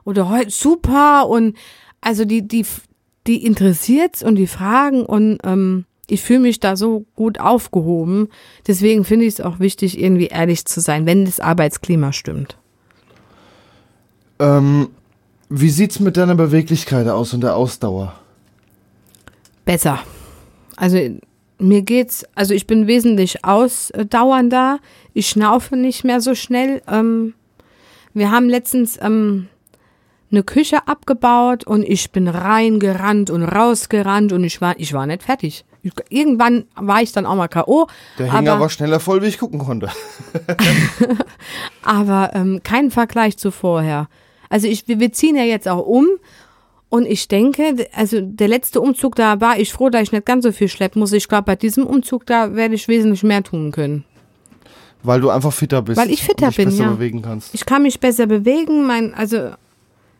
oder 0.05 0.29
heute 0.29 0.51
super 0.51 1.29
und 1.29 1.57
also 2.01 2.25
die, 2.25 2.47
die, 2.47 2.65
die 3.27 3.45
interessiert's 3.45 4.23
und 4.23 4.37
die 4.37 4.47
fragen 4.47 5.05
und 5.05 5.39
ähm, 5.45 5.85
ich 6.09 6.23
fühle 6.23 6.41
mich 6.41 6.61
da 6.61 6.77
so 6.77 7.05
gut 7.15 7.39
aufgehoben. 7.39 8.29
Deswegen 8.67 9.05
finde 9.05 9.27
ich 9.27 9.35
es 9.35 9.41
auch 9.43 9.61
wichtig, 9.61 10.01
irgendwie 10.01 10.27
ehrlich 10.27 10.65
zu 10.65 10.81
sein, 10.81 11.05
wenn 11.05 11.27
das 11.27 11.39
Arbeitsklima 11.39 12.13
stimmt. 12.13 12.57
Ähm, 14.39 14.89
wie 15.51 15.69
sieht's 15.69 16.01
mit 16.01 16.17
deiner 16.17 16.35
Beweglichkeit 16.35 17.07
aus 17.09 17.35
und 17.35 17.43
der 17.43 17.57
Ausdauer? 17.57 18.15
Besser. 19.67 19.99
Also 20.77 20.99
mir 21.59 21.83
geht's, 21.83 22.25
also 22.35 22.55
ich 22.55 22.67
bin 22.67 22.87
wesentlich 22.87 23.45
ausdauernder. 23.45 24.79
Ich 25.13 25.29
schnaufe 25.29 25.77
nicht 25.77 26.05
mehr 26.05 26.21
so 26.21 26.35
schnell. 26.35 26.83
Ähm, 26.89 27.35
wir 28.15 28.31
haben 28.31 28.49
letztens 28.49 28.99
ähm, 29.01 29.49
eine 30.31 30.43
Küche 30.43 30.87
abgebaut 30.87 31.65
und 31.65 31.83
ich 31.83 32.13
bin 32.13 32.29
reingerannt 32.29 33.31
und 33.31 33.43
rausgerannt 33.43 34.33
und 34.33 34.45
ich 34.45 34.61
war, 34.61 34.79
ich 34.79 34.93
war 34.93 35.07
nicht 35.07 35.23
fertig. 35.23 35.65
Irgendwann 36.11 36.67
war 36.75 37.01
ich 37.03 37.13
dann 37.13 37.25
auch 37.25 37.37
mal 37.37 37.49
K.O. 37.49 37.87
Der 38.19 38.33
Hänger 38.33 38.53
aber, 38.53 38.63
war 38.63 38.71
schneller 38.71 39.01
voll, 39.01 39.23
wie 39.23 39.27
ich 39.27 39.39
gucken 39.39 39.59
konnte. 39.59 39.89
aber 41.83 42.31
ähm, 42.35 42.61
kein 42.63 42.91
Vergleich 42.91 43.39
zu 43.39 43.51
vorher. 43.51 44.09
Also 44.51 44.67
ich, 44.67 44.85
wir 44.87 45.13
ziehen 45.13 45.37
ja 45.37 45.45
jetzt 45.45 45.69
auch 45.69 45.87
um 45.87 46.07
und 46.91 47.07
ich 47.07 47.29
denke, 47.29 47.89
also 47.95 48.21
der 48.21 48.49
letzte 48.49 48.81
Umzug, 48.81 49.15
da 49.15 49.41
war 49.41 49.59
ich 49.59 49.73
froh, 49.73 49.91
dass 49.91 50.03
ich 50.03 50.13
nicht 50.13 50.25
ganz 50.25 50.45
so 50.45 50.53
viel 50.53 50.69
schleppen 50.69 51.01
muss. 51.01 51.13
Ich 51.13 51.29
glaube, 51.29 51.45
bei 51.45 51.57
diesem 51.57 51.87
Umzug, 51.87 52.25
da 52.25 52.55
werde 52.55 52.75
ich 52.75 52.89
wesentlich 52.89 53.23
mehr 53.23 53.43
tun 53.43 53.73
können. 53.73 54.05
Weil 55.03 55.21
du 55.21 55.31
einfach 55.31 55.53
fitter 55.53 55.83
bist. 55.83 56.01
Weil 56.01 56.11
ich 56.11 56.23
fitter 56.23 56.51
bin, 56.51 56.71
besser 56.71 56.85
ja. 56.85 56.91
bewegen 56.91 57.23
kannst. 57.23 57.55
Ich 57.55 57.67
kann 57.67 57.83
mich 57.83 58.01
besser 58.01 58.27
bewegen, 58.27 58.87
mein, 58.87 59.15
also. 59.15 59.51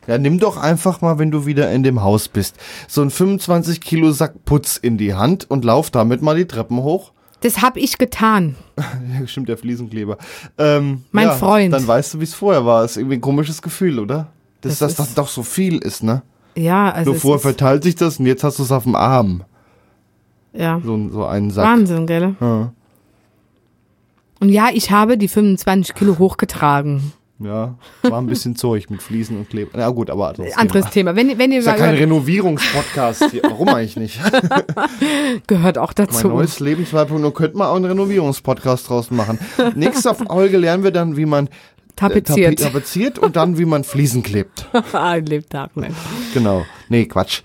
Ja, 0.07 0.17
nimm 0.17 0.39
doch 0.39 0.57
einfach 0.57 1.01
mal, 1.01 1.19
wenn 1.19 1.31
du 1.31 1.45
wieder 1.45 1.71
in 1.71 1.83
dem 1.83 2.01
Haus 2.01 2.27
bist, 2.27 2.55
so 2.87 3.01
einen 3.01 3.09
25 3.09 3.81
Kilo 3.81 4.11
Sack 4.11 4.45
Putz 4.45 4.77
in 4.77 4.97
die 4.97 5.13
Hand 5.13 5.49
und 5.49 5.65
lauf 5.65 5.91
damit 5.91 6.21
mal 6.21 6.35
die 6.35 6.45
Treppen 6.45 6.77
hoch. 6.83 7.11
Das 7.41 7.61
habe 7.61 7.79
ich 7.79 7.97
getan. 7.97 8.55
ja, 8.77 9.27
stimmt, 9.27 9.49
der 9.49 9.57
Fliesenkleber. 9.57 10.17
Ähm, 10.57 11.03
mein 11.11 11.27
ja, 11.27 11.35
Freund. 11.35 11.73
Dann 11.73 11.87
weißt 11.87 12.13
du, 12.13 12.19
wie 12.19 12.25
es 12.25 12.33
vorher 12.33 12.65
war. 12.65 12.85
Ist 12.85 12.97
irgendwie 12.97 13.15
ein 13.15 13.21
komisches 13.21 13.61
Gefühl, 13.61 13.99
oder? 13.99 14.27
Dass 14.61 14.79
Das 14.79 14.95
das, 14.95 15.07
das 15.07 15.15
doch 15.15 15.27
so 15.27 15.43
viel 15.43 15.77
ist, 15.77 16.03
ne? 16.03 16.21
Ja, 16.59 16.91
also. 16.91 17.13
Es 17.13 17.21
vorher 17.21 17.39
verteilt 17.39 17.83
sich 17.83 17.95
das 17.95 18.19
und 18.19 18.25
jetzt 18.25 18.43
hast 18.43 18.59
du 18.59 18.63
es 18.63 18.71
auf 18.71 18.83
dem 18.83 18.95
Arm. 18.95 19.43
ja. 20.53 20.81
So, 20.83 21.09
so 21.09 21.25
einen 21.25 21.51
Sack. 21.51 21.65
Wahnsinn, 21.65 22.05
gell? 22.05 22.35
Ja. 22.39 22.71
Und 24.41 24.49
ja, 24.49 24.69
ich 24.73 24.91
habe 24.91 25.17
die 25.17 25.27
25 25.27 25.95
Kilo 25.95 26.17
hochgetragen. 26.17 27.13
Ja, 27.41 27.75
war 28.01 28.19
ein 28.21 28.27
bisschen 28.27 28.57
Zeug 28.57 28.89
mit 28.89 29.01
Fliesen 29.01 29.37
und 29.37 29.49
Kleber. 29.49 29.71
Na 29.73 29.89
gut, 29.91 30.09
aber 30.09 30.27
anderes, 30.29 30.57
Anderes 30.57 30.89
Thema. 30.89 31.13
Thema. 31.13 31.29
Wenn, 31.29 31.37
wenn 31.37 31.51
ihr 31.53 31.59
Ist 31.59 31.67
ja 31.67 31.75
kein 31.75 31.95
Renovierungspodcast 31.95 33.31
hier. 33.31 33.43
Warum 33.43 33.69
eigentlich 33.69 33.95
nicht? 33.95 34.19
gehört 35.47 35.77
auch 35.77 35.93
Mein 35.97 36.07
dazu. 36.07 36.27
neues 36.27 36.59
Leben 36.59 36.83
2.0 36.83 37.31
könnte 37.31 37.57
man 37.57 37.67
auch 37.67 37.77
einen 37.77 37.85
Renovierungspodcast 37.85 38.89
draus 38.89 39.09
machen. 39.09 39.39
Nächste 39.75 40.13
Folge 40.15 40.57
lernen 40.57 40.83
wir 40.83 40.91
dann, 40.91 41.15
wie 41.15 41.25
man 41.25 41.47
Tapeziert. 41.99 42.59
Tape- 42.59 42.71
tapeziert 42.71 43.19
und 43.19 43.35
dann, 43.35 43.57
wie 43.57 43.65
man 43.65 43.83
Fliesen 43.83 44.23
klebt. 44.23 44.67
Ein 44.93 45.25
Lebtag 45.25 45.75
nicht. 45.77 45.91
Genau. 46.33 46.65
Nee, 46.89 47.05
Quatsch. 47.05 47.41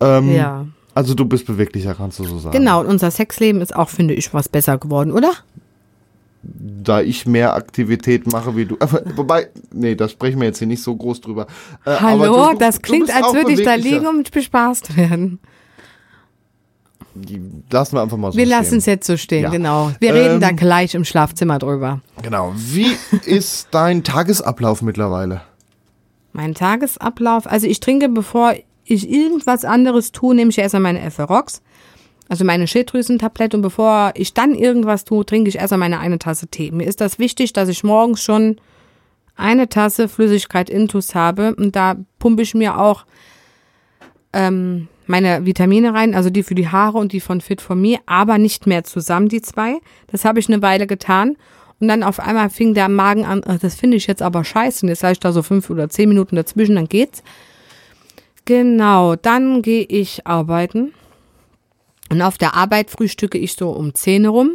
Ähm, 0.00 0.34
Ja. 0.34 0.66
Also 0.94 1.14
du 1.14 1.24
bist 1.24 1.46
beweglicher, 1.46 1.94
kannst 1.94 2.20
du 2.20 2.24
so 2.24 2.38
sagen. 2.38 2.56
Genau, 2.56 2.80
und 2.80 2.86
unser 2.86 3.10
Sexleben 3.10 3.60
ist 3.60 3.74
auch, 3.74 3.88
finde 3.88 4.14
ich, 4.14 4.32
was 4.32 4.48
besser 4.48 4.78
geworden, 4.78 5.10
oder? 5.10 5.32
Da 6.42 7.00
ich 7.00 7.26
mehr 7.26 7.54
Aktivität 7.54 8.26
mache 8.30 8.54
wie 8.56 8.66
du. 8.66 8.76
Aber, 8.78 9.02
wobei, 9.16 9.48
nee, 9.72 9.94
da 9.94 10.08
sprechen 10.08 10.38
wir 10.40 10.46
jetzt 10.48 10.58
hier 10.58 10.66
nicht 10.68 10.82
so 10.82 10.94
groß 10.94 11.20
drüber. 11.22 11.46
Äh, 11.86 11.96
Hallo, 11.98 12.50
du- 12.52 12.58
das 12.58 12.76
du 12.76 12.82
klingt, 12.82 13.06
bist 13.06 13.16
als 13.16 13.32
würde 13.34 13.52
ich 13.52 13.62
da 13.64 13.74
liegen 13.74 14.06
und 14.06 14.30
bespaßt 14.30 14.96
werden. 14.96 15.38
Die 17.14 17.40
lassen 17.70 17.96
wir 17.96 18.02
einfach 18.02 18.16
mal 18.16 18.32
so 18.32 18.38
Wir 18.38 18.44
stehen. 18.46 18.58
lassen 18.58 18.78
es 18.78 18.86
jetzt 18.86 19.06
so 19.06 19.16
stehen, 19.16 19.44
Ja. 19.44 19.50
genau. 19.50 19.92
Wir 20.00 20.14
reden 20.14 20.34
Ähm, 20.34 20.40
da 20.40 20.50
gleich 20.50 20.94
im 20.94 21.04
Schlafzimmer 21.04 21.58
drüber. 21.58 22.00
Genau. 22.22 22.52
Wie 22.56 22.96
ist 23.24 23.68
dein 23.70 24.02
Tagesablauf 24.04 24.82
mittlerweile? 24.82 25.42
Mein 26.32 26.54
Tagesablauf, 26.54 27.46
also 27.46 27.66
ich 27.68 27.78
trinke, 27.80 28.08
bevor 28.08 28.54
ich 28.84 29.08
irgendwas 29.08 29.64
anderes 29.64 30.10
tue, 30.12 30.34
nehme 30.34 30.50
ich 30.50 30.58
erstmal 30.58 30.82
meine 30.82 31.00
Efferox, 31.00 31.62
also 32.28 32.44
meine 32.44 32.66
Schilddrüsentablette 32.66 33.56
und 33.56 33.62
bevor 33.62 34.12
ich 34.16 34.34
dann 34.34 34.54
irgendwas 34.54 35.04
tue, 35.04 35.24
trinke 35.24 35.48
ich 35.48 35.56
erstmal 35.56 35.78
meine 35.78 36.00
eine 36.00 36.18
Tasse 36.18 36.48
Tee. 36.48 36.70
Mir 36.72 36.86
ist 36.88 37.00
das 37.00 37.18
wichtig, 37.20 37.52
dass 37.52 37.68
ich 37.68 37.84
morgens 37.84 38.20
schon 38.22 38.56
eine 39.36 39.68
Tasse 39.68 40.08
Flüssigkeit 40.08 40.68
intus 40.68 41.14
habe 41.14 41.54
und 41.54 41.76
da 41.76 41.96
pumpe 42.18 42.42
ich 42.42 42.54
mir 42.54 42.78
auch 42.80 43.04
ähm, 44.32 44.88
meine 45.06 45.44
Vitamine 45.44 45.94
rein, 45.94 46.14
also 46.14 46.30
die 46.30 46.42
für 46.42 46.54
die 46.54 46.68
Haare 46.68 46.98
und 46.98 47.12
die 47.12 47.20
von 47.20 47.40
Fit 47.40 47.60
for 47.60 47.76
Me, 47.76 47.98
aber 48.06 48.38
nicht 48.38 48.66
mehr 48.66 48.84
zusammen, 48.84 49.28
die 49.28 49.42
zwei. 49.42 49.78
Das 50.06 50.24
habe 50.24 50.38
ich 50.40 50.48
eine 50.48 50.62
Weile 50.62 50.86
getan. 50.86 51.36
Und 51.80 51.88
dann 51.88 52.02
auf 52.02 52.20
einmal 52.20 52.50
fing 52.50 52.74
der 52.74 52.88
Magen 52.88 53.24
an, 53.24 53.42
"Ach, 53.46 53.58
das 53.58 53.74
finde 53.74 53.96
ich 53.96 54.06
jetzt 54.06 54.22
aber 54.22 54.44
scheiße. 54.44 54.86
Und 54.86 54.90
jetzt 54.90 55.00
sage 55.00 55.12
ich 55.12 55.20
da 55.20 55.32
so 55.32 55.42
fünf 55.42 55.68
oder 55.70 55.88
zehn 55.88 56.08
Minuten 56.08 56.36
dazwischen, 56.36 56.76
dann 56.76 56.88
geht's. 56.88 57.22
Genau, 58.44 59.16
dann 59.16 59.62
gehe 59.62 59.84
ich 59.84 60.26
arbeiten. 60.26 60.92
Und 62.10 62.22
auf 62.22 62.38
der 62.38 62.54
Arbeit 62.54 62.90
frühstücke 62.90 63.38
ich 63.38 63.54
so 63.54 63.70
um 63.70 63.94
10 63.94 64.26
rum. 64.26 64.52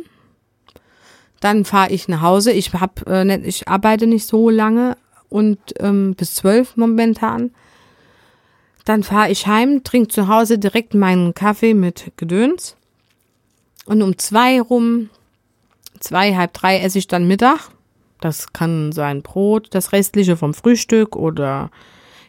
Dann 1.40 1.66
fahre 1.66 1.92
ich 1.92 2.08
nach 2.08 2.22
Hause. 2.22 2.52
Ich 2.52 2.74
hab, 2.74 3.08
äh, 3.10 3.38
ich 3.40 3.68
arbeite 3.68 4.08
nicht 4.08 4.28
so 4.28 4.50
lange 4.50 4.96
und 5.30 5.60
ähm, 5.80 6.16
bis 6.16 6.36
12 6.36 6.78
momentan. 6.78 7.52
Dann 8.90 9.04
fahre 9.04 9.30
ich 9.30 9.46
heim, 9.46 9.84
trinke 9.84 10.08
zu 10.08 10.28
Hause 10.28 10.58
direkt 10.58 10.96
meinen 10.96 11.36
Kaffee 11.36 11.76
mit 11.76 12.12
Gedöns. 12.18 12.76
Und 13.86 14.02
um 14.02 14.18
zwei 14.18 14.60
rum, 14.60 15.12
zwei, 16.00 16.36
halb 16.36 16.54
drei 16.54 16.80
esse 16.80 16.98
ich 16.98 17.06
dann 17.06 17.28
Mittag. 17.28 17.70
Das 18.20 18.52
kann 18.52 18.92
sein 18.92 19.22
Brot, 19.22 19.68
das 19.76 19.92
restliche 19.92 20.38
vom 20.38 20.56
Frühstück 20.56 21.16
oder 21.16 21.70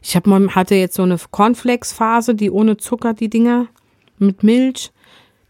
ich 0.02 0.14
hab, 0.14 0.26
hatte 0.26 0.74
jetzt 0.74 0.96
so 0.96 1.02
eine 1.02 1.16
Cornflakes-Phase, 1.30 2.34
die 2.34 2.50
ohne 2.50 2.76
Zucker, 2.76 3.14
die 3.14 3.30
Dinger, 3.30 3.68
mit 4.18 4.42
Milch. 4.42 4.92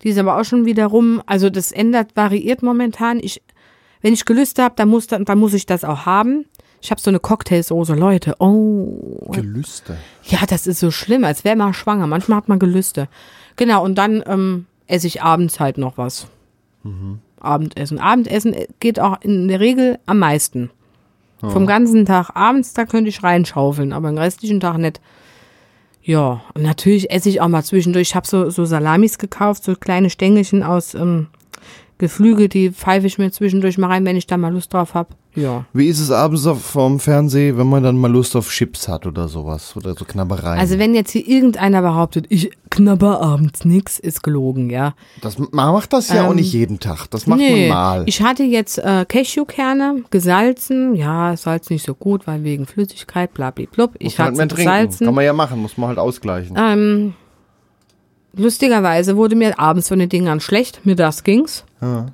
Die 0.05 0.11
ist 0.11 0.19
aber 0.19 0.39
auch 0.41 0.45
schon 0.45 0.65
wieder 0.65 0.87
rum. 0.87 1.25
Also 1.27 1.51
das 1.51 1.73
ändert, 1.73 2.15
variiert 2.15 2.63
momentan. 2.63 3.19
Ich, 3.21 3.43
wenn 4.01 4.15
ich 4.15 4.25
Gelüste 4.25 4.63
habe, 4.63 4.77
dann 4.77 4.89
muss, 4.89 5.09
dann, 5.09 5.25
dann 5.25 5.41
muss 5.41 5.55
ich 5.55 5.67
das 5.67 5.83
auch 5.83 6.07
haben. 6.07 6.45
Ich 6.81 6.91
habe 6.91 7.01
so 7.01 7.11
eine 7.11 7.21
Cocktailsoße, 7.21 7.95
Leute. 7.95 8.37
Oh, 8.39 9.31
Gelüste. 9.33 9.97
ja, 10.25 10.41
das 10.47 10.67
ist 10.67 10.81
so 10.81 10.91
schlimm, 10.91 11.25
als 11.25 11.45
wäre 11.45 11.57
man 11.57 11.75
schwanger. 11.75 12.07
Manchmal 12.07 12.39
hat 12.39 12.49
man 12.49 12.59
Gelüste. 12.59 13.09
Genau, 13.57 13.85
und 13.85 13.97
dann 13.97 14.23
ähm, 14.27 14.67
esse 14.87 15.07
ich 15.07 15.23
abends 15.23 15.61
halt 15.61 15.77
noch 15.77 15.99
was. 15.99 16.27
Abendessen. 17.41 17.99
Abendessen 17.99 18.57
geht 18.81 18.99
auch 18.99 19.21
in 19.21 19.49
der 19.49 19.61
Regel 19.61 19.99
am 20.07 20.19
meisten. 20.19 20.71
Vom 21.41 21.67
ganzen 21.67 22.05
Tag 22.05 22.31
abends, 22.35 22.75
da 22.75 22.85
könnte 22.85 23.09
ich 23.09 23.23
reinschaufeln, 23.23 23.95
aber 23.95 24.11
den 24.11 24.19
restlichen 24.19 24.61
Tag 24.61 24.77
nicht. 24.77 25.01
Ja, 26.03 26.43
und 26.55 26.63
natürlich 26.63 27.11
esse 27.11 27.31
ich 27.31 27.41
auch 27.41 27.49
mal 27.49 27.63
zwischendurch. 27.63 28.09
Ich 28.09 28.15
habe 28.15 28.27
so, 28.27 28.51
so 28.51 28.67
Salamis 28.67 29.17
gekauft, 29.17 29.65
so 29.65 29.75
kleine 29.75 30.11
Stängelchen 30.11 30.63
aus 30.63 30.95
ähm, 30.95 31.29
Geflügel, 32.01 32.49
die 32.49 32.71
pfeife 32.73 33.07
ich 33.07 33.19
mir 33.19 33.31
zwischendurch 33.31 33.79
mal 33.79 33.89
rein, 33.89 34.05
wenn 34.07 34.17
ich 34.17 34.27
da 34.27 34.37
mal 34.37 34.53
Lust 34.53 34.73
drauf 34.73 34.95
habe. 34.95 35.11
Ja. 35.37 35.65
Wie 35.73 35.87
ist 35.87 36.01
es 36.01 36.11
abends 36.11 36.45
auf, 36.47 36.61
vorm 36.61 36.99
Fernsehen, 36.99 37.57
wenn 37.57 37.69
man 37.69 37.83
dann 37.85 37.97
mal 37.97 38.11
Lust 38.11 38.35
auf 38.35 38.49
Chips 38.51 38.89
hat 38.89 39.07
oder 39.07 39.29
sowas? 39.29 39.77
Oder 39.77 39.95
so 39.95 40.05
Knabbereien? 40.05 40.59
Also 40.59 40.79
wenn 40.79 40.95
jetzt 40.95 41.13
hier 41.13 41.27
irgendeiner 41.29 41.83
behauptet, 41.83 42.27
ich 42.31 42.51
knabber 42.71 43.21
abends 43.21 43.65
nix, 43.65 43.99
ist 44.01 44.23
gelogen, 44.23 44.71
ja. 44.71 44.95
das, 45.21 45.39
man 45.39 45.73
macht 45.73 45.93
das 45.93 46.09
ja 46.09 46.25
auch 46.27 46.31
Ähm, 46.31 46.37
nicht 46.37 46.53
jeden 46.53 46.81
Tag. 46.81 47.07
Das 47.11 47.27
macht 47.29 47.39
nee, 47.39 47.69
man 47.69 47.77
mal. 47.77 48.03
ich 48.07 48.23
hatte 48.23 48.43
jetzt 48.43 48.79
äh, 48.79 49.05
Cashewkerne, 49.07 50.03
gesalzen. 50.11 50.95
Ja, 50.97 51.37
Salz 51.37 51.71
nicht 51.71 51.85
so 51.85 51.95
gut, 51.95 52.27
weil 52.27 52.43
wegen 52.43 52.67
Flüssigkeit, 52.67 53.33
blablablub. 53.33 53.93
Muss 53.93 53.97
Ich 54.01 54.19
man 54.19 54.29
halt 54.29 54.39
hatte 54.39 54.49
trinken. 54.49 54.65
gesalzen. 54.73 55.05
Kann 55.07 55.15
man 55.15 55.25
ja 55.25 55.33
machen, 55.33 55.61
muss 55.61 55.77
man 55.77 55.89
halt 55.91 55.99
ausgleichen. 55.99 56.57
Ähm, 56.59 57.15
lustigerweise 58.35 59.17
wurde 59.17 59.37
mir 59.37 59.59
abends 59.59 59.89
von 59.89 59.99
den 59.99 60.09
Dingern 60.09 60.41
schlecht. 60.41 60.85
Mir 60.85 60.97
das 60.97 61.25
ging's. 61.25 61.65
Ja. 61.81 62.07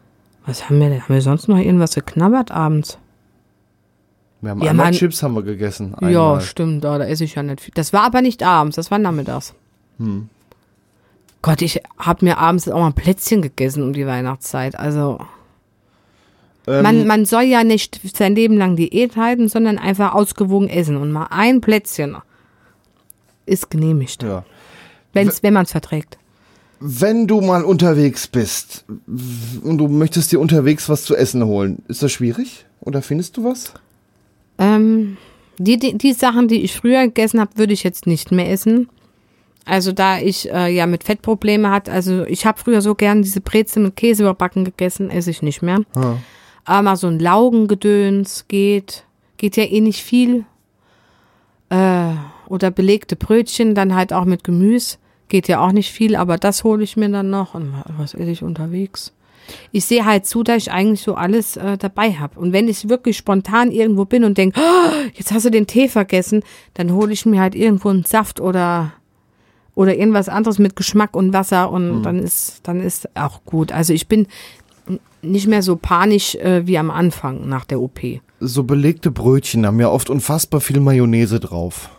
Was 0.45 0.69
haben 0.69 0.79
wir 0.81 0.89
denn? 0.89 1.03
Haben 1.03 1.15
wir 1.15 1.23
sonst 1.23 1.49
noch 1.49 1.59
irgendwas 1.59 1.95
geknabbert 1.95 2.51
abends? 2.51 2.99
Wir 4.41 4.51
haben 4.51 4.63
Ja, 4.63 4.71
einmal 4.71 4.93
Chips 4.93 5.23
haben 5.23 5.35
wir 5.35 5.43
gegessen. 5.43 5.95
Ja, 6.01 6.07
Einmal. 6.09 6.41
stimmt. 6.43 6.85
Oh, 6.85 6.99
da 6.99 7.05
esse 7.05 7.25
ich 7.25 7.35
ja 7.35 7.43
nicht 7.43 7.61
viel. 7.61 7.73
Das 7.75 7.93
war 7.93 8.03
aber 8.03 8.23
nicht 8.23 8.43
abends, 8.43 8.77
das 8.77 8.91
war 8.91 8.99
nachmittags. 8.99 9.55
Hm. 9.99 10.29
Gott, 11.43 11.63
ich 11.63 11.81
habe 11.99 12.25
mir 12.25 12.39
abends 12.39 12.69
auch 12.69 12.81
mal 12.81 12.93
Plätzchen 12.93 13.41
gegessen 13.43 13.83
um 13.83 13.93
die 13.93 14.07
Weihnachtszeit. 14.07 14.79
Also 14.79 15.19
Ähm, 16.69 16.83
man, 16.83 17.07
man 17.07 17.25
soll 17.25 17.43
ja 17.45 17.65
nicht 17.65 18.01
sein 18.17 18.35
Leben 18.35 18.57
lang 18.59 18.77
Diät 18.77 19.17
halten, 19.17 19.49
sondern 19.49 19.79
einfach 19.79 20.15
ausgewogen 20.15 20.69
essen. 20.69 20.97
Und 20.97 21.13
mal 21.13 21.29
ein 21.31 21.61
Plätzchen 21.61 22.17
ist 23.47 23.71
genehmigt, 23.71 24.23
ja. 24.23 24.45
Wenn's, 25.17 25.43
wenn 25.43 25.55
man 25.55 25.65
es 25.65 25.73
verträgt. 25.73 26.19
Wenn 26.79 27.27
du 27.27 27.41
mal 27.41 27.65
unterwegs 27.65 28.27
bist 28.27 28.85
und 29.63 29.79
du 29.79 29.89
möchtest 29.89 30.31
dir 30.31 30.41
unterwegs 30.41 30.89
was 30.89 31.05
zu 31.05 31.17
essen 31.17 31.45
holen, 31.45 31.83
ist 31.89 32.03
das 32.03 32.13
schwierig? 32.13 32.67
Oder 32.81 33.03
findest 33.03 33.37
du 33.37 33.45
was? 33.45 33.73
Ähm, 34.59 35.17
die, 35.59 35.79
die, 35.79 35.97
die 35.97 36.13
Sachen, 36.13 36.49
die 36.49 36.63
ich 36.63 36.77
früher 36.77 37.03
gegessen 37.07 37.41
habe, 37.41 37.57
würde 37.57 37.73
ich 37.73 37.83
jetzt 37.83 38.07
nicht 38.07 38.31
mehr 38.31 38.51
essen. 38.51 38.89
Also 39.65 39.91
da 39.91 40.19
ich 40.19 40.51
äh, 40.53 40.69
ja 40.69 40.87
mit 40.87 41.03
Fettprobleme 41.03 41.71
hatte, 41.71 41.91
also 41.91 42.25
ich 42.25 42.47
habe 42.47 42.59
früher 42.59 42.83
so 42.83 42.95
gern 42.95 43.23
diese 43.23 43.41
Brezel 43.41 43.83
mit 43.83 43.97
Käse 43.97 44.23
überbacken 44.23 44.65
gegessen, 44.65 45.11
esse 45.11 45.31
ich 45.31 45.43
nicht 45.43 45.63
mehr. 45.63 45.81
Ja. 45.97 46.19
Aber 46.65 46.83
mal 46.83 46.97
so 46.97 47.09
ein 47.09 47.19
Laugengedöns 47.19 48.47
geht, 48.49 49.05
geht 49.39 49.57
ja 49.57 49.65
eh 49.65 49.81
nicht 49.81 50.03
viel. 50.03 50.45
Äh, 51.71 52.13
oder 52.49 52.71
belegte 52.71 53.17
Brötchen, 53.17 53.75
dann 53.75 53.95
halt 53.95 54.13
auch 54.13 54.25
mit 54.25 54.45
Gemüse, 54.45 54.99
geht 55.29 55.49
ja 55.49 55.61
auch 55.61 55.73
nicht 55.73 55.91
viel, 55.91 56.17
aber 56.17 56.39
das 56.39 56.65
hole 56.65 56.85
ich 56.85 56.97
mir 56.97 57.09
dann 57.09 57.31
noch. 57.31 57.55
Und 57.55 57.73
was 57.97 58.15
esse 58.15 58.31
ich 58.31 58.43
unterwegs? 58.43 59.13
Ich 59.71 59.85
sehe 59.85 60.05
halt 60.05 60.27
zu, 60.27 60.43
dass 60.43 60.57
ich 60.59 60.73
eigentlich 60.73 61.03
so 61.03 61.15
alles 61.15 61.57
äh, 61.57 61.79
dabei 61.79 62.13
habe. 62.13 62.39
Und 62.39 62.53
wenn 62.53 62.69
ich 62.69 62.89
wirklich 62.89 63.17
spontan 63.17 63.71
irgendwo 63.71 64.05
bin 64.05 64.25
und 64.25 64.39
denke, 64.39 64.61
oh, 64.61 64.91
jetzt 65.15 65.33
hast 65.33 65.47
du 65.47 65.51
den 65.51 65.67
Tee 65.67 65.89
vergessen, 65.89 66.43
dann 66.75 66.93
hole 66.93 67.13
ich 67.13 67.27
mir 67.27 67.41
halt 67.41 67.55
irgendwo 67.55 67.89
einen 67.89 68.05
Saft 68.05 68.41
oder 68.41 68.93
oder 69.75 69.95
irgendwas 69.95 70.31
anderes 70.31 70.59
mit 70.59 70.75
Geschmack 70.75 71.15
und 71.15 71.35
Wasser 71.35 71.71
und 71.71 72.03
dann 72.03 72.19
ist 72.19 72.61
dann 72.63 72.81
ist 72.81 73.15
auch 73.15 73.45
gut. 73.45 73.73
Also 73.73 73.93
ich 73.93 74.09
bin 74.09 74.27
nicht 75.21 75.47
mehr 75.47 75.63
so 75.63 75.77
panisch 75.77 76.35
äh, 76.37 76.67
wie 76.67 76.79
am 76.79 76.91
Anfang 76.91 77.49
nach 77.49 77.65
der 77.65 77.81
OP. 77.81 78.01
So 78.41 78.65
belegte 78.65 79.11
Brötchen 79.11 79.67
haben 79.67 79.81
ja 79.81 79.91
oft 79.91 80.09
unfassbar 80.09 80.61
viel 80.61 80.81
Mayonnaise 80.81 81.41
drauf. 81.41 81.91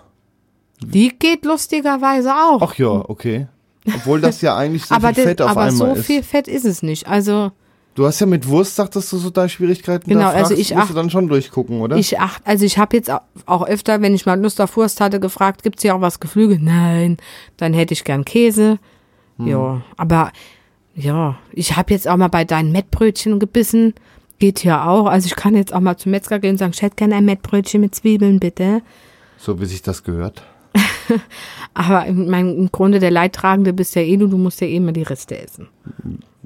Die 0.81 1.09
geht 1.17 1.45
lustigerweise 1.45 2.33
auch. 2.33 2.61
Ach 2.61 2.75
ja, 2.75 2.87
okay. 2.89 3.47
Obwohl 3.95 4.21
das 4.21 4.41
ja 4.41 4.55
eigentlich 4.55 4.83
aber 4.91 5.13
viel 5.13 5.23
Fett 5.23 5.41
auf 5.41 5.49
aber 5.51 5.61
einmal 5.61 5.71
so 5.95 5.99
ist. 5.99 6.05
viel 6.05 6.23
Fett 6.23 6.47
ist 6.47 6.65
es 6.65 6.83
nicht. 6.83 7.07
Also 7.07 7.51
Du 7.95 8.05
hast 8.05 8.19
ja 8.19 8.27
mit 8.27 8.47
Wurst, 8.47 8.75
sagtest 8.75 9.11
du, 9.11 9.17
so 9.17 9.31
da 9.31 9.49
Schwierigkeiten 9.49 10.07
Genau, 10.07 10.21
da 10.25 10.29
also 10.29 10.53
ich 10.53 10.75
musst 10.75 10.91
du 10.91 10.93
dann 10.93 11.09
schon 11.09 11.27
durchgucken, 11.27 11.81
oder? 11.81 11.95
ich 11.97 12.19
acht, 12.19 12.43
also 12.45 12.63
ich 12.63 12.77
habe 12.77 12.95
jetzt 12.95 13.09
au- 13.09 13.21
auch 13.47 13.65
öfter, 13.65 14.01
wenn 14.03 14.13
ich 14.13 14.27
mal 14.27 14.39
Lust 14.39 14.61
auf 14.61 14.77
Wurst 14.77 15.01
hatte, 15.01 15.19
gefragt, 15.19 15.63
gibt's 15.63 15.81
hier 15.81 15.95
auch 15.95 16.01
was 16.01 16.19
Geflügel? 16.19 16.59
Nein, 16.59 17.17
dann 17.57 17.73
hätte 17.73 17.93
ich 17.95 18.03
gern 18.03 18.23
Käse. 18.23 18.77
Hm. 19.37 19.47
Ja, 19.47 19.81
aber 19.97 20.31
ja, 20.93 21.39
ich 21.53 21.75
habe 21.75 21.91
jetzt 21.91 22.07
auch 22.07 22.17
mal 22.17 22.27
bei 22.27 22.45
deinen 22.45 22.71
Mettbrötchen 22.71 23.39
gebissen. 23.39 23.95
Geht 24.37 24.63
ja 24.63 24.85
auch. 24.87 25.07
Also 25.07 25.25
ich 25.25 25.35
kann 25.35 25.55
jetzt 25.55 25.73
auch 25.73 25.79
mal 25.79 25.97
zum 25.97 26.11
Metzger 26.11 26.37
gehen 26.37 26.51
und 26.51 26.57
sagen, 26.59 26.73
ich 26.75 26.83
hätte 26.83 26.97
gerne 26.97 27.15
ein 27.15 27.25
Mettbrötchen 27.25 27.81
mit 27.81 27.95
Zwiebeln, 27.95 28.39
bitte. 28.39 28.83
so 29.39 29.59
wie 29.59 29.65
sich 29.65 29.81
das 29.81 30.03
gehört. 30.03 30.43
Aber 31.73 32.05
im, 32.05 32.29
mein, 32.29 32.55
im 32.55 32.71
Grunde 32.71 32.99
der 32.99 33.11
Leidtragende 33.11 33.73
bist 33.73 33.95
ja 33.95 34.01
eh 34.01 34.17
du, 34.17 34.27
du 34.27 34.37
musst 34.37 34.61
ja 34.61 34.67
eh 34.67 34.75
immer 34.77 34.91
die 34.91 35.03
Reste 35.03 35.37
essen. 35.41 35.67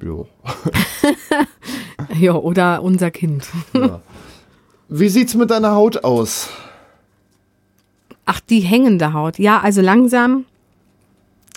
Jo. 0.02 0.28
Ja, 2.20 2.34
oder 2.34 2.82
unser 2.84 3.12
Kind. 3.12 3.48
Wie 4.90 5.08
sieht's 5.10 5.36
mit 5.36 5.50
deiner 5.52 5.72
Haut 5.76 6.04
aus? 6.04 6.50
Ach, 8.26 8.40
die 8.42 8.60
hängende 8.60 9.14
Haut. 9.14 9.40
Ja, 9.40 9.60
also 9.62 9.82
langsam 9.82 10.46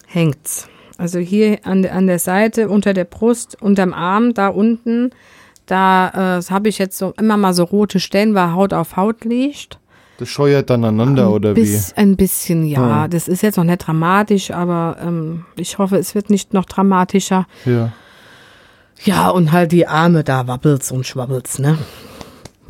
hängt's. 0.06 0.68
Also 0.96 1.18
hier 1.18 1.58
an, 1.64 1.82
der- 1.82 1.94
an 1.94 2.06
der 2.06 2.18
Seite, 2.18 2.68
unter 2.68 2.92
der 2.94 3.04
Brust, 3.04 3.60
unterm 3.60 3.92
Arm, 3.92 4.32
da 4.34 4.48
unten, 4.48 5.10
da 5.66 6.38
äh, 6.38 6.42
habe 6.50 6.68
ich 6.68 6.78
jetzt 6.78 6.98
so 6.98 7.12
immer 7.18 7.36
mal 7.36 7.54
so 7.54 7.64
rote 7.64 7.98
Stellen, 7.98 8.34
weil 8.34 8.52
Haut 8.52 8.72
auf 8.72 8.96
Haut 8.96 9.24
liegt. 9.24 9.78
Das 10.18 10.28
scheuert 10.28 10.70
dann 10.70 10.84
aneinander, 10.84 11.30
oder 11.30 11.56
wie? 11.56 11.60
Bis, 11.60 11.92
ein 11.94 12.16
bisschen, 12.16 12.64
ja. 12.66 13.04
Hm. 13.04 13.10
Das 13.10 13.26
ist 13.26 13.42
jetzt 13.42 13.56
noch 13.56 13.64
nicht 13.64 13.86
dramatisch, 13.86 14.50
aber 14.50 14.96
ähm, 15.00 15.44
ich 15.56 15.78
hoffe, 15.78 15.96
es 15.96 16.14
wird 16.14 16.30
nicht 16.30 16.54
noch 16.54 16.64
dramatischer. 16.64 17.46
Ja. 17.64 17.92
Ja, 19.02 19.28
und 19.30 19.50
halt 19.50 19.72
die 19.72 19.88
Arme, 19.88 20.22
da 20.22 20.46
wabbelt's 20.46 20.92
und 20.92 21.04
schwabbelt's, 21.04 21.58
ne? 21.58 21.78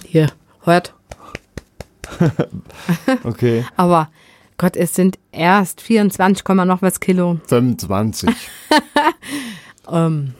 Hier, 0.04 0.30
hört. 0.62 0.94
Okay. 3.24 3.64
Aber 3.76 4.09
Gott, 4.57 4.76
es 4.76 4.94
sind 4.94 5.18
erst 5.33 5.80
24, 5.80 6.44
Komma 6.44 6.64
noch 6.64 6.80
was 6.80 7.00
Kilo. 7.00 7.38
25. 7.46 8.30
Ähm, 9.90 10.33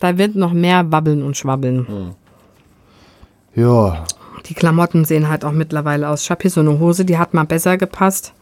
da 0.00 0.16
wird 0.16 0.36
noch 0.36 0.52
mehr 0.52 0.90
wabbeln 0.90 1.22
und 1.22 1.36
schwabbeln. 1.36 2.14
ja. 3.54 4.04
Die 4.46 4.54
Klamotten 4.54 5.04
sehen 5.04 5.28
halt 5.28 5.44
auch 5.44 5.52
mittlerweile 5.52 6.08
aus. 6.08 6.22
Ich 6.22 6.30
habe 6.30 6.42
hier 6.42 6.50
so 6.50 6.60
eine 6.60 6.78
Hose, 6.78 7.04
die 7.04 7.18
hat 7.18 7.34
mal 7.34 7.44
besser 7.44 7.76
gepasst. 7.76 8.32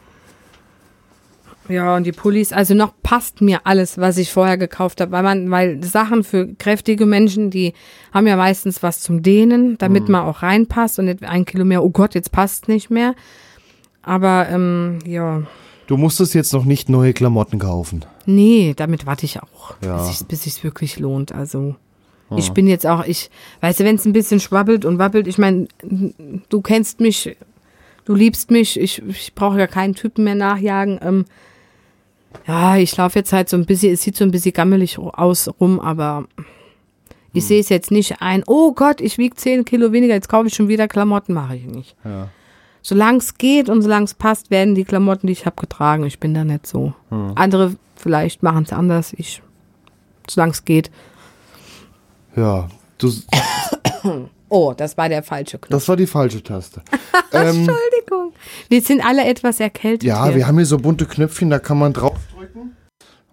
Ja, 1.69 1.97
und 1.97 2.05
die 2.05 2.13
Pullis, 2.13 2.53
also 2.53 2.75
noch 2.75 2.93
passt 3.03 3.41
mir 3.41 3.61
alles, 3.65 3.97
was 3.97 4.19
ich 4.19 4.31
vorher 4.31 4.59
gekauft 4.59 5.01
habe, 5.01 5.13
weil 5.13 5.23
man, 5.23 5.51
weil 5.51 5.83
Sachen 5.83 6.23
für 6.23 6.47
kräftige 6.55 7.07
Menschen, 7.07 7.51
die 7.51 7.73
haben 8.13 8.27
ja 8.27 8.37
meistens 8.37 8.83
was 8.83 9.01
zum 9.01 9.23
Dehnen, 9.23 9.79
damit 9.79 10.11
man 10.11 10.27
auch 10.27 10.43
reinpasst 10.43 10.99
und 10.99 11.07
nicht 11.07 11.25
ein 11.25 11.47
Kilo 11.47 11.65
mehr, 11.65 11.83
oh 11.83 11.89
Gott, 11.89 12.15
jetzt 12.15 12.33
passt 12.33 12.69
nicht 12.69 12.91
mehr. 12.91 13.15
Aber 14.03 14.47
ja, 14.51 14.99
ja, 15.07 15.43
Du 15.87 15.97
musstest 15.99 16.35
jetzt 16.35 16.53
noch 16.55 16.65
nicht 16.65 16.89
neue 16.89 17.13
Klamotten 17.13 17.59
kaufen. 17.59 18.05
Nee, 18.27 18.73
damit 18.77 19.07
warte 19.07 19.25
ich 19.27 19.43
auch, 19.43 19.75
Ja. 19.85 20.07
bis 20.29 20.47
es 20.47 20.65
wirklich 20.65 20.99
lohnt. 20.99 21.33
Also 21.33 21.77
ich 22.37 22.51
bin 22.53 22.67
jetzt 22.67 22.87
auch, 22.87 23.05
ich, 23.05 23.31
weißt 23.61 23.81
du, 23.81 23.85
wenn 23.85 23.97
es 23.97 24.05
ein 24.05 24.13
bisschen 24.13 24.41
schwabbelt 24.41 24.85
und 24.85 24.99
wabbelt, 24.99 25.27
ich 25.27 25.39
meine, 25.39 25.69
du 26.49 26.61
kennst 26.61 27.01
mich, 27.01 27.37
du 28.05 28.15
liebst 28.15 28.51
mich, 28.51 28.79
ich, 28.79 29.03
ich 29.07 29.35
brauche 29.35 29.59
ja 29.59 29.67
keinen 29.67 29.95
Typen 29.95 30.25
mehr 30.25 30.35
nachjagen. 30.35 30.99
Ähm, 31.03 31.25
ja, 32.47 32.77
ich 32.77 32.97
laufe 32.97 33.19
jetzt 33.19 33.33
halt 33.33 33.49
so 33.49 33.57
ein 33.57 33.67
bisschen, 33.67 33.93
es 33.93 34.03
sieht 34.03 34.17
so 34.17 34.25
ein 34.25 34.31
bisschen 34.31 34.53
gammelig 34.53 34.99
aus 34.99 35.49
rum, 35.61 35.79
aber 35.81 36.27
ich 37.33 37.47
sehe 37.47 37.61
es 37.61 37.69
jetzt 37.69 37.91
nicht 37.91 38.21
ein, 38.21 38.43
oh 38.47 38.73
Gott, 38.73 39.01
ich 39.01 39.19
wiege 39.19 39.35
10 39.35 39.65
Kilo 39.65 39.93
weniger, 39.93 40.15
jetzt 40.15 40.29
kaufe 40.29 40.49
ich 40.49 40.55
schon 40.55 40.69
wieder 40.69 40.89
Klamotten, 40.89 41.35
mache 41.35 41.57
ich 41.57 41.67
nicht. 41.67 41.97
Ja. 42.05 42.29
Solange 42.83 43.19
es 43.19 43.39
geht 43.39 43.69
und 43.71 43.83
solange 43.83 44.05
es 44.05 44.15
passt, 44.15 44.51
werden 44.51 44.75
die 44.75 44.85
Klamotten, 44.85 45.27
die 45.27 45.33
ich 45.33 45.47
habe, 45.47 45.57
getragen. 45.57 46.05
Ich 46.05 46.21
bin 46.21 46.35
da 46.35 46.45
nicht 46.45 46.67
so. 46.67 46.93
Andere 47.35 47.77
vielleicht 47.97 48.43
machen 48.43 48.65
es 48.65 48.73
anders. 48.73 49.15
Ich, 49.17 49.43
solange 50.29 50.53
es 50.53 50.67
geht. 50.67 50.91
Ja. 52.37 52.69
Du, 52.99 53.11
Oh, 54.49 54.73
das 54.77 54.97
war 54.97 55.09
der 55.09 55.25
falsche 55.25 55.59
Knopf. 55.59 55.71
das 55.71 55.89
war 55.89 55.97
die 55.97 56.07
falsche 56.07 56.41
Taste. 56.41 56.81
ähm, 57.33 57.47
Entschuldigung. 57.49 58.33
Wir 58.69 58.83
sind 58.83 59.05
alle 59.05 59.25
etwas 59.25 59.59
erkältet. 59.59 60.05
ja, 60.05 60.27
hier. 60.27 60.37
wir 60.37 60.47
haben 60.47 60.57
hier 60.57 60.67
so 60.67 60.79
bunte 60.79 61.07
Knöpfchen, 61.07 61.51
da 61.51 61.59
kann 61.59 61.77
man 61.77 61.93
draufdrücken. 61.93 62.77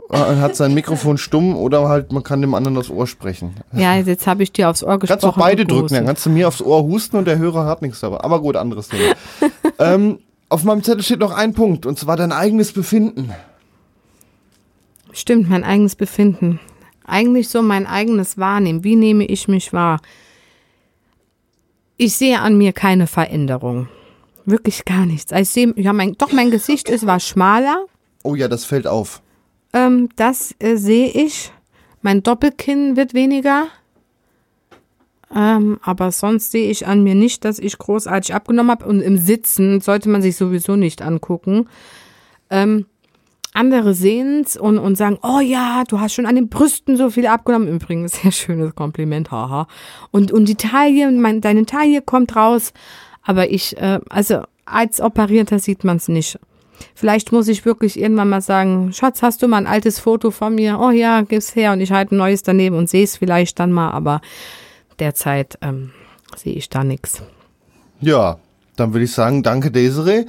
äh, 0.09 0.17
hat 0.17 0.55
sein 0.55 0.73
Mikrofon 0.73 1.19
stumm 1.19 1.55
oder 1.55 1.87
halt 1.87 2.11
man 2.11 2.23
kann 2.23 2.41
dem 2.41 2.55
anderen 2.55 2.75
aufs 2.77 2.89
Ohr 2.89 3.05
sprechen. 3.05 3.53
Ja, 3.71 3.97
jetzt 3.97 4.25
habe 4.25 4.41
ich 4.41 4.51
dir 4.51 4.69
aufs 4.69 4.83
Ohr 4.83 4.97
gesprochen. 4.97 5.21
Kannst 5.21 5.37
du 5.37 5.39
beide 5.39 5.65
drücken, 5.65 5.93
dann 5.93 6.05
kannst 6.07 6.25
du 6.25 6.31
mir 6.31 6.47
aufs 6.47 6.61
Ohr 6.61 6.81
husten 6.83 7.17
und 7.17 7.25
der 7.25 7.37
Hörer 7.37 7.65
hat 7.65 7.83
nichts 7.83 7.99
dabei. 7.99 8.21
Aber 8.21 8.41
gut, 8.41 8.55
anderes 8.55 8.87
Thema. 8.87 9.13
ähm, 9.79 10.19
auf 10.49 10.63
meinem 10.63 10.83
Zettel 10.83 11.03
steht 11.03 11.19
noch 11.19 11.35
ein 11.35 11.53
Punkt 11.53 11.85
und 11.85 11.99
zwar 11.99 12.17
dein 12.17 12.31
eigenes 12.31 12.71
Befinden. 12.71 13.31
Stimmt, 15.11 15.49
mein 15.49 15.63
eigenes 15.63 15.95
Befinden. 15.95 16.59
Eigentlich 17.11 17.49
so 17.49 17.61
mein 17.61 17.87
eigenes 17.87 18.37
Wahrnehmen. 18.37 18.85
Wie 18.85 18.95
nehme 18.95 19.25
ich 19.25 19.49
mich 19.49 19.73
wahr? 19.73 19.99
Ich 21.97 22.15
sehe 22.15 22.39
an 22.39 22.57
mir 22.57 22.71
keine 22.71 23.05
Veränderung. 23.05 23.89
Wirklich 24.45 24.85
gar 24.85 25.05
nichts. 25.05 25.33
Ich 25.33 25.49
sehe, 25.49 25.73
ja, 25.75 25.91
mein, 25.91 26.13
doch, 26.13 26.31
mein 26.31 26.51
Gesicht 26.51 26.89
ist 26.89 27.05
war 27.05 27.19
schmaler. 27.19 27.85
Oh 28.23 28.33
ja, 28.33 28.47
das 28.47 28.63
fällt 28.63 28.87
auf. 28.87 29.21
Ähm, 29.73 30.07
das 30.15 30.55
äh, 30.59 30.77
sehe 30.77 31.09
ich. 31.09 31.51
Mein 32.01 32.23
Doppelkinn 32.23 32.95
wird 32.95 33.13
weniger. 33.13 33.67
Ähm, 35.35 35.81
aber 35.83 36.13
sonst 36.13 36.51
sehe 36.51 36.71
ich 36.71 36.87
an 36.87 37.03
mir 37.03 37.15
nicht, 37.15 37.43
dass 37.43 37.59
ich 37.59 37.77
großartig 37.77 38.33
abgenommen 38.33 38.71
habe. 38.71 38.85
Und 38.85 39.01
im 39.01 39.17
Sitzen 39.17 39.81
sollte 39.81 40.07
man 40.07 40.21
sich 40.21 40.37
sowieso 40.37 40.77
nicht 40.77 41.01
angucken. 41.01 41.67
Ähm, 42.49 42.85
andere 43.53 43.93
sehen 43.93 44.41
es 44.45 44.55
und, 44.55 44.77
und 44.77 44.95
sagen, 44.95 45.17
oh 45.23 45.39
ja, 45.39 45.83
du 45.87 45.99
hast 45.99 46.13
schon 46.13 46.25
an 46.25 46.35
den 46.35 46.49
Brüsten 46.49 46.97
so 46.97 47.09
viel 47.09 47.27
abgenommen. 47.27 47.67
Übrigens, 47.67 48.13
sehr 48.21 48.31
schönes 48.31 48.75
Kompliment, 48.75 49.31
haha. 49.31 49.67
Und, 50.11 50.31
und 50.31 50.45
die 50.45 50.55
Taille, 50.55 51.11
mein, 51.11 51.41
deine 51.41 51.65
Taille 51.65 52.01
kommt 52.01 52.35
raus. 52.35 52.73
Aber 53.23 53.49
ich, 53.49 53.77
äh, 53.77 53.99
also 54.09 54.43
als 54.65 55.01
Operierter 55.01 55.59
sieht 55.59 55.83
man 55.83 55.97
es 55.97 56.07
nicht. 56.07 56.39
Vielleicht 56.95 57.31
muss 57.31 57.47
ich 57.47 57.65
wirklich 57.65 57.99
irgendwann 57.99 58.29
mal 58.29 58.41
sagen, 58.41 58.91
Schatz, 58.93 59.21
hast 59.21 59.43
du 59.43 59.47
mal 59.47 59.57
ein 59.57 59.67
altes 59.67 59.99
Foto 59.99 60.31
von 60.31 60.55
mir? 60.55 60.79
Oh 60.79 60.89
ja, 60.89 61.21
gib's 61.21 61.55
her 61.55 61.73
und 61.73 61.81
ich 61.81 61.91
halte 61.91 62.15
ein 62.15 62.17
neues 62.17 62.41
daneben 62.41 62.75
und 62.75 62.89
sehe 62.89 63.03
es 63.03 63.17
vielleicht 63.17 63.59
dann 63.59 63.71
mal, 63.71 63.91
aber 63.91 64.21
derzeit 64.99 65.59
ähm, 65.61 65.91
sehe 66.35 66.53
ich 66.53 66.69
da 66.69 66.83
nichts. 66.83 67.21
Ja, 67.99 68.39
dann 68.75 68.93
würde 68.93 69.05
ich 69.05 69.11
sagen, 69.11 69.43
danke 69.43 69.69
Desiree. 69.69 70.25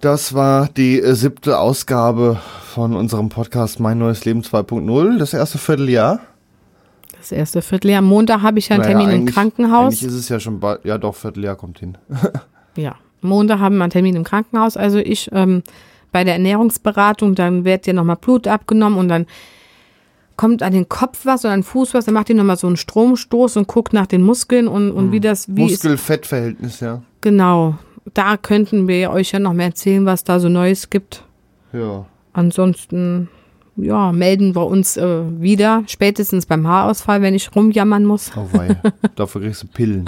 Das 0.00 0.32
war 0.32 0.68
die 0.68 0.98
äh, 0.98 1.14
siebte 1.14 1.58
Ausgabe 1.58 2.40
von 2.64 2.96
unserem 2.96 3.28
Podcast 3.28 3.80
Mein 3.80 3.98
neues 3.98 4.24
Leben 4.24 4.40
2.0, 4.40 5.18
das 5.18 5.34
erste 5.34 5.58
Vierteljahr. 5.58 6.20
Das 7.18 7.32
erste 7.32 7.60
Vierteljahr. 7.60 8.00
Montag 8.00 8.40
habe 8.40 8.58
ich 8.58 8.70
ja 8.70 8.76
einen 8.76 8.84
Naja, 8.84 8.98
Termin 8.98 9.14
im 9.14 9.26
Krankenhaus. 9.26 9.92
Eigentlich 9.92 10.04
ist 10.04 10.14
es 10.14 10.28
ja 10.30 10.40
schon 10.40 10.58
bald, 10.58 10.86
ja 10.86 10.96
doch, 10.96 11.14
Vierteljahr 11.14 11.56
kommt 11.56 11.78
hin. 11.80 11.98
Ja, 12.76 12.94
Montag 13.20 13.58
haben 13.58 13.76
wir 13.78 13.82
einen 13.82 13.90
Termin 13.90 14.14
im 14.14 14.22
Krankenhaus. 14.22 14.76
Also 14.76 14.98
ich 14.98 15.28
ähm, 15.32 15.64
bei 16.12 16.22
der 16.22 16.34
Ernährungsberatung, 16.34 17.34
dann 17.34 17.64
wird 17.64 17.84
dir 17.84 17.92
nochmal 17.92 18.16
Blut 18.16 18.46
abgenommen 18.46 18.96
und 18.96 19.08
dann 19.08 19.26
kommt 20.36 20.62
an 20.62 20.72
den 20.72 20.88
Kopf 20.88 21.26
was 21.26 21.44
oder 21.44 21.52
an 21.52 21.60
den 21.60 21.64
Fuß 21.64 21.92
was, 21.92 22.06
dann 22.06 22.14
macht 22.14 22.30
ihr 22.30 22.36
nochmal 22.36 22.56
so 22.56 22.68
einen 22.68 22.76
Stromstoß 22.76 23.58
und 23.58 23.66
guckt 23.66 23.92
nach 23.92 24.06
den 24.06 24.22
Muskeln 24.22 24.68
und, 24.68 24.92
und 24.92 25.12
wie 25.12 25.20
das, 25.20 25.48
wie 25.54 25.62
Muskel-Fett-Verhältnis, 25.62 26.80
ja. 26.80 27.02
genau. 27.20 27.76
Da 28.14 28.36
könnten 28.36 28.88
wir 28.88 29.10
euch 29.10 29.32
ja 29.32 29.38
noch 29.38 29.52
mehr 29.52 29.66
erzählen, 29.66 30.04
was 30.06 30.24
da 30.24 30.40
so 30.40 30.48
Neues 30.48 30.90
gibt. 30.90 31.24
Ja. 31.72 32.06
Ansonsten, 32.32 33.28
ja, 33.76 34.12
melden 34.12 34.54
wir 34.54 34.66
uns 34.66 34.96
äh, 34.96 35.22
wieder, 35.40 35.84
spätestens 35.86 36.46
beim 36.46 36.66
Haarausfall, 36.66 37.22
wenn 37.22 37.34
ich 37.34 37.54
rumjammern 37.54 38.04
muss. 38.04 38.30
Oh 38.36 38.48
wei, 38.52 38.76
dafür 39.16 39.42
kriegst 39.42 39.62
du 39.62 39.66
Pillen. 39.68 40.06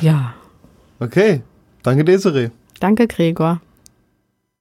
Ja, 0.00 0.34
Okay, 1.00 1.42
danke 1.82 2.04
Desiree. 2.04 2.50
danke 2.80 3.06
Gregor. 3.08 3.60